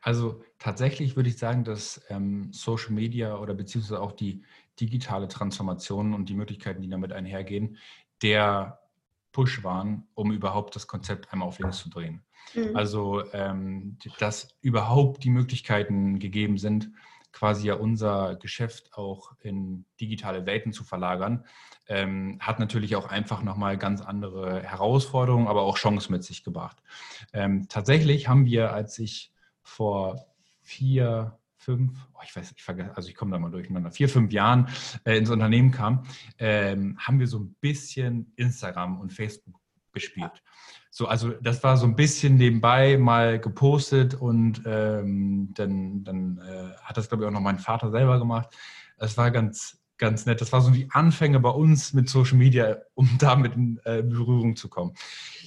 Also 0.00 0.42
tatsächlich 0.58 1.16
würde 1.16 1.28
ich 1.28 1.38
sagen, 1.38 1.64
dass 1.64 2.00
ähm, 2.08 2.50
Social 2.52 2.92
Media 2.92 3.38
oder 3.38 3.54
beziehungsweise 3.54 4.00
auch 4.00 4.12
die 4.12 4.42
digitale 4.80 5.28
Transformation 5.28 6.14
und 6.14 6.28
die 6.28 6.34
Möglichkeiten, 6.34 6.82
die 6.82 6.88
damit 6.88 7.12
einhergehen, 7.12 7.78
der 8.22 8.80
Push 9.32 9.62
waren, 9.62 10.08
um 10.14 10.32
überhaupt 10.32 10.74
das 10.74 10.86
Konzept 10.86 11.32
einmal 11.32 11.48
auf 11.48 11.58
links 11.58 11.78
zu 11.78 11.90
drehen. 11.90 12.22
Mhm. 12.54 12.76
Also, 12.76 13.22
ähm, 13.32 13.98
dass 14.18 14.56
überhaupt 14.60 15.24
die 15.24 15.30
Möglichkeiten 15.30 16.18
gegeben 16.18 16.58
sind, 16.58 16.90
quasi 17.32 17.68
ja 17.68 17.74
unser 17.74 18.36
Geschäft 18.36 18.94
auch 18.94 19.32
in 19.40 19.84
digitale 20.00 20.46
Welten 20.46 20.72
zu 20.72 20.82
verlagern, 20.82 21.44
ähm, 21.86 22.38
hat 22.40 22.58
natürlich 22.58 22.96
auch 22.96 23.08
einfach 23.08 23.42
nochmal 23.42 23.78
ganz 23.78 24.00
andere 24.00 24.62
Herausforderungen, 24.62 25.46
aber 25.46 25.62
auch 25.62 25.78
Chancen 25.78 26.12
mit 26.12 26.24
sich 26.24 26.42
gebracht. 26.42 26.82
Ähm, 27.32 27.66
tatsächlich 27.68 28.28
haben 28.28 28.46
wir, 28.46 28.72
als 28.72 28.98
ich 28.98 29.32
vor 29.62 30.26
vier, 30.62 31.38
fünf, 31.60 31.92
oh, 32.14 32.20
ich 32.24 32.34
weiß, 32.34 32.52
ich 32.56 32.62
vergesse, 32.62 32.96
also 32.96 33.08
ich 33.08 33.14
komme 33.14 33.32
da 33.32 33.38
mal 33.38 33.50
durcheinander, 33.50 33.90
vier, 33.90 34.08
fünf 34.08 34.32
Jahren 34.32 34.68
äh, 35.04 35.18
ins 35.18 35.30
Unternehmen 35.30 35.70
kam, 35.70 36.04
ähm, 36.38 36.98
haben 36.98 37.20
wir 37.20 37.26
so 37.26 37.38
ein 37.38 37.54
bisschen 37.60 38.32
Instagram 38.36 38.98
und 38.98 39.12
Facebook 39.12 39.60
bespielt. 39.92 40.42
So, 40.90 41.06
also 41.06 41.30
das 41.42 41.62
war 41.62 41.76
so 41.76 41.86
ein 41.86 41.96
bisschen 41.96 42.36
nebenbei 42.36 42.96
mal 42.96 43.38
gepostet 43.38 44.14
und 44.14 44.62
ähm, 44.64 45.52
dann, 45.54 46.02
dann 46.02 46.38
äh, 46.38 46.76
hat 46.82 46.96
das, 46.96 47.08
glaube 47.08 47.24
ich, 47.24 47.28
auch 47.28 47.32
noch 47.32 47.40
mein 47.40 47.58
Vater 47.58 47.90
selber 47.90 48.18
gemacht. 48.18 48.48
Das 48.98 49.16
war 49.16 49.30
ganz, 49.30 49.78
ganz 49.98 50.26
nett. 50.26 50.40
Das 50.40 50.52
war 50.52 50.62
so 50.62 50.70
die 50.70 50.90
Anfänge 50.90 51.40
bei 51.40 51.50
uns 51.50 51.92
mit 51.92 52.08
Social 52.08 52.38
Media, 52.38 52.78
um 52.94 53.08
damit 53.18 53.54
in 53.54 53.80
äh, 53.84 54.02
Berührung 54.02 54.56
zu 54.56 54.68
kommen. 54.68 54.94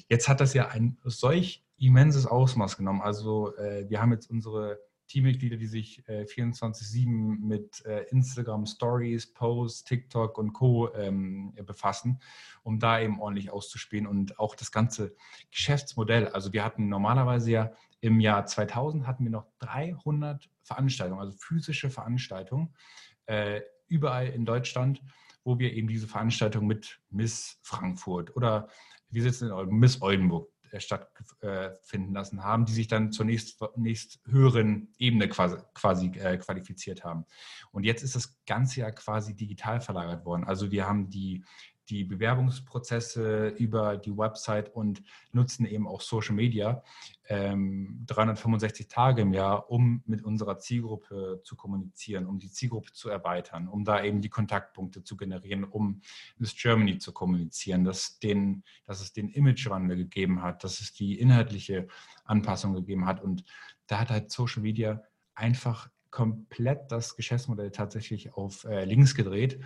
Jetzt 0.08 0.30
hat 0.30 0.39
das 0.39 0.54
ja 0.54 0.69
ein 0.69 0.97
solch 1.04 1.63
immenses 1.78 2.28
Ausmaß 2.28 2.78
genommen. 2.78 3.02
Also 3.02 3.56
äh, 3.58 3.89
wir 3.89 3.99
haben 3.99 4.12
jetzt 4.13 4.30
unsere 4.30 4.80
Teammitglieder, 5.13 5.58
die 5.58 5.67
sich 5.67 6.04
äh, 6.10 6.23
24-7 6.23 7.06
mit 7.06 7.86
äh, 7.86 8.06
Instagram 8.10 8.65
Stories, 8.65 9.32
Posts, 9.32 9.84
TikTok 9.84 10.39
und 10.39 10.54
Co. 10.54 10.91
Ähm, 10.95 11.54
befassen, 11.67 12.19
um 12.63 12.80
da 12.80 12.99
eben 12.99 13.21
ordentlich 13.21 13.52
auszuspielen 13.52 14.08
und 14.08 14.39
auch 14.39 14.56
das 14.56 14.71
ganze 14.71 15.15
Geschäftsmodell. 15.52 16.30
Also 16.30 16.52
wir 16.52 16.65
hatten 16.65 16.89
normalerweise 16.89 17.52
ja 17.52 17.71
im 18.02 18.19
Jahr 18.19 18.47
2000 18.47 19.06
hatten 19.06 19.23
wir 19.23 19.30
noch 19.30 19.45
300 19.60 20.49
Veranstaltungen, 20.63 21.21
also 21.21 21.38
physische 21.38 21.91
Veranstaltungen 21.91 22.73
äh, 23.28 23.62
überall 23.88 24.30
in 24.30 24.45
Deutschland, 24.45 25.04
wo 25.43 25.60
wir 25.60 25.73
eben 25.73 25.88
diese 25.88 26.08
Veranstaltung 26.08 26.65
mit 26.65 26.99
Miss 27.12 27.60
Frankfurt 27.62 28.36
oder 28.36 28.67
wir 29.12 29.21
sitzen 29.21 29.52
in 29.52 29.69
Miss 29.78 30.02
Oldenburg 30.02 30.47
äh, 30.47 30.53
stattfinden 30.80 32.14
lassen 32.14 32.44
haben, 32.44 32.66
die 32.66 32.74
sich 32.74 32.88
dann 32.88 33.12
zur 33.12 33.26
nächst, 33.26 33.60
nächst 33.76 34.20
höheren 34.26 34.94
Ebene 34.98 35.30
quasi, 35.30 35.58
quasi 35.74 36.08
äh, 36.16 36.38
qualifiziert 36.38 37.04
haben. 37.04 37.26
Und 37.72 37.84
jetzt 37.84 38.04
ist 38.04 38.16
das 38.16 38.44
Ganze 38.46 38.82
ja 38.82 38.92
quasi 38.92 39.36
digital 39.36 39.82
verlagert 39.82 40.26
worden. 40.26 40.44
Also 40.44 40.72
wir 40.72 40.88
haben 40.88 41.10
die 41.10 41.44
die 41.89 42.04
Bewerbungsprozesse 42.04 43.50
über 43.50 43.98
die 43.98 44.15
Website 44.17 44.74
und 44.74 45.04
nutzen 45.32 45.65
eben 45.65 45.88
auch 45.88 46.02
Social 46.02 46.36
Media 46.36 46.84
ähm, 47.28 48.04
365 48.06 48.88
Tage 48.88 49.22
im 49.22 49.34
Jahr, 49.34 49.69
um 49.69 50.04
mit 50.06 50.24
unserer 50.24 50.60
Zielgruppe 50.60 51.41
zu 51.43 51.56
kommunizieren, 51.56 52.26
um 52.26 52.39
die 52.39 52.52
Zielgruppe 52.52 52.91
zu 52.91 53.10
erweitern, 53.10 53.67
um 53.67 53.86
da 53.86 54.04
eben 54.04 54.22
die 54.22 54.30
Kontaktpunkte 54.30 55.04
zu 55.04 55.17
generieren, 55.17 55.63
um 55.63 56.02
Miss 56.38 56.56
Germany 56.56 56.98
zu 56.98 57.12
kommunizieren, 57.12 57.84
dass, 57.84 58.19
den, 58.19 58.63
dass 58.86 59.02
es 59.02 59.13
den 59.13 59.30
Imagewandel 59.30 59.98
gegeben 59.98 60.41
hat, 60.41 60.63
dass 60.63 60.80
es 60.80 60.93
die 60.93 61.19
inhaltliche 61.19 61.88
Anpassung 62.26 62.74
gegeben 62.74 63.06
hat. 63.06 63.22
Und 63.22 63.43
da 63.88 64.00
hat 64.00 64.10
halt 64.10 64.32
Social 64.32 64.62
Media 64.62 65.02
einfach 65.36 65.89
komplett 66.13 66.91
das 66.91 67.15
Geschäftsmodell 67.15 67.71
tatsächlich 67.71 68.36
auf 68.36 68.65
äh, 68.65 68.86
links 68.86 69.15
gedreht. 69.15 69.60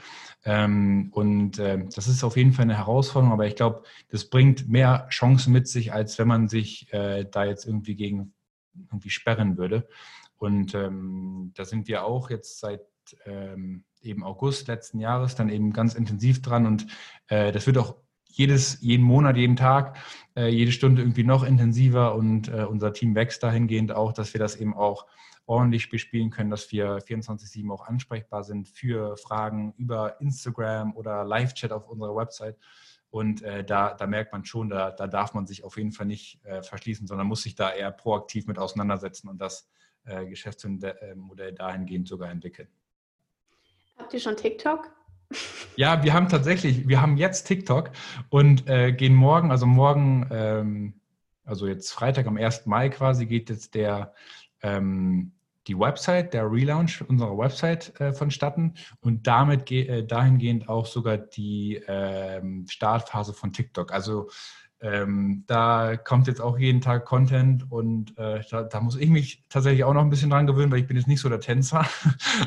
Ähm, 0.45 1.10
und 1.12 1.60
äh, 1.60 1.86
das 1.93 2.07
ist 2.07 2.23
auf 2.23 2.38
jeden 2.38 2.53
Fall 2.53 2.63
eine 2.63 2.77
Herausforderung, 2.77 3.33
aber 3.33 3.47
ich 3.47 3.57
glaube, 3.57 3.83
das 4.07 4.29
bringt 4.29 4.69
mehr 4.69 5.07
Chancen 5.10 5.51
mit 5.51 5.67
sich, 5.67 5.91
als 5.91 6.17
wenn 6.17 6.27
man 6.29 6.47
sich 6.47 6.91
äh, 6.93 7.25
da 7.29 7.43
jetzt 7.43 7.65
irgendwie 7.65 7.95
gegen 7.95 8.33
irgendwie 8.73 9.10
sperren 9.10 9.57
würde. 9.57 9.89
Und 10.38 10.73
ähm, 10.73 11.51
da 11.53 11.65
sind 11.65 11.89
wir 11.89 12.05
auch 12.05 12.29
jetzt 12.29 12.60
seit 12.60 12.86
ähm, 13.25 13.83
eben 14.01 14.23
August 14.23 14.69
letzten 14.69 15.01
Jahres 15.01 15.36
dann 15.36 15.49
eben 15.49 15.73
ganz 15.73 15.95
intensiv 15.95 16.41
dran 16.41 16.65
und 16.65 16.88
äh, 17.27 17.51
das 17.51 17.67
wird 17.67 17.77
auch 17.77 17.97
jedes, 18.23 18.79
jeden 18.81 19.03
Monat, 19.03 19.36
jeden 19.36 19.55
Tag, 19.57 19.97
äh, 20.38 20.47
jede 20.47 20.71
Stunde 20.71 21.01
irgendwie 21.01 21.23
noch 21.25 21.43
intensiver 21.43 22.15
und 22.15 22.47
äh, 22.47 22.63
unser 22.63 22.93
Team 22.93 23.15
wächst 23.15 23.43
dahingehend 23.43 23.91
auch, 23.91 24.13
dass 24.13 24.33
wir 24.33 24.39
das 24.39 24.55
eben 24.55 24.73
auch 24.73 25.07
ordentlich 25.47 25.89
bespielen 25.89 26.29
können, 26.29 26.51
dass 26.51 26.71
wir 26.71 26.99
24-7 26.99 27.71
auch 27.71 27.88
ansprechbar 27.88 28.43
sind 28.43 28.67
für 28.67 29.15
Fragen 29.17 29.73
über 29.77 30.19
Instagram 30.21 30.95
oder 30.95 31.23
Live-Chat 31.23 31.71
auf 31.71 31.88
unserer 31.88 32.15
Website. 32.15 32.57
Und 33.10 33.41
äh, 33.41 33.63
da, 33.63 33.93
da 33.93 34.05
merkt 34.05 34.33
man 34.33 34.43
schon, 34.43 34.69
da, 34.69 34.91
da 34.91 35.07
darf 35.07 35.33
man 35.33 35.47
sich 35.47 35.63
auf 35.63 35.77
jeden 35.77 35.93
Fall 35.93 36.05
nicht 36.05 36.43
äh, 36.43 36.62
verschließen, 36.62 37.07
sondern 37.07 37.27
muss 37.27 37.43
sich 37.43 37.55
da 37.55 37.71
eher 37.71 37.91
proaktiv 37.91 38.45
mit 38.45 38.60
auseinandersetzen 38.60 39.29
und 39.29 39.39
das 39.39 39.69
äh, 40.03 40.25
Geschäftsmodell 40.25 41.53
dahingehend 41.53 42.10
sogar 42.10 42.29
entwickeln. 42.29 42.67
Habt 43.97 44.13
ihr 44.13 44.19
schon 44.19 44.36
TikTok? 44.36 44.91
Ja, 45.77 46.03
wir 46.03 46.13
haben 46.13 46.27
tatsächlich, 46.27 46.88
wir 46.89 47.01
haben 47.01 47.15
jetzt 47.15 47.45
TikTok 47.45 47.91
und 48.29 48.67
äh, 48.69 48.91
gehen 48.91 49.15
morgen, 49.15 49.51
also 49.51 49.65
morgen, 49.65 50.27
ähm, 50.29 50.93
also 51.45 51.67
jetzt 51.67 51.91
Freitag 51.91 52.27
am 52.27 52.38
1. 52.38 52.65
Mai 52.65 52.89
quasi, 52.89 53.25
geht 53.25 53.49
jetzt 53.49 53.75
der 53.75 54.13
ähm, 54.62 55.33
die 55.67 55.77
Website, 55.77 56.34
der 56.34 56.49
Relaunch 56.49 57.01
unserer 57.08 57.38
Website 57.38 57.99
äh, 57.99 58.13
vonstatten 58.13 58.75
und 59.01 59.27
damit 59.27 59.69
äh, 59.71 60.06
dahingehend 60.06 60.69
auch 60.69 60.86
sogar 60.86 61.17
die 61.17 61.82
ähm, 61.88 62.65
Startphase 62.69 63.34
von 63.34 63.53
TikTok. 63.53 63.91
Also 63.91 64.30
ähm, 64.80 65.43
da 65.47 65.97
kommt 65.97 66.27
jetzt 66.27 66.39
auch 66.39 66.58
jeden 66.60 66.82
Tag 66.82 67.06
Content 67.06 67.71
und 67.71 68.15
äh, 68.17 68.41
da, 68.49 68.63
da, 68.63 68.80
muss 68.80 68.95
ich 68.95 69.10
mich 69.10 69.43
tatsächlich 69.49 69.84
auch 69.84 69.93
noch 69.93 70.01
ein 70.01 70.10
bisschen 70.10 70.30
dran 70.30 70.45
gewöhnen, 70.45 70.71
weil 70.71 70.80
ich 70.80 70.88
bin 70.88 70.97
jetzt 70.97 71.08
nicht 71.08 71.19
so 71.19 71.30
der 71.30 71.39
Tänzer. 71.39 71.86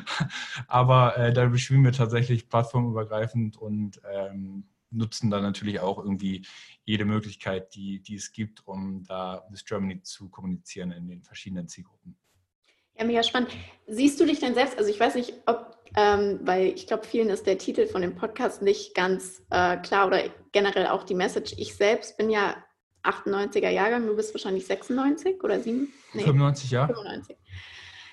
Aber 0.68 1.16
äh, 1.18 1.33
da 1.33 1.46
bespielen 1.46 1.85
wir 1.85 1.92
tatsächlich 1.92 2.48
plattformübergreifend 2.48 3.56
und 3.56 4.00
ähm, 4.12 4.64
nutzen 4.90 5.30
dann 5.30 5.42
natürlich 5.42 5.80
auch 5.80 5.98
irgendwie 5.98 6.46
jede 6.85 7.04
Möglichkeit, 7.04 7.74
die, 7.74 8.00
die 8.00 8.14
es 8.14 8.33
gibt, 8.33 8.66
um 8.66 9.02
da 9.04 9.44
Miss 9.50 9.64
Germany 9.64 10.02
zu 10.02 10.28
kommunizieren 10.28 10.92
in 10.92 11.09
den 11.09 11.22
verschiedenen 11.22 11.68
Zielgruppen. 11.68 12.16
Ja, 13.00 13.06
mega 13.06 13.22
spannend. 13.22 13.50
Siehst 13.86 14.20
du 14.20 14.26
dich 14.26 14.40
denn 14.40 14.54
selbst, 14.54 14.76
also 14.76 14.90
ich 14.90 15.00
weiß 15.00 15.14
nicht, 15.14 15.32
ob, 15.46 15.78
ähm, 15.96 16.38
weil 16.42 16.66
ich 16.66 16.86
glaube, 16.86 17.06
vielen 17.06 17.30
ist 17.30 17.46
der 17.46 17.56
Titel 17.56 17.86
von 17.86 18.02
dem 18.02 18.14
Podcast 18.14 18.60
nicht 18.60 18.94
ganz 18.94 19.42
äh, 19.48 19.78
klar 19.78 20.06
oder 20.06 20.22
generell 20.52 20.86
auch 20.88 21.04
die 21.04 21.14
Message. 21.14 21.54
Ich 21.56 21.74
selbst 21.74 22.18
bin 22.18 22.28
ja 22.28 22.62
98er 23.02 23.70
Jahrgang, 23.70 24.06
du 24.06 24.14
bist 24.14 24.34
wahrscheinlich 24.34 24.66
96 24.66 25.42
oder 25.42 25.58
7? 25.58 25.90
Nee, 26.12 26.24
95, 26.24 26.70
ja. 26.70 26.86
95. 26.86 27.36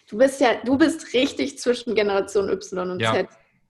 Du 0.10 0.17
bist 0.17 0.39
ja, 0.39 0.56
du 0.63 0.78
bist 0.78 1.13
richtig 1.13 1.60
zwischen 1.60 1.93
Generation 1.93 2.50
Y 2.50 2.89
und 2.89 3.02
ja. 3.02 3.13
Z. 3.13 3.28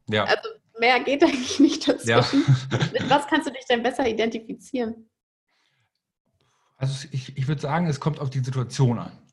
Ja. 0.09 0.25
Also 0.25 0.49
mehr 0.79 0.99
geht 0.99 1.23
eigentlich 1.23 1.59
nicht 1.59 1.87
dazwischen. 1.87 2.43
Ja. 2.71 3.09
Was 3.09 3.25
kannst 3.25 3.47
du 3.47 3.51
dich 3.51 3.65
denn 3.65 3.81
besser 3.81 4.07
identifizieren? 4.07 5.09
Also 6.77 7.07
ich, 7.09 7.35
ich 7.35 7.47
würde 7.47 7.59
sagen, 7.59 7.87
es 7.87 7.99
kommt 7.99 8.19
auf 8.19 8.29
die 8.29 8.43
Situation 8.43 8.99
an. 8.99 9.26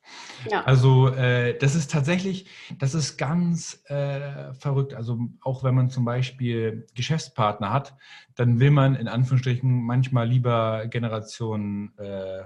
Ja. 0.50 0.64
Also 0.64 1.08
äh, 1.08 1.56
das 1.58 1.74
ist 1.74 1.90
tatsächlich, 1.90 2.46
das 2.78 2.94
ist 2.94 3.16
ganz 3.16 3.82
äh, 3.86 4.52
verrückt. 4.54 4.94
Also 4.94 5.18
auch 5.40 5.64
wenn 5.64 5.74
man 5.74 5.90
zum 5.90 6.04
Beispiel 6.04 6.86
Geschäftspartner 6.94 7.72
hat, 7.72 7.96
dann 8.34 8.60
will 8.60 8.70
man 8.70 8.94
in 8.94 9.08
Anführungsstrichen 9.08 9.82
manchmal 9.82 10.28
lieber 10.28 10.86
Generation 10.88 11.96
äh, 11.98 12.44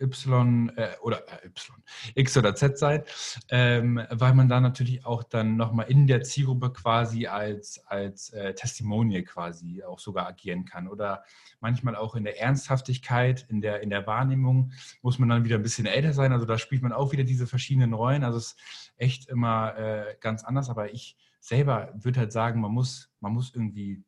Y 0.00 0.70
äh, 0.76 0.96
oder 1.02 1.22
äh, 1.28 1.46
Y, 1.46 1.82
X 2.14 2.36
oder 2.36 2.54
Z 2.54 2.78
sein, 2.78 3.02
ähm, 3.48 4.02
weil 4.10 4.34
man 4.34 4.48
da 4.48 4.60
natürlich 4.60 5.04
auch 5.06 5.22
dann 5.22 5.56
nochmal 5.56 5.86
in 5.90 6.06
der 6.06 6.22
Zielgruppe 6.22 6.72
quasi 6.72 7.26
als, 7.26 7.84
als 7.86 8.30
äh, 8.30 8.54
Testimonial 8.54 9.22
quasi 9.22 9.82
auch 9.82 9.98
sogar 9.98 10.26
agieren 10.26 10.64
kann. 10.64 10.88
Oder 10.88 11.24
manchmal 11.60 11.96
auch 11.96 12.14
in 12.14 12.24
der 12.24 12.40
Ernsthaftigkeit, 12.40 13.46
in 13.48 13.60
der, 13.60 13.80
in 13.80 13.90
der 13.90 14.06
Wahrnehmung 14.06 14.72
muss 15.02 15.18
man 15.18 15.28
dann 15.28 15.44
wieder 15.44 15.56
ein 15.56 15.62
bisschen 15.62 15.86
älter 15.86 16.12
sein. 16.12 16.32
Also 16.32 16.46
da 16.46 16.58
spielt 16.58 16.82
man 16.82 16.92
auch 16.92 17.12
wieder 17.12 17.24
diese 17.24 17.46
verschiedenen 17.46 17.94
Rollen. 17.94 18.24
Also 18.24 18.38
es 18.38 18.46
ist 18.46 18.58
echt 18.96 19.28
immer 19.28 19.76
äh, 19.76 20.16
ganz 20.20 20.44
anders. 20.44 20.68
Aber 20.68 20.92
ich 20.92 21.16
selber 21.40 21.92
würde 21.94 22.20
halt 22.20 22.32
sagen, 22.32 22.60
man 22.60 22.72
muss, 22.72 23.10
man 23.20 23.32
muss 23.32 23.54
irgendwie 23.54 24.02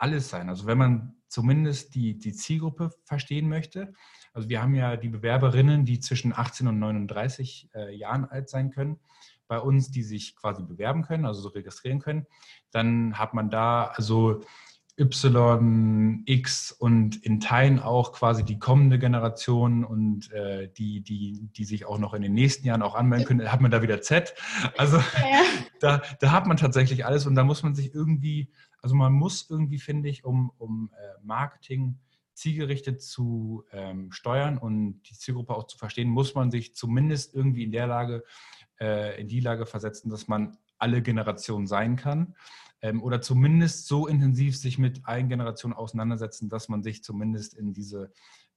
alles 0.00 0.28
sein. 0.28 0.48
Also 0.48 0.66
wenn 0.66 0.78
man 0.78 1.14
zumindest 1.28 1.94
die, 1.94 2.18
die 2.18 2.32
Zielgruppe 2.32 2.90
verstehen 3.04 3.48
möchte, 3.48 3.92
also 4.32 4.48
wir 4.48 4.62
haben 4.62 4.74
ja 4.74 4.96
die 4.96 5.08
Bewerberinnen, 5.08 5.84
die 5.84 6.00
zwischen 6.00 6.32
18 6.32 6.68
und 6.68 6.78
39 6.78 7.70
äh, 7.74 7.94
Jahren 7.94 8.24
alt 8.24 8.48
sein 8.48 8.70
können, 8.70 8.98
bei 9.48 9.58
uns, 9.58 9.90
die 9.90 10.04
sich 10.04 10.36
quasi 10.36 10.62
bewerben 10.62 11.02
können, 11.02 11.26
also 11.26 11.40
so 11.40 11.48
registrieren 11.48 11.98
können. 11.98 12.26
Dann 12.70 13.18
hat 13.18 13.34
man 13.34 13.50
da 13.50 13.86
also 13.86 14.42
Y, 15.00 16.22
X 16.26 16.72
und 16.72 17.16
in 17.24 17.40
Teilen 17.40 17.80
auch 17.80 18.12
quasi 18.12 18.44
die 18.44 18.58
kommende 18.58 18.98
Generation 18.98 19.84
und 19.84 20.30
äh, 20.30 20.68
die, 20.76 21.00
die, 21.00 21.48
die 21.56 21.64
sich 21.64 21.86
auch 21.86 21.98
noch 21.98 22.12
in 22.12 22.22
den 22.22 22.34
nächsten 22.34 22.66
Jahren 22.66 22.82
auch 22.82 22.94
anmelden 22.94 23.26
können, 23.26 23.50
hat 23.50 23.60
man 23.60 23.70
da 23.70 23.82
wieder 23.82 24.02
Z. 24.02 24.34
Also 24.76 24.98
ja. 24.98 25.42
da, 25.80 26.02
da 26.20 26.32
hat 26.32 26.46
man 26.46 26.58
tatsächlich 26.58 27.06
alles 27.06 27.26
und 27.26 27.34
da 27.34 27.44
muss 27.44 27.62
man 27.62 27.74
sich 27.74 27.94
irgendwie, 27.94 28.52
also 28.82 28.94
man 28.94 29.12
muss 29.12 29.48
irgendwie, 29.48 29.78
finde 29.78 30.08
ich, 30.08 30.24
um, 30.24 30.50
um 30.58 30.90
äh, 30.96 31.22
Marketing 31.22 31.98
zielgerichtet 32.34 33.02
zu 33.02 33.64
ähm, 33.70 34.10
steuern 34.12 34.56
und 34.56 35.02
die 35.02 35.14
Zielgruppe 35.14 35.54
auch 35.54 35.66
zu 35.66 35.76
verstehen, 35.76 36.08
muss 36.08 36.34
man 36.34 36.50
sich 36.50 36.74
zumindest 36.74 37.34
irgendwie 37.34 37.64
in 37.64 37.72
der 37.72 37.86
Lage, 37.86 38.24
äh, 38.80 39.20
in 39.20 39.28
die 39.28 39.40
Lage 39.40 39.66
versetzen, 39.66 40.10
dass 40.10 40.26
man 40.26 40.56
alle 40.78 41.02
Generationen 41.02 41.66
sein 41.66 41.96
kann 41.96 42.34
ähm, 42.80 43.02
oder 43.02 43.20
zumindest 43.20 43.86
so 43.86 44.06
intensiv 44.06 44.56
sich 44.56 44.78
mit 44.78 45.04
allen 45.04 45.28
Generationen 45.28 45.74
auseinandersetzen, 45.74 46.48
dass 46.48 46.68
man 46.68 46.82
sich 46.82 47.04
zumindest 47.04 47.54
in 47.54 47.74
diese 47.74 48.12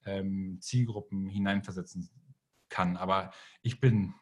ähm, 0.05 0.59
Zielgruppen 0.61 1.27
hineinversetzen 1.27 2.09
kann. 2.69 2.97
Aber 2.97 3.31
ich 3.61 3.79
bin, 3.79 4.13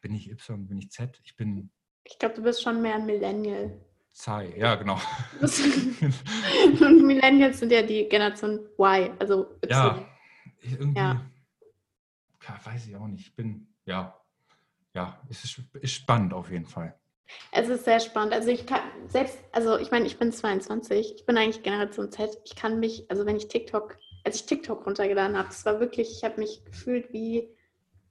bin 0.00 0.14
ich 0.14 0.30
Y, 0.30 0.66
bin 0.68 0.78
ich 0.78 0.90
Z? 0.90 1.20
Ich 1.24 1.36
bin. 1.36 1.70
Ich 2.04 2.18
glaube, 2.18 2.34
du 2.34 2.42
bist 2.42 2.62
schon 2.62 2.82
mehr 2.82 2.96
ein 2.96 3.06
Millennial. 3.06 3.80
Sei, 4.12 4.54
ja, 4.56 4.74
genau. 4.74 5.00
Und 5.40 7.06
Millennials 7.06 7.60
sind 7.60 7.72
ja 7.72 7.82
die 7.82 8.08
Generation 8.08 8.60
Y, 8.78 9.10
also 9.18 9.56
Y. 9.64 9.70
Ja, 9.70 10.06
irgendwie, 10.60 11.00
ja. 11.00 11.20
weiß 12.64 12.86
ich 12.86 12.96
auch 12.96 13.06
nicht. 13.06 13.26
Ich 13.26 13.34
bin, 13.34 13.68
ja, 13.86 14.14
ja, 14.94 15.18
es 15.30 15.44
ist, 15.44 15.62
ist 15.80 15.92
spannend 15.92 16.34
auf 16.34 16.50
jeden 16.50 16.66
Fall. 16.66 16.94
Es 17.50 17.68
ist 17.68 17.84
sehr 17.84 18.00
spannend. 18.00 18.34
Also 18.34 18.48
ich 18.48 18.66
kann 18.66 18.80
selbst, 19.08 19.38
also 19.52 19.78
ich 19.78 19.90
meine, 19.90 20.06
ich 20.06 20.18
bin 20.18 20.32
22, 20.32 21.14
ich 21.16 21.26
bin 21.26 21.38
eigentlich 21.38 21.62
Generation 21.62 22.10
Z. 22.10 22.38
Ich 22.44 22.54
kann 22.54 22.80
mich, 22.80 23.10
also 23.10 23.24
wenn 23.24 23.36
ich 23.36 23.48
TikTok, 23.48 23.98
als 24.24 24.36
ich 24.36 24.46
TikTok 24.46 24.86
runtergeladen 24.86 25.36
habe, 25.36 25.48
das 25.48 25.64
war 25.64 25.80
wirklich, 25.80 26.10
ich 26.10 26.24
habe 26.24 26.38
mich 26.38 26.62
gefühlt 26.64 27.12
wie 27.12 27.48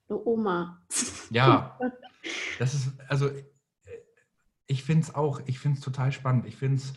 eine 0.09 0.19
Oma. 0.25 0.81
Ja, 1.29 1.79
das 2.59 2.73
ist, 2.73 2.89
also 3.07 3.29
ich 4.71 4.83
finde 4.83 5.03
es 5.03 5.13
auch, 5.13 5.41
ich 5.45 5.59
finde 5.59 5.77
es 5.77 5.83
total 5.83 6.11
spannend. 6.11 6.45
Ich 6.47 6.55
finde 6.55 6.77
es 6.77 6.93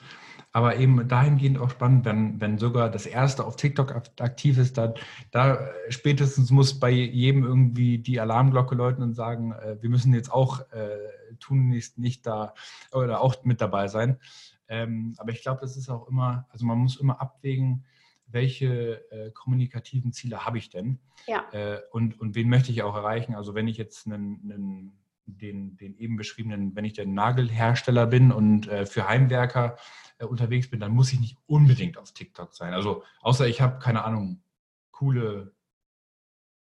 aber 0.53 0.77
eben 0.77 1.09
dahingehend 1.09 1.59
auch 1.59 1.71
spannend, 1.71 2.05
wenn, 2.05 2.41
wenn 2.41 2.59
sogar 2.59 2.89
das 2.89 3.07
erste 3.07 3.45
auf 3.45 3.57
TikTok 3.57 3.93
aktiv 4.21 4.57
ist, 4.57 4.79
da, 4.79 4.95
da 5.33 5.59
spätestens 5.89 6.53
muss 6.53 6.79
bei 6.79 6.91
jedem 6.91 7.43
irgendwie 7.43 7.99
die 7.99 8.21
Alarmglocke 8.21 8.77
läuten 8.77 9.03
und 9.03 9.15
sagen, 9.15 9.51
äh, 9.51 9.77
wir 9.81 9.91
müssen 9.91 10.15
jetzt 10.15 10.33
auch 10.33 10.61
äh, 10.71 10.97
tun 11.41 11.69
nicht, 11.69 11.99
nicht 11.99 12.25
da 12.25 12.55
oder 12.93 13.21
auch 13.21 13.43
mit 13.43 13.61
dabei 13.61 13.89
sein. 13.89 14.21
Ähm, 14.69 15.15
aber 15.19 15.33
ich 15.33 15.43
glaube, 15.43 15.61
das 15.61 15.77
ist 15.77 15.91
auch 15.91 16.07
immer, 16.09 16.47
also 16.51 16.65
man 16.65 16.79
muss 16.79 16.97
immer 16.97 17.21
abwägen, 17.21 17.85
welche 18.29 19.11
äh, 19.11 19.33
kommunikativen 19.33 20.13
Ziele 20.13 20.47
habe 20.47 20.59
ich 20.59 20.71
denn? 20.71 21.01
Ja. 21.27 21.45
Äh, 21.53 21.81
und, 21.91 22.21
und 22.21 22.37
wen 22.37 22.49
möchte 22.49 22.71
ich 22.71 22.85
auch 22.85 22.95
erreichen? 22.95 23.35
Also 23.35 23.55
wenn 23.55 23.67
ich 23.67 23.77
jetzt 23.77 24.07
einen, 24.07 24.41
einen 24.45 25.04
den, 25.27 25.77
den 25.77 25.95
eben 25.97 26.17
beschriebenen, 26.17 26.75
wenn 26.77 26.85
ich 26.85 26.93
der 26.93 27.07
Nagelhersteller 27.07 28.07
bin 28.07 28.33
und 28.33 28.69
äh, 28.69 28.87
für 28.87 29.09
Heimwerker 29.09 29.77
äh, 30.19 30.25
unterwegs 30.25 30.71
bin, 30.71 30.81
dann 30.81 30.93
muss 30.93 31.13
ich 31.13 31.21
nicht 31.21 31.37
unbedingt 31.47 31.99
auf 31.99 32.13
TikTok 32.13 32.55
sein. 32.55 32.75
Also 32.75 33.03
außer 33.21 33.47
ich 33.49 33.61
habe, 33.61 33.79
keine 33.79 34.05
Ahnung, 34.05 34.43
coole, 34.91 35.55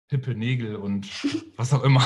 hippe 0.09 0.35
Nägel 0.35 0.75
und 0.75 1.07
was 1.57 1.73
auch 1.73 1.83
immer. 1.83 2.05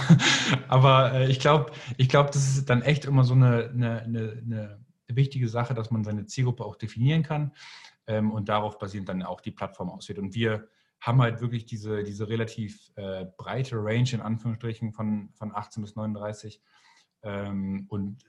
Aber 0.68 1.14
äh, 1.14 1.30
ich 1.30 1.40
glaube, 1.40 1.72
ich 1.98 2.10
glaub, 2.10 2.32
das 2.32 2.58
ist 2.58 2.70
dann 2.70 2.82
echt 2.82 3.06
immer 3.06 3.24
so 3.24 3.34
eine, 3.34 3.70
eine, 3.70 4.02
eine, 4.02 4.82
wichtige 5.14 5.50
Sache, 5.50 5.74
dass 5.74 5.92
man 5.92 6.06
seine 6.06 6.26
Zielgruppe 6.26 6.64
auch 6.64 6.78
definieren 6.78 7.22
kann 7.22 7.52
ähm, 8.08 8.32
und 8.32 8.48
darauf 8.48 8.80
basierend 8.80 9.10
dann 9.10 9.24
auch 9.24 9.42
die 9.42 9.52
Plattform 9.52 9.90
auswählt. 9.90 10.20
Und 10.20 10.36
wir 10.36 10.70
haben 11.02 11.22
halt 11.22 11.42
wirklich 11.42 11.66
diese, 11.66 12.04
diese 12.04 12.30
relativ 12.30 12.92
äh, 12.96 13.26
breite 13.38 13.76
Range 13.78 14.10
in 14.14 14.22
Anführungsstrichen 14.22 14.94
von, 14.94 15.30
von 15.34 15.54
18 15.54 15.82
bis 15.82 15.96
39. 15.96 16.62
Ähm, 17.24 17.88
und 17.90 18.24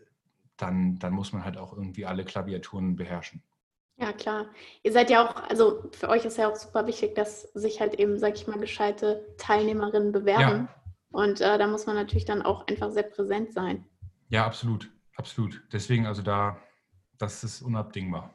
dann, 0.57 0.99
dann 0.99 1.13
muss 1.13 1.33
man 1.33 1.45
halt 1.45 1.59
auch 1.59 1.73
irgendwie 1.73 2.07
alle 2.07 2.25
Klaviaturen 2.25 2.97
beherrschen. 2.97 3.43
Ja, 3.99 4.13
klar. 4.13 4.47
Ihr 4.83 4.93
seid 4.93 5.11
ja 5.11 5.25
auch, 5.25 5.37
also 5.49 5.91
für 5.93 6.09
euch 6.09 6.25
ist 6.25 6.39
ja 6.39 6.51
auch 6.51 6.57
super 6.57 6.87
wichtig, 6.87 7.15
dass 7.15 7.43
sich 7.53 7.81
halt 7.81 7.95
eben, 7.95 8.19
sag 8.19 8.35
ich 8.35 8.47
mal, 8.47 8.59
gescheite 8.59 9.27
Teilnehmerinnen 9.37 10.11
bewerben. 10.11 10.69
Ja. 10.69 10.83
Und 11.11 11.43
äh, 11.43 11.59
da 11.59 11.67
muss 11.67 11.85
man 11.87 11.95
natürlich 11.95 12.25
dann 12.25 12.41
auch 12.41 12.67
einfach 12.67 12.91
sehr 12.91 13.03
präsent 13.03 13.53
sein. 13.53 13.85
Ja, 14.29 14.47
absolut. 14.47 14.91
Absolut. 15.17 15.63
Deswegen, 15.71 16.07
also 16.07 16.23
da, 16.23 16.59
das 17.19 17.45
ist 17.45 17.61
unabdingbar. 17.61 18.35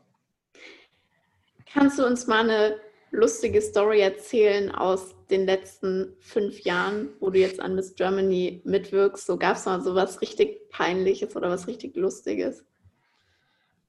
Kannst 1.73 1.97
du 1.97 2.05
uns 2.05 2.27
mal 2.27 2.49
eine 2.49 2.79
lustige 3.11 3.61
Story 3.61 4.01
erzählen 4.01 4.71
aus 4.71 5.15
den 5.29 5.45
letzten 5.45 6.13
fünf 6.19 6.61
Jahren, 6.61 7.09
wo 7.19 7.29
du 7.29 7.39
jetzt 7.39 7.59
an 7.59 7.75
Miss 7.75 7.95
Germany 7.95 8.61
mitwirkst? 8.65 9.25
So 9.25 9.37
gab 9.37 9.57
es 9.57 9.65
mal 9.65 9.81
so 9.81 9.95
was 9.95 10.21
richtig 10.21 10.69
Peinliches 10.69 11.35
oder 11.35 11.49
was 11.49 11.67
richtig 11.67 11.95
Lustiges? 11.95 12.65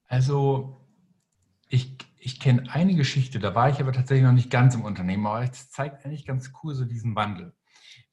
Also, 0.07 0.81
ich, 1.69 1.97
ich 2.19 2.41
kenne 2.41 2.65
eine 2.73 2.95
Geschichte, 2.95 3.39
da 3.39 3.55
war 3.55 3.69
ich 3.69 3.81
aber 3.81 3.93
tatsächlich 3.93 4.25
noch 4.25 4.33
nicht 4.33 4.51
ganz 4.51 4.75
im 4.75 4.85
Unternehmen, 4.85 5.27
aber 5.27 5.43
es 5.43 5.71
zeigt 5.71 6.05
eigentlich 6.05 6.27
ganz 6.27 6.53
cool 6.63 6.75
so 6.75 6.85
diesen 6.85 7.15
Wandel. 7.15 7.53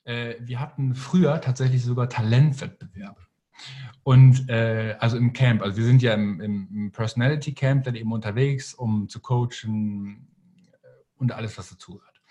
Äh, 0.03 0.35
wir 0.41 0.59
hatten 0.59 0.93
früher 0.93 1.39
tatsächlich 1.41 1.83
sogar 1.83 2.09
Talentwettbewerbe. 2.09 3.21
Und 4.03 4.49
äh, 4.49 4.97
also 4.99 5.17
im 5.17 5.33
Camp, 5.33 5.61
also 5.61 5.77
wir 5.77 5.85
sind 5.85 6.01
ja 6.01 6.13
im, 6.13 6.41
im 6.41 6.91
Personality 6.91 7.53
Camp 7.53 7.85
dann 7.85 7.95
eben 7.95 8.11
unterwegs, 8.11 8.73
um 8.73 9.07
zu 9.07 9.19
coachen, 9.21 10.27
und 11.17 11.31
alles, 11.31 11.57
was 11.57 11.69
dazugehört. 11.69 12.21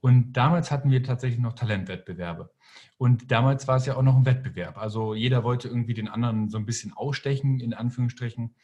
Und 0.00 0.34
damals 0.34 0.70
hatten 0.70 0.90
wir 0.90 1.02
tatsächlich 1.02 1.40
noch 1.40 1.54
Talentwettbewerbe. 1.54 2.52
Und 2.98 3.30
damals 3.30 3.66
war 3.66 3.76
es 3.76 3.86
ja 3.86 3.96
auch 3.96 4.02
noch 4.02 4.16
ein 4.16 4.26
Wettbewerb. 4.26 4.76
Also 4.76 5.14
jeder 5.14 5.44
wollte 5.44 5.68
irgendwie 5.68 5.94
den 5.94 6.08
anderen 6.08 6.50
so 6.50 6.58
ein 6.58 6.66
bisschen 6.66 6.92
ausstechen, 6.92 7.58
in 7.60 7.72
Anführungsstrichen. 7.72 8.54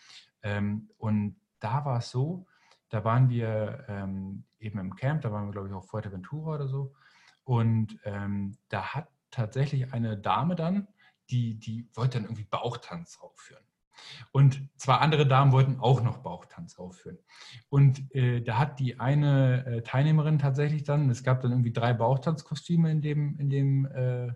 Ähm, 0.42 0.90
und 0.98 1.36
da 1.58 1.84
war 1.84 1.98
es 1.98 2.10
so, 2.10 2.46
da 2.90 3.04
waren 3.04 3.30
wir 3.30 3.84
ähm, 3.88 4.44
eben 4.58 4.78
im 4.78 4.94
Camp, 4.96 5.22
da 5.22 5.32
waren 5.32 5.46
wir, 5.46 5.52
glaube 5.52 5.68
ich, 5.68 5.74
auf 5.74 5.88
Fuerteventura 5.88 6.56
oder 6.56 6.68
so. 6.68 6.92
Und 7.44 7.98
ähm, 8.04 8.56
da 8.68 8.94
hat 8.94 9.08
tatsächlich 9.30 9.92
eine 9.92 10.18
Dame 10.18 10.56
dann, 10.56 10.88
die, 11.30 11.58
die 11.58 11.88
wollte 11.94 12.18
dann 12.18 12.24
irgendwie 12.24 12.44
Bauchtanz 12.44 13.18
aufführen. 13.20 13.64
Und 14.32 14.68
zwar 14.76 15.00
andere 15.00 15.26
Damen 15.26 15.52
wollten 15.52 15.80
auch 15.80 16.02
noch 16.02 16.18
Bauchtanz 16.18 16.78
aufführen. 16.78 17.18
Und 17.68 18.14
äh, 18.14 18.40
da 18.40 18.58
hat 18.58 18.78
die 18.78 19.00
eine 19.00 19.66
äh, 19.66 19.82
Teilnehmerin 19.82 20.38
tatsächlich 20.38 20.84
dann, 20.84 21.10
es 21.10 21.22
gab 21.22 21.40
dann 21.40 21.50
irgendwie 21.50 21.72
drei 21.72 21.92
Bauchtanzkostüme 21.92 22.90
in 22.90 23.02
dem, 23.02 23.38
in 23.38 23.50
dem 23.50 23.86
äh, 23.86 24.32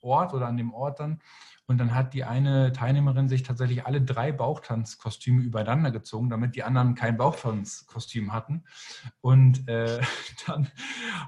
Ort 0.00 0.34
oder 0.34 0.46
an 0.46 0.56
dem 0.56 0.72
Ort 0.72 1.00
dann. 1.00 1.20
Und 1.66 1.76
dann 1.76 1.94
hat 1.94 2.14
die 2.14 2.24
eine 2.24 2.72
Teilnehmerin 2.72 3.28
sich 3.28 3.42
tatsächlich 3.42 3.84
alle 3.84 4.00
drei 4.00 4.32
Bauchtanzkostüme 4.32 5.42
übereinander 5.42 5.90
gezogen, 5.90 6.30
damit 6.30 6.56
die 6.56 6.62
anderen 6.62 6.94
kein 6.94 7.18
Bauchtanzkostüm 7.18 8.32
hatten. 8.32 8.64
Und 9.20 9.68
äh, 9.68 10.00
dann 10.46 10.68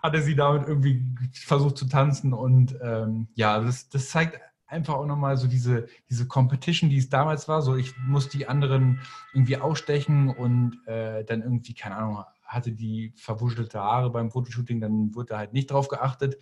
hatte 0.02 0.22
sie 0.22 0.34
damit 0.34 0.66
irgendwie 0.66 1.04
versucht 1.34 1.76
zu 1.76 1.86
tanzen. 1.86 2.32
Und 2.32 2.74
ähm, 2.82 3.28
ja, 3.34 3.60
das, 3.60 3.90
das 3.90 4.08
zeigt 4.08 4.40
einfach 4.70 4.94
auch 4.94 5.06
nochmal 5.06 5.36
so 5.36 5.48
diese, 5.48 5.86
diese 6.08 6.26
Competition, 6.26 6.90
die 6.90 6.98
es 6.98 7.08
damals 7.08 7.48
war. 7.48 7.60
So, 7.60 7.76
ich 7.76 7.94
muss 7.98 8.28
die 8.28 8.46
anderen 8.46 9.00
irgendwie 9.34 9.56
ausstechen 9.56 10.30
und 10.30 10.80
äh, 10.86 11.24
dann 11.24 11.42
irgendwie, 11.42 11.74
keine 11.74 11.96
Ahnung, 11.96 12.24
hatte 12.44 12.72
die 12.72 13.12
verwuschelte 13.16 13.78
Haare 13.78 14.10
beim 14.10 14.30
Fotoshooting, 14.30 14.80
dann 14.80 15.14
wurde 15.14 15.30
da 15.30 15.38
halt 15.38 15.52
nicht 15.52 15.70
drauf 15.70 15.86
geachtet. 15.86 16.36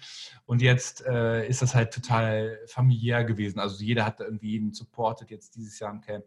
Und 0.47 0.63
jetzt 0.63 1.05
äh, 1.07 1.47
ist 1.47 1.61
das 1.61 1.75
halt 1.75 1.93
total 1.93 2.59
familiär 2.67 3.25
gewesen. 3.25 3.59
Also 3.59 3.85
jeder 3.85 4.07
hat 4.07 4.21
da 4.21 4.25
irgendwie 4.25 4.53
jeden 4.53 4.73
supportet 4.73 5.31
jetzt 5.31 5.55
dieses 5.57 5.79
Jahr 5.79 5.93
im 5.93 6.01
Camp. 6.01 6.25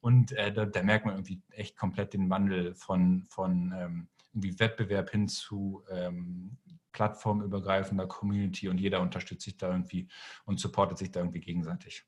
Und 0.00 0.32
äh, 0.32 0.52
da, 0.52 0.66
da, 0.66 0.82
merkt 0.84 1.04
man 1.04 1.14
irgendwie 1.14 1.42
echt 1.50 1.76
komplett 1.76 2.14
den 2.14 2.30
Wandel 2.30 2.74
von, 2.76 3.24
von 3.28 3.74
ähm, 3.76 4.08
irgendwie 4.32 4.58
Wettbewerb 4.58 5.10
hin 5.10 5.26
zu 5.26 5.82
ähm, 5.90 6.56
plattformübergreifender 6.94 8.06
Community 8.06 8.68
und 8.68 8.78
jeder 8.78 9.02
unterstützt 9.02 9.44
sich 9.44 9.58
da 9.58 9.70
irgendwie 9.70 10.08
und 10.46 10.58
supportet 10.58 10.96
sich 10.96 11.10
da 11.10 11.20
irgendwie 11.20 11.40
gegenseitig. 11.40 12.06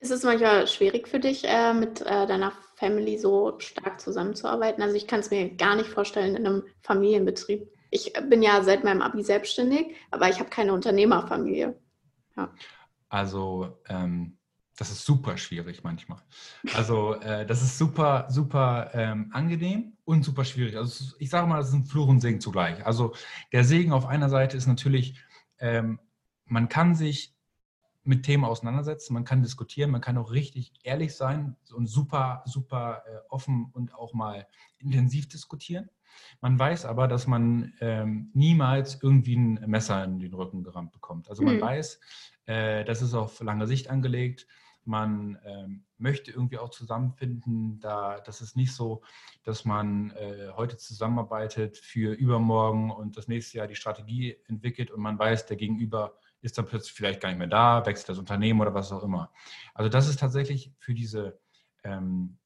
Ist 0.00 0.10
es 0.10 0.24
manchmal 0.24 0.66
schwierig 0.66 1.08
für 1.08 1.20
dich, 1.20 1.44
äh, 1.44 1.72
mit 1.72 2.00
äh, 2.00 2.26
deiner 2.26 2.52
Family 2.74 3.18
so 3.18 3.58
stark 3.60 4.00
zusammenzuarbeiten? 4.00 4.82
Also 4.82 4.94
ich 4.96 5.06
kann 5.06 5.20
es 5.20 5.30
mir 5.30 5.54
gar 5.54 5.76
nicht 5.76 5.88
vorstellen 5.88 6.36
in 6.36 6.46
einem 6.46 6.64
Familienbetrieb. 6.82 7.70
Ich 7.90 8.12
bin 8.28 8.42
ja 8.42 8.62
seit 8.62 8.84
meinem 8.84 9.00
Abi 9.00 9.22
selbstständig, 9.22 9.94
aber 10.10 10.28
ich 10.28 10.38
habe 10.38 10.50
keine 10.50 10.72
Unternehmerfamilie. 10.72 11.78
Ja. 12.36 12.52
Also 13.08 13.78
ähm, 13.88 14.35
das 14.76 14.90
ist 14.90 15.04
super 15.04 15.36
schwierig 15.38 15.82
manchmal. 15.82 16.18
Also 16.74 17.14
äh, 17.14 17.46
das 17.46 17.62
ist 17.62 17.78
super, 17.78 18.26
super 18.28 18.90
ähm, 18.92 19.30
angenehm 19.32 19.96
und 20.04 20.22
super 20.24 20.44
schwierig. 20.44 20.76
Also 20.76 21.14
ich 21.18 21.30
sage 21.30 21.46
mal, 21.46 21.58
das 21.58 21.68
ist 21.68 21.74
ein 21.74 21.86
Fluch 21.86 22.08
und 22.08 22.20
Segen 22.20 22.40
zugleich. 22.40 22.84
Also 22.84 23.14
der 23.52 23.64
Segen 23.64 23.92
auf 23.92 24.06
einer 24.06 24.28
Seite 24.28 24.56
ist 24.56 24.66
natürlich, 24.66 25.18
ähm, 25.58 25.98
man 26.44 26.68
kann 26.68 26.94
sich 26.94 27.34
mit 28.04 28.22
Themen 28.22 28.44
auseinandersetzen, 28.44 29.14
man 29.14 29.24
kann 29.24 29.42
diskutieren, 29.42 29.90
man 29.90 30.00
kann 30.00 30.16
auch 30.16 30.30
richtig 30.30 30.72
ehrlich 30.84 31.16
sein 31.16 31.56
und 31.74 31.86
super, 31.88 32.42
super 32.46 33.02
äh, 33.06 33.18
offen 33.30 33.70
und 33.72 33.94
auch 33.94 34.14
mal 34.14 34.46
intensiv 34.78 35.28
diskutieren. 35.28 35.90
Man 36.40 36.58
weiß 36.58 36.86
aber, 36.86 37.08
dass 37.08 37.26
man 37.26 37.74
ähm, 37.80 38.30
niemals 38.32 39.02
irgendwie 39.02 39.36
ein 39.36 39.54
Messer 39.66 40.04
in 40.04 40.20
den 40.20 40.34
Rücken 40.34 40.62
gerammt 40.62 40.92
bekommt. 40.92 41.28
Also 41.28 41.42
man 41.42 41.56
mhm. 41.56 41.60
weiß, 41.60 42.00
äh, 42.46 42.84
das 42.84 43.02
ist 43.02 43.14
auf 43.14 43.40
lange 43.40 43.66
Sicht 43.66 43.90
angelegt. 43.90 44.46
Man 44.86 45.38
ähm, 45.44 45.84
möchte 45.98 46.30
irgendwie 46.30 46.58
auch 46.58 46.70
zusammenfinden. 46.70 47.80
Da, 47.80 48.20
das 48.20 48.40
ist 48.40 48.56
nicht 48.56 48.74
so, 48.74 49.02
dass 49.44 49.64
man 49.64 50.10
äh, 50.12 50.50
heute 50.56 50.76
zusammenarbeitet 50.76 51.78
für 51.78 52.12
übermorgen 52.12 52.90
und 52.90 53.16
das 53.16 53.28
nächste 53.28 53.58
Jahr 53.58 53.66
die 53.66 53.74
Strategie 53.74 54.36
entwickelt 54.46 54.90
und 54.90 55.00
man 55.00 55.18
weiß, 55.18 55.46
der 55.46 55.56
Gegenüber 55.56 56.18
ist 56.40 56.58
dann 56.58 56.66
plötzlich 56.66 56.92
vielleicht 56.92 57.20
gar 57.20 57.30
nicht 57.30 57.38
mehr 57.38 57.48
da, 57.48 57.84
wechselt 57.86 58.08
das 58.08 58.18
Unternehmen 58.18 58.60
oder 58.60 58.74
was 58.74 58.92
auch 58.92 59.02
immer. 59.02 59.32
Also 59.74 59.88
das 59.88 60.08
ist 60.08 60.20
tatsächlich 60.20 60.72
für 60.78 60.94
diese, 60.94 61.40
ähm, 61.82 62.38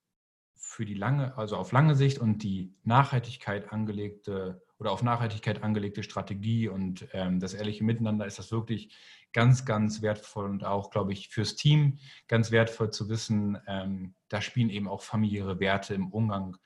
für 0.54 0.84
die 0.84 0.94
lange, 0.94 1.36
also 1.36 1.56
auf 1.56 1.72
lange 1.72 1.94
Sicht 1.94 2.18
und 2.18 2.42
die 2.42 2.74
Nachhaltigkeit 2.84 3.72
angelegte 3.72 4.62
oder 4.80 4.92
auf 4.92 5.02
Nachhaltigkeit 5.02 5.62
angelegte 5.62 6.02
Strategie 6.02 6.68
und 6.68 7.06
ähm, 7.12 7.38
das 7.38 7.52
ehrliche 7.52 7.84
Miteinander 7.84 8.24
ist 8.26 8.38
das 8.38 8.50
wirklich 8.50 8.96
ganz, 9.32 9.66
ganz 9.66 10.00
wertvoll 10.00 10.46
und 10.46 10.64
auch, 10.64 10.90
glaube 10.90 11.12
ich, 11.12 11.28
fürs 11.28 11.54
Team 11.54 11.98
ganz 12.28 12.50
wertvoll 12.50 12.90
zu 12.90 13.10
wissen, 13.10 13.58
ähm, 13.66 14.14
da 14.28 14.40
spielen 14.40 14.70
eben 14.70 14.88
auch 14.88 15.02
familiäre 15.02 15.60
Werte 15.60 15.94
im 15.94 16.10
Umgang 16.10 16.56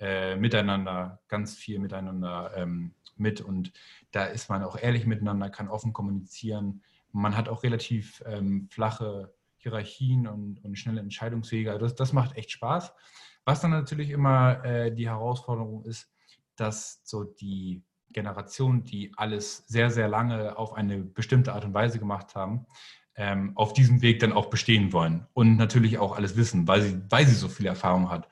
äh, 0.00 0.34
miteinander 0.36 1.20
ganz 1.28 1.56
viel 1.56 1.78
miteinander 1.78 2.52
ähm, 2.56 2.94
mit 3.16 3.42
und 3.42 3.72
da 4.12 4.24
ist 4.24 4.48
man 4.48 4.62
auch 4.62 4.78
ehrlich 4.78 5.04
miteinander, 5.04 5.50
kann 5.50 5.68
offen 5.68 5.92
kommunizieren. 5.92 6.82
Man 7.12 7.36
hat 7.36 7.48
auch 7.48 7.64
relativ 7.64 8.22
ähm, 8.26 8.68
flache 8.70 9.34
Hierarchien 9.56 10.26
und, 10.26 10.64
und, 10.64 10.78
schnelle 10.78 11.00
Entscheidungswege. 11.00 11.72
Also 11.72 11.84
das, 11.84 11.96
das 11.96 12.12
macht 12.12 12.36
echt 12.36 12.52
Spaß. 12.52 12.94
Was 13.44 13.60
dann 13.60 13.72
natürlich 13.72 14.10
immer 14.10 14.64
äh, 14.64 14.94
die 14.94 15.08
Herausforderung 15.08 15.84
ist, 15.84 16.08
dass 16.60 17.00
so 17.04 17.24
die 17.24 17.82
Generationen, 18.10 18.84
die 18.84 19.12
alles 19.16 19.64
sehr, 19.66 19.90
sehr 19.90 20.08
lange 20.08 20.56
auf 20.56 20.72
eine 20.72 20.98
bestimmte 20.98 21.52
Art 21.52 21.64
und 21.64 21.74
Weise 21.74 21.98
gemacht 21.98 22.34
haben, 22.34 22.66
ähm, 23.16 23.52
auf 23.56 23.72
diesem 23.72 24.00
Weg 24.00 24.20
dann 24.20 24.32
auch 24.32 24.46
bestehen 24.46 24.92
wollen 24.92 25.26
und 25.34 25.56
natürlich 25.56 25.98
auch 25.98 26.16
alles 26.16 26.36
wissen, 26.36 26.66
weil 26.68 26.82
sie, 26.82 27.00
weil 27.10 27.26
sie 27.26 27.34
so 27.34 27.48
viel 27.48 27.66
Erfahrung 27.66 28.10
hat, 28.10 28.28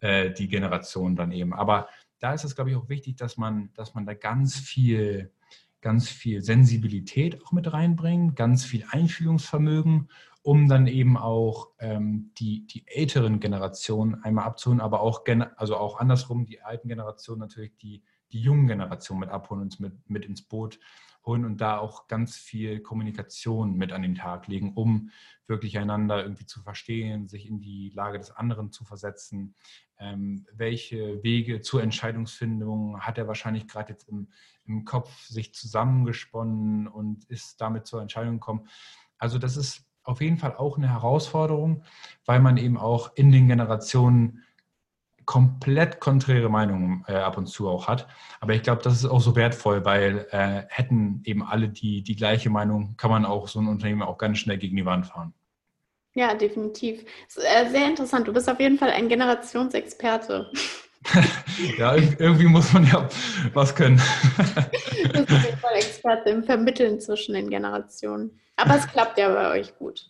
äh, 0.00 0.30
die 0.30 0.48
Generation 0.48 1.16
dann 1.16 1.32
eben. 1.32 1.52
Aber 1.52 1.88
da 2.20 2.32
ist 2.32 2.44
es, 2.44 2.54
glaube 2.54 2.70
ich, 2.70 2.76
auch 2.76 2.88
wichtig, 2.88 3.16
dass 3.16 3.36
man, 3.36 3.70
dass 3.74 3.94
man 3.94 4.06
da 4.06 4.14
ganz 4.14 4.56
viel, 4.56 5.32
ganz 5.80 6.08
viel 6.08 6.42
Sensibilität 6.42 7.44
auch 7.44 7.52
mit 7.52 7.72
reinbringt, 7.72 8.36
ganz 8.36 8.64
viel 8.64 8.84
Einfühlungsvermögen, 8.90 10.08
um 10.42 10.68
dann 10.68 10.86
eben 10.86 11.16
auch 11.16 11.68
ähm, 11.78 12.32
die, 12.38 12.66
die 12.66 12.86
älteren 12.86 13.40
Generationen 13.40 14.22
einmal 14.22 14.46
abzuholen, 14.46 14.80
aber 14.80 15.00
auch, 15.00 15.24
also 15.56 15.76
auch 15.76 15.98
andersrum, 16.00 16.46
die 16.46 16.62
alten 16.62 16.88
Generationen 16.88 17.40
natürlich 17.40 17.76
die, 17.76 18.02
die 18.32 18.40
jungen 18.40 18.66
Generationen 18.66 19.20
mit 19.20 19.30
abholen 19.30 19.62
und 19.62 19.80
mit, 19.80 20.10
mit 20.10 20.24
ins 20.26 20.42
Boot 20.42 20.78
holen 21.28 21.44
und 21.44 21.60
da 21.60 21.78
auch 21.78 22.08
ganz 22.08 22.36
viel 22.36 22.80
Kommunikation 22.80 23.76
mit 23.76 23.92
an 23.92 24.02
den 24.02 24.16
Tag 24.16 24.48
legen, 24.48 24.72
um 24.74 25.10
wirklich 25.46 25.78
einander 25.78 26.22
irgendwie 26.22 26.46
zu 26.46 26.60
verstehen, 26.60 27.28
sich 27.28 27.46
in 27.46 27.60
die 27.60 27.90
Lage 27.94 28.18
des 28.18 28.32
anderen 28.32 28.72
zu 28.72 28.84
versetzen. 28.84 29.54
Ähm, 30.00 30.46
welche 30.52 31.22
Wege 31.22 31.60
zur 31.60 31.82
Entscheidungsfindung 31.82 33.00
hat 33.00 33.18
er 33.18 33.28
wahrscheinlich 33.28 33.68
gerade 33.68 33.92
jetzt 33.92 34.08
im, 34.08 34.28
im 34.64 34.84
Kopf 34.84 35.26
sich 35.26 35.54
zusammengesponnen 35.54 36.88
und 36.88 37.24
ist 37.26 37.60
damit 37.60 37.86
zur 37.86 38.02
Entscheidung 38.02 38.34
gekommen? 38.34 38.66
Also 39.18 39.38
das 39.38 39.56
ist 39.56 39.84
auf 40.02 40.20
jeden 40.20 40.38
Fall 40.38 40.56
auch 40.56 40.78
eine 40.78 40.90
Herausforderung, 40.90 41.84
weil 42.24 42.40
man 42.40 42.56
eben 42.56 42.78
auch 42.78 43.14
in 43.14 43.30
den 43.30 43.48
Generationen 43.48 44.44
komplett 45.28 46.00
konträre 46.00 46.48
Meinungen 46.48 47.04
äh, 47.06 47.12
ab 47.12 47.36
und 47.36 47.48
zu 47.48 47.68
auch 47.68 47.86
hat. 47.86 48.08
Aber 48.40 48.54
ich 48.54 48.62
glaube, 48.62 48.82
das 48.82 48.94
ist 48.94 49.04
auch 49.04 49.20
so 49.20 49.36
wertvoll, 49.36 49.84
weil 49.84 50.26
äh, 50.30 50.62
hätten 50.70 51.20
eben 51.26 51.42
alle 51.42 51.68
die, 51.68 52.02
die 52.02 52.16
gleiche 52.16 52.48
Meinung, 52.48 52.96
kann 52.96 53.10
man 53.10 53.26
auch 53.26 53.46
so 53.46 53.60
ein 53.60 53.68
Unternehmen 53.68 54.00
auch 54.00 54.16
ganz 54.16 54.38
schnell 54.38 54.56
gegen 54.56 54.74
die 54.74 54.86
Wand 54.86 55.04
fahren. 55.04 55.34
Ja, 56.14 56.34
definitiv. 56.34 57.04
Äh, 57.36 57.68
sehr 57.68 57.88
interessant. 57.88 58.26
Du 58.26 58.32
bist 58.32 58.48
auf 58.48 58.58
jeden 58.58 58.78
Fall 58.78 58.88
ein 58.88 59.10
Generationsexperte. 59.10 60.50
ja, 61.78 61.94
irgendwie 61.94 62.46
muss 62.46 62.72
man 62.72 62.86
ja 62.86 63.06
was 63.52 63.74
können. 63.74 64.00
du 64.38 65.12
bist 65.12 65.30
auf 65.30 65.44
jeden 65.44 65.58
Fall 65.58 65.74
Experte 65.74 66.30
im 66.30 66.42
Vermitteln 66.42 67.00
zwischen 67.00 67.34
den 67.34 67.50
Generationen. 67.50 68.40
Aber 68.56 68.76
es 68.76 68.86
klappt 68.92 69.18
ja 69.18 69.28
bei 69.28 69.50
euch 69.50 69.76
gut. 69.76 70.08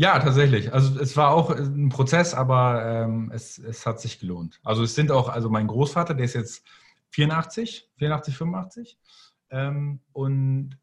Ja, 0.00 0.18
tatsächlich. 0.18 0.72
Also 0.72 0.98
es 0.98 1.14
war 1.18 1.28
auch 1.30 1.50
ein 1.50 1.90
Prozess, 1.90 2.32
aber 2.32 2.82
ähm, 2.86 3.30
es, 3.34 3.58
es 3.58 3.84
hat 3.84 4.00
sich 4.00 4.18
gelohnt. 4.18 4.58
Also 4.64 4.82
es 4.82 4.94
sind 4.94 5.10
auch, 5.12 5.28
also 5.28 5.50
mein 5.50 5.66
Großvater, 5.66 6.14
der 6.14 6.24
ist 6.24 6.32
jetzt 6.32 6.66
84, 7.10 7.90
84, 7.98 8.34
85 8.34 8.98
ähm, 9.50 10.00
und 10.14 10.78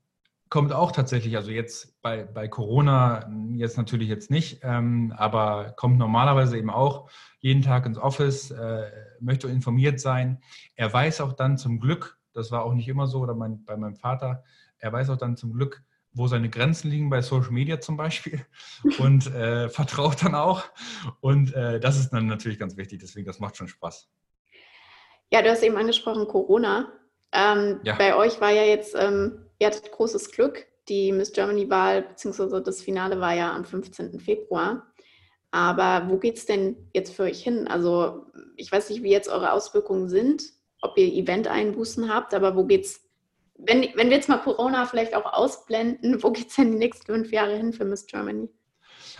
kommt 0.49 0.71
auch 0.71 0.91
tatsächlich, 0.91 1.35
also 1.35 1.49
jetzt 1.49 1.99
bei, 2.03 2.25
bei 2.25 2.47
Corona 2.47 3.27
jetzt 3.55 3.75
natürlich 3.75 4.07
jetzt 4.07 4.29
nicht, 4.29 4.59
ähm, 4.61 5.11
aber 5.17 5.73
kommt 5.77 5.97
normalerweise 5.97 6.55
eben 6.55 6.69
auch 6.69 7.09
jeden 7.39 7.63
Tag 7.63 7.87
ins 7.87 7.97
Office, 7.97 8.51
äh, 8.51 8.91
möchte 9.19 9.47
informiert 9.47 9.99
sein. 9.99 10.43
Er 10.75 10.93
weiß 10.93 11.21
auch 11.21 11.33
dann 11.33 11.57
zum 11.57 11.79
Glück, 11.79 12.19
das 12.33 12.51
war 12.51 12.63
auch 12.63 12.75
nicht 12.75 12.87
immer 12.87 13.07
so, 13.07 13.21
oder 13.21 13.33
mein, 13.33 13.65
bei 13.65 13.77
meinem 13.77 13.95
Vater, 13.95 14.43
er 14.77 14.93
weiß 14.93 15.09
auch 15.09 15.17
dann 15.17 15.37
zum 15.37 15.53
Glück, 15.53 15.83
wo 16.17 16.27
seine 16.27 16.49
Grenzen 16.49 16.89
liegen 16.89 17.09
bei 17.09 17.21
Social 17.21 17.51
Media 17.51 17.79
zum 17.79 17.97
Beispiel 17.97 18.45
und 18.99 19.27
äh, 19.27 19.69
vertraut 19.69 20.23
dann 20.23 20.35
auch. 20.35 20.63
Und 21.21 21.53
äh, 21.53 21.79
das 21.79 21.97
ist 21.99 22.09
dann 22.11 22.27
natürlich 22.27 22.59
ganz 22.59 22.77
wichtig, 22.77 22.99
deswegen 22.99 23.25
das 23.25 23.39
macht 23.39 23.57
schon 23.57 23.67
Spaß. 23.67 24.09
Ja, 25.31 25.41
du 25.41 25.49
hast 25.49 25.63
eben 25.63 25.77
angesprochen 25.77 26.27
Corona. 26.27 26.91
Ähm, 27.31 27.79
ja. 27.83 27.95
Bei 27.95 28.15
euch 28.15 28.39
war 28.39 28.51
ja 28.51 28.63
jetzt, 28.63 28.95
ähm, 28.97 29.45
ihr 29.59 29.67
hattet 29.67 29.91
großes 29.91 30.31
Glück. 30.31 30.65
Die 30.87 31.11
Miss 31.11 31.33
Germany-Wahl 31.33 32.03
bzw. 32.03 32.61
das 32.61 32.81
Finale 32.81 33.19
war 33.19 33.33
ja 33.33 33.53
am 33.53 33.65
15. 33.65 34.21
Februar. 34.21 34.87
Aber 35.51 36.09
wo 36.09 36.17
geht 36.17 36.37
es 36.37 36.45
denn 36.45 36.89
jetzt 36.93 37.13
für 37.13 37.23
euch 37.23 37.41
hin? 37.43 37.67
Also 37.67 38.25
ich 38.55 38.71
weiß 38.71 38.89
nicht, 38.89 39.03
wie 39.03 39.11
jetzt 39.11 39.29
eure 39.29 39.51
Auswirkungen 39.51 40.07
sind, 40.07 40.43
ob 40.81 40.97
ihr 40.97 41.11
Event-Einbußen 41.11 42.13
habt, 42.13 42.33
aber 42.33 42.55
wo 42.55 42.65
geht 42.65 42.85
es 42.85 43.06
wenn, 43.57 43.81
wenn 43.95 44.09
wir 44.09 44.17
jetzt 44.17 44.29
mal 44.29 44.37
Corona 44.37 44.85
vielleicht 44.85 45.15
auch 45.15 45.33
ausblenden, 45.33 46.21
wo 46.23 46.31
geht 46.31 46.49
es 46.49 46.55
denn 46.55 46.71
die 46.71 46.77
nächsten 46.77 47.05
fünf 47.05 47.31
Jahre 47.31 47.55
hin 47.57 47.73
für 47.73 47.85
Miss 47.85 48.05
Germany? 48.05 48.49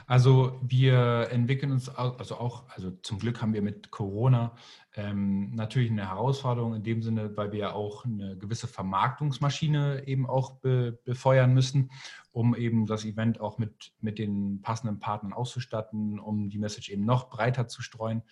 Also 0.06 0.58
wir 0.62 1.28
entwickeln 1.32 1.72
uns 1.72 1.90
also 1.90 2.36
auch, 2.36 2.64
also 2.70 2.92
zum 3.02 3.20
Glück 3.20 3.42
haben 3.42 3.54
wir 3.54 3.62
mit 3.62 3.92
Corona 3.92 4.56
ähm, 4.96 5.54
natürlich 5.54 5.92
eine 5.92 6.10
Herausforderung 6.10 6.76
in 6.76 6.84
dem 6.84 7.02
Sinne, 7.02 7.36
weil 7.36 7.52
wir 7.52 7.60
ja 7.60 7.74
auch 7.74 8.06
eine 8.06 8.38
gewisse 8.38 8.68
Vermarktungsmaschine 8.68 10.08
eben 10.08 10.26
auch 10.26 10.60
be, 10.60 10.98
befeuern 11.04 11.54
müssen, 11.54 11.92
um 12.32 12.56
eben 12.56 12.86
das 12.86 13.04
Event 13.04 13.42
auch 13.42 13.58
mit, 13.58 13.92
mit 14.00 14.18
den 14.18 14.62
passenden 14.62 15.00
Partnern 15.00 15.34
auszustatten, 15.34 16.20
um 16.20 16.50
die 16.50 16.58
Message 16.58 16.90
eben 16.90 17.04
noch 17.04 17.30
breiter 17.30 17.68
zu 17.68 17.82
streuen. 17.82 18.24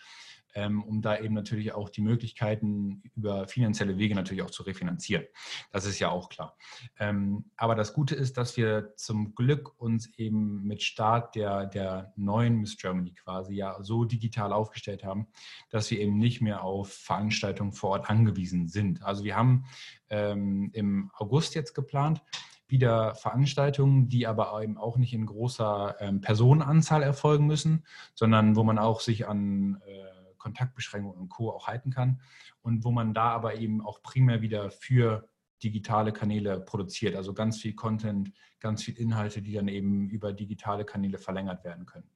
Ähm, 0.56 0.82
um 0.82 1.02
da 1.02 1.20
eben 1.20 1.36
natürlich 1.36 1.74
auch 1.74 1.90
die 1.90 2.02
Möglichkeiten 2.02 3.04
über 3.14 3.48
finanzielle 3.48 3.98
Wege 3.98 4.16
natürlich 4.16 4.42
auch 4.42 4.50
zu 4.50 4.64
refinanzieren. 4.64 5.26
Das 5.72 5.86
ist 5.86 6.00
ja 6.00 6.10
auch 6.10 6.30
klar. 6.30 6.58
Ähm, 6.98 7.52
aber 7.58 7.76
das 7.76 7.94
Gute 7.94 8.16
ist, 8.16 8.38
dass 8.38 8.56
wir 8.56 8.96
zum 8.96 9.36
Glück 9.36 9.80
uns 9.80 10.08
eben 10.18 10.64
mit 10.64 10.82
Start 10.82 11.36
der, 11.36 11.66
der 11.66 12.14
neuen 12.16 12.58
Miss 12.58 12.78
Germany 12.78 13.14
quasi 13.14 13.56
ja 13.56 13.78
so 13.84 14.06
digital 14.06 14.54
aufgestellt 14.54 15.04
haben, 15.04 15.28
dass 15.70 15.92
wir 15.92 16.00
eben 16.00 16.18
nicht 16.18 16.42
mehr 16.42 16.64
auf 16.64 16.92
Veranstaltungen 16.92 17.74
vor 17.74 17.92
Ort 17.92 18.10
angewiesen 18.10 18.68
sind. 18.68 19.04
Also 19.04 19.26
wir 19.26 19.36
haben 19.36 19.66
ähm, 20.10 20.70
im 20.74 21.12
August 21.16 21.54
jetzt 21.56 21.74
geplant, 21.74 22.22
wieder 22.68 23.14
Veranstaltungen, 23.14 24.10
die 24.10 24.26
aber 24.26 24.60
eben 24.64 24.78
auch 24.78 24.98
nicht 24.98 25.14
in 25.14 25.28
großer 25.28 25.98
Personenanzahl 26.22 27.04
erfolgen 27.04 27.46
müssen, 27.46 27.86
sondern 28.16 28.56
wo 28.56 28.64
man 28.64 28.80
auch 28.80 29.02
sich 29.02 29.28
an 29.28 29.82
äh, 29.86 30.05
Kontaktbeschränkungen 30.46 31.20
und 31.20 31.30
Co. 31.30 31.50
auch 31.50 31.66
halten 31.66 31.90
kann 31.90 32.22
und 32.62 32.84
wo 32.84 32.92
man 32.92 33.16
da 33.16 33.30
aber 33.30 33.56
eben 33.56 33.82
auch 33.82 34.04
primär 34.04 34.42
wieder 34.44 34.70
für 34.70 35.28
digitale 35.64 36.14
Kanäle 36.14 36.60
produziert, 36.60 37.16
also 37.16 37.34
ganz 37.34 37.60
viel 37.60 37.74
Content, 37.74 38.32
ganz 38.60 38.84
viel 38.84 38.96
Inhalte, 39.00 39.42
die 39.42 39.54
dann 39.54 39.68
eben 39.68 40.08
über 40.10 40.34
digitale 40.34 40.86
Kanäle 40.86 41.18
verlängert 41.18 41.64
werden 41.64 41.88
können. 41.88 42.12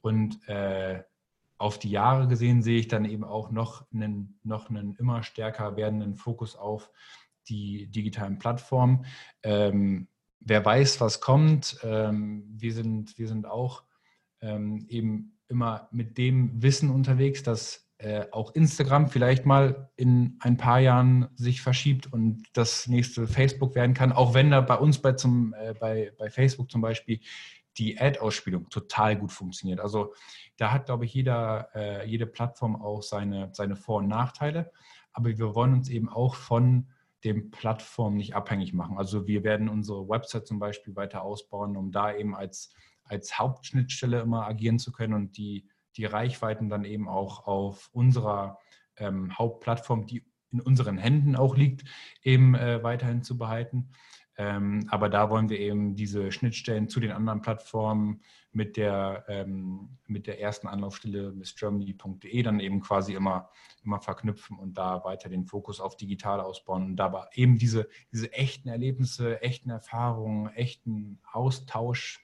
Und 0.00 0.46
äh, 0.48 1.02
auf 1.58 1.80
die 1.80 1.90
Jahre 1.90 2.28
gesehen 2.28 2.62
sehe 2.62 2.78
ich 2.78 2.86
dann 2.86 3.04
eben 3.04 3.24
auch 3.24 3.50
noch 3.50 3.90
einen, 3.92 4.38
noch 4.44 4.70
einen 4.70 4.94
immer 4.94 5.24
stärker 5.24 5.76
werdenden 5.76 6.14
Fokus 6.14 6.54
auf 6.54 6.90
die 7.48 7.88
digitalen 7.88 8.38
Plattformen. 8.38 9.06
Ähm, 9.42 10.06
wer 10.40 10.64
weiß, 10.64 11.00
was 11.00 11.20
kommt. 11.20 11.78
Ähm, 11.82 12.44
wir, 12.56 12.72
sind, 12.72 13.18
wir 13.18 13.26
sind 13.26 13.46
auch 13.46 13.82
ähm, 14.40 14.86
eben 14.88 15.33
immer 15.48 15.88
mit 15.92 16.18
dem 16.18 16.62
Wissen 16.62 16.90
unterwegs, 16.90 17.42
dass 17.42 17.84
äh, 17.98 18.26
auch 18.32 18.54
Instagram 18.54 19.08
vielleicht 19.08 19.46
mal 19.46 19.90
in 19.96 20.36
ein 20.40 20.56
paar 20.56 20.80
Jahren 20.80 21.28
sich 21.36 21.62
verschiebt 21.62 22.12
und 22.12 22.42
das 22.52 22.88
nächste 22.88 23.26
Facebook 23.26 23.74
werden 23.74 23.94
kann, 23.94 24.12
auch 24.12 24.34
wenn 24.34 24.50
da 24.50 24.60
bei 24.60 24.76
uns 24.76 25.00
bei, 25.00 25.12
zum, 25.12 25.54
äh, 25.54 25.74
bei, 25.74 26.12
bei 26.18 26.28
Facebook 26.28 26.70
zum 26.70 26.80
Beispiel 26.80 27.20
die 27.78 27.98
Ad-Ausspielung 27.98 28.68
total 28.68 29.16
gut 29.16 29.32
funktioniert. 29.32 29.80
Also 29.80 30.14
da 30.56 30.72
hat, 30.72 30.86
glaube 30.86 31.04
ich, 31.04 31.14
jeder, 31.14 31.68
äh, 31.74 32.08
jede 32.08 32.26
Plattform 32.26 32.80
auch 32.80 33.02
seine, 33.02 33.50
seine 33.52 33.76
Vor- 33.76 33.98
und 33.98 34.08
Nachteile. 34.08 34.72
Aber 35.12 35.28
wir 35.28 35.54
wollen 35.54 35.74
uns 35.74 35.88
eben 35.88 36.08
auch 36.08 36.34
von 36.34 36.88
den 37.24 37.50
Plattformen 37.50 38.16
nicht 38.16 38.34
abhängig 38.34 38.74
machen. 38.74 38.98
Also 38.98 39.26
wir 39.26 39.44
werden 39.44 39.68
unsere 39.68 40.08
Website 40.08 40.46
zum 40.46 40.58
Beispiel 40.58 40.94
weiter 40.94 41.22
ausbauen, 41.22 41.76
um 41.76 41.90
da 41.90 42.14
eben 42.14 42.34
als 42.34 42.74
als 43.04 43.38
Hauptschnittstelle 43.38 44.20
immer 44.20 44.46
agieren 44.46 44.78
zu 44.78 44.92
können 44.92 45.14
und 45.14 45.36
die, 45.36 45.68
die 45.96 46.04
Reichweiten 46.04 46.68
dann 46.68 46.84
eben 46.84 47.08
auch 47.08 47.46
auf 47.46 47.90
unserer 47.92 48.58
ähm, 48.96 49.36
Hauptplattform, 49.36 50.06
die 50.06 50.24
in 50.52 50.60
unseren 50.60 50.98
Händen 50.98 51.36
auch 51.36 51.56
liegt, 51.56 51.84
eben 52.22 52.54
äh, 52.54 52.82
weiterhin 52.82 53.22
zu 53.22 53.36
behalten. 53.36 53.90
Ähm, 54.36 54.86
aber 54.88 55.08
da 55.08 55.30
wollen 55.30 55.48
wir 55.48 55.60
eben 55.60 55.94
diese 55.94 56.32
Schnittstellen 56.32 56.88
zu 56.88 56.98
den 56.98 57.12
anderen 57.12 57.40
Plattformen 57.40 58.20
mit 58.50 58.76
der, 58.76 59.24
ähm, 59.28 59.98
mit 60.06 60.26
der 60.26 60.40
ersten 60.40 60.66
Anlaufstelle 60.66 61.32
missgermany.de 61.32 62.42
dann 62.42 62.58
eben 62.58 62.80
quasi 62.80 63.14
immer, 63.14 63.50
immer 63.84 64.00
verknüpfen 64.00 64.58
und 64.58 64.76
da 64.76 65.04
weiter 65.04 65.28
den 65.28 65.46
Fokus 65.46 65.80
auf 65.80 65.96
digital 65.96 66.40
ausbauen 66.40 66.84
und 66.84 66.96
dabei 66.96 67.26
eben 67.34 67.58
diese, 67.58 67.88
diese 68.12 68.32
echten 68.32 68.68
Erlebnisse, 68.68 69.40
echten 69.40 69.70
Erfahrungen, 69.70 70.52
echten 70.54 71.20
Austausch 71.32 72.23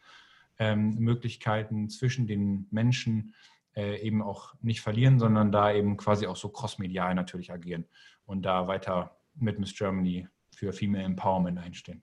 ähm, 0.60 0.94
Möglichkeiten 0.98 1.88
zwischen 1.88 2.26
den 2.26 2.68
Menschen 2.70 3.34
äh, 3.74 3.98
eben 4.00 4.22
auch 4.22 4.54
nicht 4.60 4.82
verlieren, 4.82 5.18
sondern 5.18 5.50
da 5.50 5.72
eben 5.72 5.96
quasi 5.96 6.26
auch 6.26 6.36
so 6.36 6.50
crossmedial 6.50 7.14
natürlich 7.14 7.50
agieren 7.50 7.86
und 8.26 8.42
da 8.42 8.68
weiter 8.68 9.16
mit 9.34 9.58
Miss 9.58 9.74
Germany 9.74 10.28
für 10.54 10.72
Female 10.72 11.04
Empowerment 11.04 11.58
einstehen. 11.58 12.02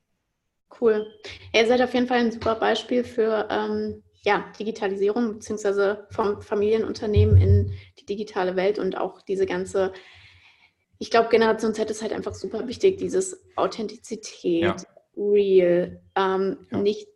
Cool. 0.81 1.05
Ihr 1.53 1.67
seid 1.67 1.81
auf 1.81 1.93
jeden 1.93 2.07
Fall 2.07 2.17
ein 2.17 2.31
super 2.31 2.55
Beispiel 2.55 3.03
für 3.03 3.47
ähm, 3.49 4.03
ja, 4.23 4.51
Digitalisierung 4.59 5.35
beziehungsweise 5.35 6.07
vom 6.09 6.41
Familienunternehmen 6.41 7.37
in 7.37 7.73
die 7.99 8.05
digitale 8.05 8.55
Welt 8.55 8.79
und 8.79 8.97
auch 8.97 9.21
diese 9.21 9.45
ganze, 9.45 9.93
ich 10.97 11.11
glaube, 11.11 11.29
Generation 11.29 11.75
Z 11.75 11.89
ist 11.91 12.01
halt 12.01 12.11
einfach 12.11 12.33
super 12.33 12.67
wichtig, 12.67 12.97
dieses 12.97 13.45
Authentizität, 13.55 14.63
ja. 14.63 14.75
real, 15.15 16.01
ähm, 16.15 16.57
ja. 16.71 16.77
nicht 16.79 17.07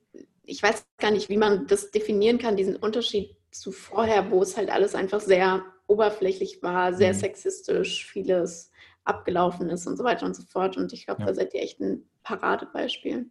ich 0.44 0.62
weiß 0.62 0.86
gar 0.98 1.12
nicht, 1.12 1.30
wie 1.30 1.38
man 1.38 1.68
das 1.68 1.92
definieren 1.92 2.38
kann, 2.38 2.58
diesen 2.58 2.76
Unterschied 2.76 3.36
zu 3.52 3.72
vorher, 3.72 4.32
wo 4.32 4.42
es 4.42 4.58
halt 4.58 4.70
alles 4.70 4.96
einfach 4.96 5.20
sehr 5.20 5.64
oberflächlich 5.88 6.64
war, 6.64 6.94
sehr 6.94 7.14
mhm. 7.14 7.18
sexistisch, 7.18 8.06
vieles 8.06 8.72
abgelaufen 9.04 9.70
ist 9.70 9.88
und 9.88 9.98
so 9.98 10.04
weiter 10.04 10.26
und 10.26 10.36
so 10.36 10.44
fort. 10.44 10.78
Und 10.78 10.94
ich 10.94 11.06
glaube, 11.06 11.22
ja. 11.22 11.28
da 11.28 11.34
seid 11.34 11.54
ihr 11.54 11.62
echt 11.62 11.80
ein 11.80 12.04
Paradebeispiel. 12.24 13.30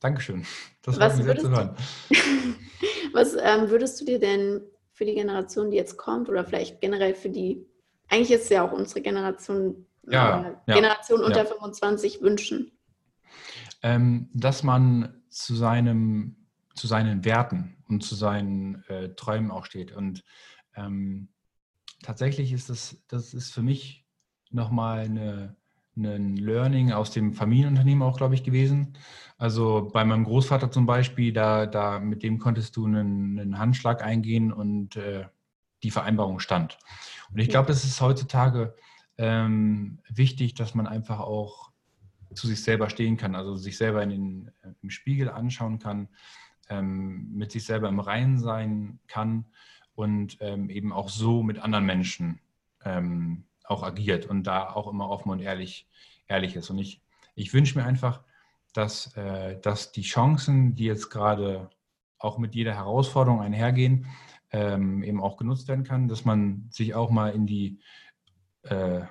Dankeschön. 0.00 0.44
Das 0.82 1.00
war 1.00 1.10
sehr 1.10 1.38
zu 1.38 1.50
hören. 1.50 1.74
was 3.12 3.34
ähm, 3.34 3.70
würdest 3.70 4.00
du 4.00 4.04
dir 4.04 4.18
denn 4.18 4.60
für 4.92 5.04
die 5.04 5.14
Generation, 5.14 5.70
die 5.70 5.76
jetzt 5.76 5.96
kommt, 5.96 6.28
oder 6.28 6.44
vielleicht 6.44 6.80
generell 6.80 7.14
für 7.14 7.30
die, 7.30 7.66
eigentlich 8.08 8.32
ist 8.32 8.44
es 8.44 8.48
ja 8.50 8.68
auch 8.68 8.72
unsere 8.72 9.00
Generation, 9.00 9.86
ja, 10.06 10.56
äh, 10.66 10.72
Generation 10.74 11.20
ja, 11.20 11.26
unter 11.26 11.44
ja. 11.44 11.46
25 11.46 12.20
wünschen? 12.20 12.70
Ähm, 13.82 14.28
dass 14.34 14.62
man 14.62 15.22
zu 15.30 15.54
seinem 15.54 16.43
zu 16.74 16.86
seinen 16.86 17.24
Werten 17.24 17.76
und 17.88 18.02
zu 18.02 18.14
seinen 18.14 18.84
äh, 18.88 19.14
Träumen 19.14 19.50
auch 19.50 19.64
steht. 19.64 19.92
Und 19.92 20.24
ähm, 20.76 21.28
tatsächlich 22.02 22.52
ist 22.52 22.68
das, 22.68 23.02
das 23.08 23.34
ist 23.34 23.52
für 23.52 23.62
mich 23.62 24.04
nochmal 24.50 25.00
eine, 25.00 25.56
ein 25.96 26.36
Learning 26.36 26.92
aus 26.92 27.12
dem 27.12 27.32
Familienunternehmen 27.32 28.02
auch, 28.02 28.16
glaube 28.16 28.34
ich, 28.34 28.42
gewesen. 28.42 28.98
Also 29.38 29.90
bei 29.92 30.04
meinem 30.04 30.24
Großvater 30.24 30.70
zum 30.70 30.86
Beispiel, 30.86 31.32
da, 31.32 31.66
da 31.66 32.00
mit 32.00 32.22
dem 32.22 32.38
konntest 32.38 32.76
du 32.76 32.86
einen, 32.86 33.38
einen 33.38 33.58
Handschlag 33.58 34.02
eingehen 34.02 34.52
und 34.52 34.96
äh, 34.96 35.26
die 35.82 35.90
Vereinbarung 35.90 36.40
stand. 36.40 36.78
Und 37.32 37.38
ich 37.38 37.48
glaube, 37.48 37.70
es 37.70 37.84
ist 37.84 38.00
heutzutage 38.00 38.74
ähm, 39.18 40.00
wichtig, 40.08 40.54
dass 40.54 40.74
man 40.74 40.86
einfach 40.86 41.20
auch 41.20 41.70
zu 42.34 42.48
sich 42.48 42.62
selber 42.64 42.90
stehen 42.90 43.16
kann, 43.16 43.36
also 43.36 43.54
sich 43.54 43.76
selber 43.76 44.02
in 44.02 44.10
den, 44.10 44.48
äh, 44.62 44.72
im 44.82 44.90
Spiegel 44.90 45.28
anschauen 45.28 45.78
kann 45.78 46.08
ähm, 46.70 47.30
mit 47.32 47.52
sich 47.52 47.64
selber 47.64 47.88
im 47.88 48.00
Reinen 48.00 48.38
sein 48.38 48.98
kann 49.06 49.46
und 49.94 50.38
ähm, 50.40 50.70
eben 50.70 50.92
auch 50.92 51.08
so 51.08 51.42
mit 51.42 51.58
anderen 51.58 51.86
Menschen 51.86 52.40
ähm, 52.84 53.44
auch 53.64 53.82
agiert 53.82 54.26
und 54.26 54.44
da 54.44 54.70
auch 54.70 54.88
immer 54.88 55.08
offen 55.08 55.30
und 55.30 55.40
ehrlich, 55.40 55.88
ehrlich 56.28 56.56
ist. 56.56 56.70
Und 56.70 56.78
ich, 56.78 57.00
ich 57.34 57.52
wünsche 57.54 57.78
mir 57.78 57.84
einfach, 57.84 58.22
dass, 58.72 59.16
äh, 59.16 59.60
dass 59.60 59.92
die 59.92 60.02
Chancen, 60.02 60.74
die 60.74 60.84
jetzt 60.84 61.10
gerade 61.10 61.70
auch 62.18 62.38
mit 62.38 62.54
jeder 62.54 62.74
Herausforderung 62.74 63.40
einhergehen, 63.40 64.06
ähm, 64.50 65.02
eben 65.02 65.20
auch 65.20 65.36
genutzt 65.36 65.68
werden 65.68 65.84
kann, 65.84 66.08
dass 66.08 66.24
man 66.24 66.68
sich 66.70 66.94
auch 66.94 67.10
mal 67.10 67.30
in 67.30 67.46
die, 67.46 67.80
äh, 68.62 69.02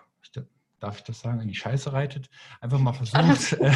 darf 0.84 0.98
ich 0.98 1.04
das 1.04 1.22
sagen, 1.22 1.40
in 1.40 1.48
die 1.48 1.56
Scheiße 1.56 1.94
reitet. 1.94 2.30
Einfach 2.62 2.80
mal 2.80 2.94
versucht, 2.94 3.54
äh, 3.54 3.72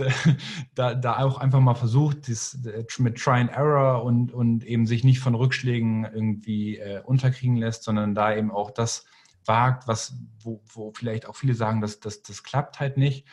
da, 0.74 0.94
da, 0.94 1.18
auch 1.18 1.38
einfach 1.38 1.60
mal 1.60 1.74
versucht, 1.74 2.28
das, 2.28 2.58
mit 2.98 3.18
Try 3.18 3.40
and 3.40 3.50
Error 3.50 4.04
und, 4.04 4.32
und 4.32 4.64
eben 4.64 4.86
sich 4.86 5.04
nicht 5.04 5.20
von 5.20 5.34
Rückschlägen 5.34 6.04
irgendwie 6.04 6.78
äh, 6.78 7.02
unterkriegen 7.04 7.56
lässt, 7.56 7.84
sondern 7.84 8.14
da 8.14 8.34
eben 8.34 8.50
auch 8.50 8.70
das 8.70 9.06
wagt, 9.44 9.88
was, 9.88 10.14
wo, 10.40 10.62
wo 10.72 10.92
vielleicht 10.92 11.26
auch 11.26 11.36
viele 11.36 11.54
sagen, 11.54 11.80
dass 11.80 12.00
das, 12.00 12.22
das 12.22 12.42
klappt 12.42 12.80
halt 12.80 12.96
nicht. 12.96 13.26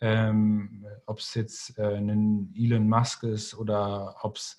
Ähm, 0.00 0.84
ob 1.06 1.20
es 1.20 1.34
jetzt 1.34 1.78
äh, 1.78 1.96
ein 1.96 2.52
Elon 2.56 2.88
Musk 2.88 3.22
ist 3.22 3.54
oder 3.54 4.16
ob 4.22 4.36
es 4.36 4.58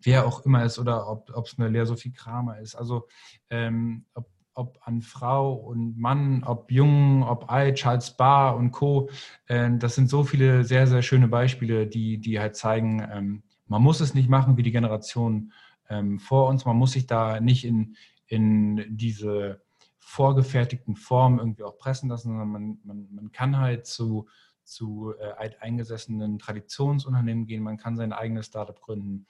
wer 0.00 0.26
auch 0.26 0.44
immer 0.46 0.64
ist 0.64 0.78
oder 0.78 1.08
ob 1.08 1.46
es 1.46 1.58
eine 1.58 1.68
Lea 1.68 1.84
Sophie 1.84 2.12
Kramer 2.12 2.60
ist. 2.60 2.76
Also 2.76 3.06
ähm, 3.50 4.06
ob 4.14 4.26
ob 4.56 4.78
an 4.82 5.02
Frau 5.02 5.52
und 5.52 5.98
Mann, 5.98 6.42
ob 6.42 6.72
jung, 6.72 7.22
ob 7.22 7.52
alt, 7.52 7.76
Charles 7.76 8.16
Barr 8.16 8.56
und 8.56 8.72
Co. 8.72 9.10
Ähm, 9.48 9.78
das 9.78 9.94
sind 9.94 10.08
so 10.08 10.24
viele 10.24 10.64
sehr, 10.64 10.86
sehr 10.86 11.02
schöne 11.02 11.28
Beispiele, 11.28 11.86
die, 11.86 12.18
die 12.18 12.40
halt 12.40 12.56
zeigen, 12.56 13.06
ähm, 13.12 13.42
man 13.66 13.82
muss 13.82 14.00
es 14.00 14.14
nicht 14.14 14.30
machen 14.30 14.56
wie 14.56 14.62
die 14.62 14.72
Generation 14.72 15.52
ähm, 15.90 16.18
vor 16.18 16.48
uns. 16.48 16.64
Man 16.64 16.76
muss 16.76 16.92
sich 16.92 17.06
da 17.06 17.38
nicht 17.38 17.66
in, 17.66 17.96
in 18.26 18.96
diese 18.96 19.60
vorgefertigten 19.98 20.96
Formen 20.96 21.38
irgendwie 21.38 21.64
auch 21.64 21.76
pressen 21.76 22.08
lassen, 22.08 22.28
sondern 22.28 22.48
man, 22.48 22.78
man, 22.82 23.08
man 23.12 23.32
kann 23.32 23.58
halt 23.58 23.86
zu, 23.86 24.26
zu 24.64 25.12
äh, 25.20 25.32
alteingesessenen 25.36 26.38
Traditionsunternehmen 26.38 27.44
gehen, 27.44 27.62
man 27.62 27.76
kann 27.76 27.96
sein 27.96 28.14
eigenes 28.14 28.46
Startup 28.46 28.80
gründen, 28.80 29.26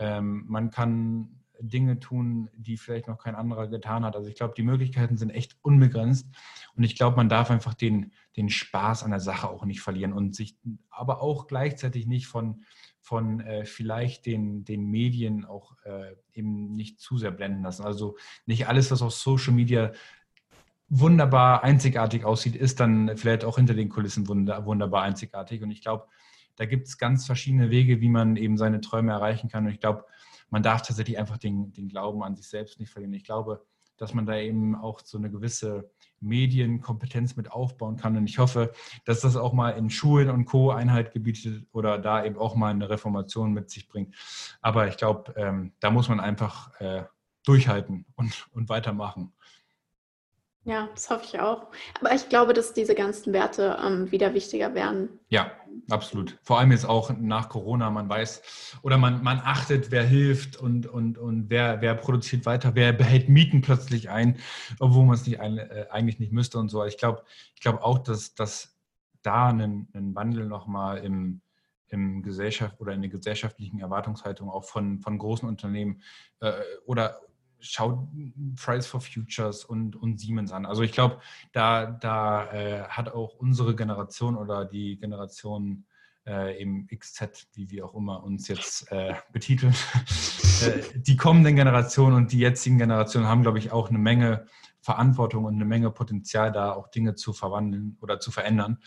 man 0.00 0.70
kann 0.70 1.40
Dinge 1.60 1.98
tun, 1.98 2.48
die 2.54 2.76
vielleicht 2.76 3.08
noch 3.08 3.18
kein 3.18 3.34
anderer 3.34 3.68
getan 3.68 4.04
hat. 4.04 4.16
Also 4.16 4.28
ich 4.28 4.36
glaube, 4.36 4.54
die 4.56 4.62
Möglichkeiten 4.62 5.16
sind 5.16 5.30
echt 5.30 5.56
unbegrenzt 5.62 6.26
und 6.74 6.84
ich 6.84 6.96
glaube, 6.96 7.16
man 7.16 7.28
darf 7.28 7.50
einfach 7.50 7.74
den, 7.74 8.12
den 8.36 8.48
Spaß 8.48 9.02
an 9.02 9.10
der 9.10 9.20
Sache 9.20 9.48
auch 9.48 9.64
nicht 9.64 9.80
verlieren 9.80 10.12
und 10.12 10.34
sich 10.34 10.56
aber 10.90 11.20
auch 11.22 11.46
gleichzeitig 11.46 12.06
nicht 12.06 12.26
von, 12.26 12.64
von 13.00 13.40
äh, 13.40 13.64
vielleicht 13.64 14.26
den, 14.26 14.64
den 14.64 14.86
Medien 14.86 15.44
auch 15.44 15.76
äh, 15.84 16.14
eben 16.32 16.72
nicht 16.72 17.00
zu 17.00 17.18
sehr 17.18 17.30
blenden 17.30 17.62
lassen. 17.62 17.84
Also 17.84 18.16
nicht 18.46 18.68
alles, 18.68 18.90
was 18.90 19.02
auf 19.02 19.12
Social 19.12 19.54
Media 19.54 19.92
wunderbar 20.88 21.64
einzigartig 21.64 22.24
aussieht, 22.24 22.56
ist 22.56 22.80
dann 22.80 23.16
vielleicht 23.16 23.44
auch 23.44 23.56
hinter 23.56 23.74
den 23.74 23.88
Kulissen 23.88 24.28
wunder, 24.28 24.64
wunderbar 24.64 25.02
einzigartig. 25.02 25.62
Und 25.62 25.70
ich 25.70 25.82
glaube, 25.82 26.06
da 26.56 26.64
gibt 26.64 26.88
es 26.88 26.98
ganz 26.98 27.26
verschiedene 27.26 27.70
Wege, 27.70 28.00
wie 28.00 28.08
man 28.08 28.36
eben 28.36 28.56
seine 28.56 28.80
Träume 28.80 29.12
erreichen 29.12 29.48
kann. 29.48 29.66
Und 29.66 29.72
ich 29.72 29.80
glaube, 29.80 30.04
man 30.50 30.62
darf 30.62 30.82
tatsächlich 30.82 31.18
einfach 31.18 31.38
den, 31.38 31.72
den 31.72 31.88
Glauben 31.88 32.22
an 32.22 32.36
sich 32.36 32.48
selbst 32.48 32.80
nicht 32.80 32.90
verlieren. 32.90 33.12
Ich 33.14 33.24
glaube, 33.24 33.64
dass 33.98 34.14
man 34.14 34.26
da 34.26 34.36
eben 34.36 34.76
auch 34.76 35.00
so 35.00 35.18
eine 35.18 35.30
gewisse 35.30 35.90
Medienkompetenz 36.20 37.36
mit 37.36 37.52
aufbauen 37.52 37.96
kann. 37.96 38.16
Und 38.16 38.28
ich 38.28 38.38
hoffe, 38.38 38.72
dass 39.04 39.20
das 39.20 39.36
auch 39.36 39.52
mal 39.52 39.70
in 39.70 39.90
Schulen 39.90 40.30
und 40.30 40.46
Co. 40.46 40.70
Einheit 40.70 41.12
gebietet 41.12 41.66
oder 41.72 41.98
da 41.98 42.24
eben 42.24 42.38
auch 42.38 42.54
mal 42.54 42.70
eine 42.70 42.88
Reformation 42.88 43.52
mit 43.52 43.70
sich 43.70 43.88
bringt. 43.88 44.14
Aber 44.60 44.88
ich 44.88 44.96
glaube, 44.96 45.34
ähm, 45.36 45.72
da 45.80 45.90
muss 45.90 46.08
man 46.08 46.20
einfach 46.20 46.72
äh, 46.80 47.04
durchhalten 47.44 48.06
und, 48.14 48.46
und 48.52 48.68
weitermachen. 48.68 49.32
Ja, 50.64 50.88
das 50.94 51.08
hoffe 51.08 51.24
ich 51.24 51.40
auch. 51.40 51.68
Aber 52.00 52.14
ich 52.14 52.28
glaube, 52.28 52.52
dass 52.52 52.74
diese 52.74 52.94
ganzen 52.94 53.32
Werte 53.32 53.78
ähm, 53.82 54.10
wieder 54.12 54.34
wichtiger 54.34 54.74
werden. 54.74 55.08
Ja, 55.28 55.52
absolut. 55.88 56.38
Vor 56.42 56.58
allem 56.58 56.72
jetzt 56.72 56.86
auch 56.86 57.10
nach 57.18 57.48
Corona, 57.48 57.90
man 57.90 58.08
weiß 58.08 58.78
oder 58.82 58.98
man, 58.98 59.22
man 59.22 59.38
achtet, 59.38 59.90
wer 59.90 60.04
hilft 60.04 60.56
und, 60.56 60.86
und, 60.86 61.16
und 61.16 61.48
wer, 61.48 61.80
wer 61.80 61.94
produziert 61.94 62.44
weiter, 62.44 62.74
wer 62.74 62.92
behält 62.92 63.28
Mieten 63.28 63.62
plötzlich 63.62 64.10
ein, 64.10 64.38
obwohl 64.78 65.06
man 65.06 65.14
es 65.14 65.26
nicht 65.26 65.40
ein, 65.40 65.58
äh, 65.58 65.86
eigentlich 65.90 66.18
nicht 66.18 66.32
müsste 66.32 66.58
und 66.58 66.68
so. 66.68 66.84
Ich 66.84 66.98
glaube 66.98 67.22
ich 67.54 67.60
glaub 67.62 67.80
auch, 67.82 67.98
dass, 67.98 68.34
dass 68.34 68.76
da 69.22 69.48
ein, 69.48 69.88
Wandel 69.92 70.46
nochmal 70.46 70.98
im, 70.98 71.40
im 71.88 72.22
Gesellschaft 72.22 72.80
oder 72.80 72.92
in 72.92 73.00
der 73.00 73.10
gesellschaftlichen 73.10 73.80
Erwartungshaltung 73.80 74.50
auch 74.50 74.64
von, 74.64 74.98
von 75.00 75.18
großen 75.18 75.48
Unternehmen 75.48 76.02
äh, 76.40 76.52
oder 76.84 77.20
schaut 77.60 78.08
Fridays 78.56 78.86
for 78.86 79.00
Futures 79.00 79.64
und, 79.64 79.96
und 79.96 80.18
Siemens 80.18 80.52
an. 80.52 80.66
Also 80.66 80.82
ich 80.82 80.92
glaube, 80.92 81.20
da, 81.52 81.86
da 81.86 82.52
äh, 82.52 82.82
hat 82.84 83.08
auch 83.10 83.34
unsere 83.34 83.74
Generation 83.74 84.36
oder 84.36 84.64
die 84.64 84.98
Generation 84.98 85.84
äh, 86.26 86.60
im 86.60 86.86
XZ, 86.86 87.48
wie 87.54 87.70
wir 87.70 87.86
auch 87.86 87.94
immer 87.94 88.22
uns 88.22 88.48
jetzt 88.48 88.90
äh, 88.92 89.14
betiteln, 89.32 89.74
äh, 90.62 90.98
die 90.98 91.16
kommenden 91.16 91.56
Generationen 91.56 92.16
und 92.16 92.32
die 92.32 92.38
jetzigen 92.38 92.78
Generationen 92.78 93.26
haben, 93.26 93.42
glaube 93.42 93.58
ich, 93.58 93.72
auch 93.72 93.88
eine 93.88 93.98
Menge 93.98 94.46
Verantwortung 94.88 95.44
und 95.44 95.56
eine 95.56 95.66
Menge 95.66 95.90
Potenzial, 95.90 96.50
da 96.50 96.72
auch 96.72 96.88
Dinge 96.88 97.14
zu 97.14 97.34
verwandeln 97.34 97.98
oder 98.00 98.20
zu 98.20 98.30
verändern. 98.30 98.78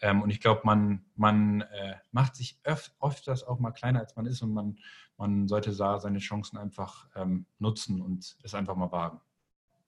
Ähm, 0.00 0.22
und 0.22 0.30
ich 0.30 0.40
glaube, 0.40 0.60
man, 0.62 1.04
man 1.16 1.62
äh, 1.62 1.96
macht 2.12 2.36
sich 2.36 2.60
öf 2.64 2.92
oft 3.00 3.26
das 3.26 3.42
auch 3.42 3.58
mal 3.58 3.72
kleiner, 3.72 3.98
als 3.98 4.14
man 4.14 4.26
ist 4.26 4.40
und 4.40 4.52
man, 4.52 4.78
man 5.16 5.48
sollte 5.48 5.74
da 5.74 5.98
seine 5.98 6.20
Chancen 6.20 6.58
einfach 6.58 7.08
ähm, 7.16 7.46
nutzen 7.58 8.00
und 8.00 8.36
es 8.44 8.54
einfach 8.54 8.76
mal 8.76 8.92
wagen. 8.92 9.20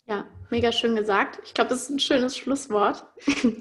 Ja, 0.06 0.26
mega 0.50 0.72
schön 0.72 0.96
gesagt. 0.96 1.38
Ich 1.44 1.54
glaube, 1.54 1.70
das 1.70 1.82
ist 1.82 1.90
ein 1.90 2.00
schönes 2.00 2.36
Schlusswort. 2.36 3.04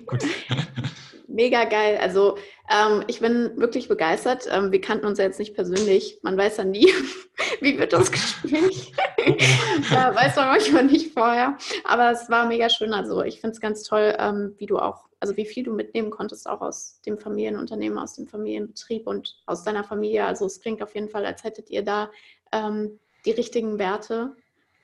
Gut. 0.07 0.25
mega 1.27 1.65
geil. 1.65 1.99
Also 2.01 2.39
ähm, 2.71 3.03
ich 3.05 3.19
bin 3.19 3.55
wirklich 3.57 3.87
begeistert. 3.87 4.47
Ähm, 4.51 4.71
wir 4.71 4.81
kannten 4.81 5.05
uns 5.05 5.19
ja 5.19 5.25
jetzt 5.25 5.37
nicht 5.37 5.53
persönlich. 5.53 6.17
Man 6.23 6.35
weiß 6.35 6.57
ja 6.57 6.63
nie, 6.63 6.87
wie 7.61 7.77
wird 7.77 7.93
das 7.93 8.11
Gespräch. 8.11 8.93
ja, 9.91 10.15
weiß 10.15 10.35
man 10.35 10.47
manchmal 10.47 10.85
nicht 10.85 11.13
vorher. 11.13 11.57
Aber 11.83 12.11
es 12.11 12.29
war 12.29 12.47
mega 12.47 12.69
schön. 12.69 12.93
Also 12.93 13.23
ich 13.23 13.41
finde 13.41 13.53
es 13.53 13.61
ganz 13.61 13.83
toll, 13.83 14.15
ähm, 14.17 14.55
wie 14.57 14.65
du 14.65 14.77
auch 14.77 15.09
also 15.19 15.35
wie 15.37 15.45
viel 15.45 15.63
du 15.63 15.73
mitnehmen 15.73 16.11
konntest, 16.11 16.47
auch 16.47 16.61
aus 16.61 17.01
dem 17.01 17.17
Familienunternehmen, 17.17 17.97
aus 17.97 18.15
dem 18.15 18.27
Familienbetrieb 18.27 19.05
und 19.05 19.41
aus 19.45 19.63
deiner 19.63 19.83
Familie. 19.83 20.25
Also 20.25 20.45
es 20.45 20.61
klingt 20.61 20.81
auf 20.81 20.95
jeden 20.95 21.09
Fall, 21.09 21.25
als 21.25 21.43
hättet 21.43 21.69
ihr 21.69 21.83
da 21.83 22.09
ähm, 22.51 22.99
die 23.25 23.31
richtigen 23.31 23.79
Werte. 23.79 24.35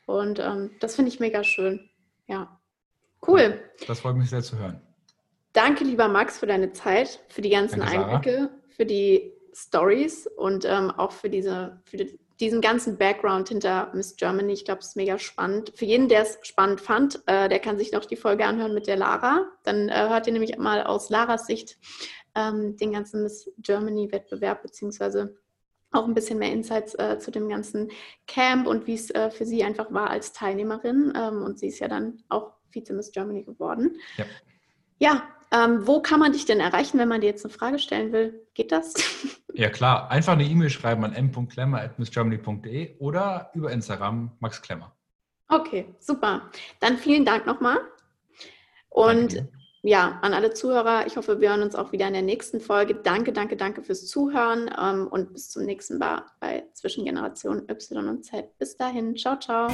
Und 0.05 0.39
ähm, 0.39 0.71
das 0.79 0.95
finde 0.95 1.09
ich 1.09 1.19
mega 1.19 1.43
schön. 1.43 1.89
Ja. 2.27 2.59
Cool. 3.25 3.59
Das 3.87 4.01
freut 4.01 4.15
mich 4.15 4.29
sehr 4.29 4.43
zu 4.43 4.57
hören. 4.57 4.81
Danke, 5.53 5.85
lieber 5.85 6.09
Max, 6.09 6.39
für 6.39 6.47
deine 6.47 6.73
Zeit, 6.73 7.23
für 7.29 7.41
die 7.41 7.49
ganzen 7.49 7.79
Danke, 7.79 7.97
Einblicke, 7.97 8.49
für 8.67 8.85
die 8.85 9.31
Stories 9.53 10.27
und 10.27 10.65
ähm, 10.65 10.91
auch 10.91 11.13
für 11.13 11.29
diese, 11.29 11.81
für 11.85 11.95
die, 11.95 12.19
diesen 12.39 12.61
ganzen 12.61 12.97
Background 12.97 13.49
hinter 13.49 13.91
Miss 13.93 14.15
Germany. 14.15 14.53
Ich 14.53 14.65
glaube, 14.65 14.79
es 14.81 14.87
ist 14.87 14.95
mega 14.95 15.17
spannend. 15.17 15.71
Für 15.75 15.85
jeden, 15.85 16.09
der 16.09 16.23
es 16.23 16.37
spannend 16.41 16.81
fand, 16.81 17.21
äh, 17.27 17.47
der 17.47 17.59
kann 17.59 17.77
sich 17.77 17.91
noch 17.91 18.05
die 18.05 18.17
Folge 18.17 18.45
anhören 18.45 18.73
mit 18.73 18.87
der 18.87 18.97
Lara. 18.97 19.45
Dann 19.63 19.89
äh, 19.89 20.09
hört 20.09 20.27
ihr 20.27 20.33
nämlich 20.33 20.57
mal 20.57 20.83
aus 20.83 21.09
Laras 21.09 21.47
Sicht 21.47 21.77
ähm, 22.35 22.75
den 22.77 22.91
ganzen 22.91 23.23
Miss 23.23 23.49
Germany-Wettbewerb, 23.57 24.61
beziehungsweise 24.61 25.37
auch 25.91 26.05
ein 26.05 26.13
bisschen 26.13 26.39
mehr 26.39 26.51
Insights 26.51 26.93
äh, 26.95 27.19
zu 27.19 27.31
dem 27.31 27.47
ganzen 27.47 27.89
Camp 28.27 28.67
und 28.67 28.85
wie 28.85 28.95
es 28.95 29.09
äh, 29.11 29.31
für 29.31 29.45
sie 29.45 29.63
einfach 29.63 29.93
war 29.93 30.09
als 30.09 30.33
Teilnehmerin. 30.33 31.13
Ähm, 31.15 31.41
und 31.43 31.59
sie 31.59 31.67
ist 31.67 31.79
ja 31.79 31.87
dann 31.87 32.23
auch 32.27 32.53
Vize 32.69 32.93
Miss 32.93 33.11
Germany 33.11 33.43
geworden. 33.43 33.97
Ja, 34.17 34.25
ja 34.99 35.34
ähm, 35.51 35.85
wo 35.87 36.01
kann 36.01 36.19
man 36.19 36.31
dich 36.31 36.45
denn 36.45 36.59
erreichen, 36.59 36.97
wenn 36.97 37.07
man 37.07 37.21
dir 37.21 37.27
jetzt 37.27 37.45
eine 37.45 37.53
Frage 37.53 37.79
stellen 37.79 38.11
will? 38.11 38.45
Geht 38.53 38.71
das? 38.71 38.93
Ja, 39.57 39.69
klar. 39.69 40.11
Einfach 40.11 40.33
eine 40.33 40.43
E-Mail 40.43 40.69
schreiben 40.69 41.05
an 41.05 41.13
m.klemmer.missgermany.de 41.13 42.97
oder 42.99 43.51
über 43.53 43.71
Instagram 43.71 44.35
Max 44.41 44.61
Klemmer. 44.61 44.93
Okay, 45.47 45.95
super. 45.99 46.49
Dann 46.81 46.97
vielen 46.97 47.23
Dank 47.23 47.45
nochmal. 47.45 47.77
Und 48.89 49.35
danke. 49.35 49.49
ja, 49.83 50.19
an 50.21 50.33
alle 50.33 50.53
Zuhörer, 50.53 51.07
ich 51.07 51.15
hoffe, 51.15 51.39
wir 51.39 51.49
hören 51.49 51.61
uns 51.61 51.75
auch 51.75 51.91
wieder 51.93 52.07
in 52.07 52.13
der 52.13 52.21
nächsten 52.21 52.59
Folge. 52.59 52.95
Danke, 52.95 53.31
danke, 53.31 53.55
danke 53.55 53.81
fürs 53.81 54.07
Zuhören 54.07 54.69
ähm, 54.77 55.07
und 55.07 55.31
bis 55.31 55.49
zum 55.49 55.63
nächsten 55.63 55.99
Mal 55.99 56.23
bei 56.41 56.65
Zwischengeneration 56.73 57.69
Y 57.69 58.09
und 58.09 58.25
Z. 58.25 58.57
Bis 58.57 58.75
dahin, 58.75 59.15
ciao, 59.15 59.37
ciao. 59.39 59.69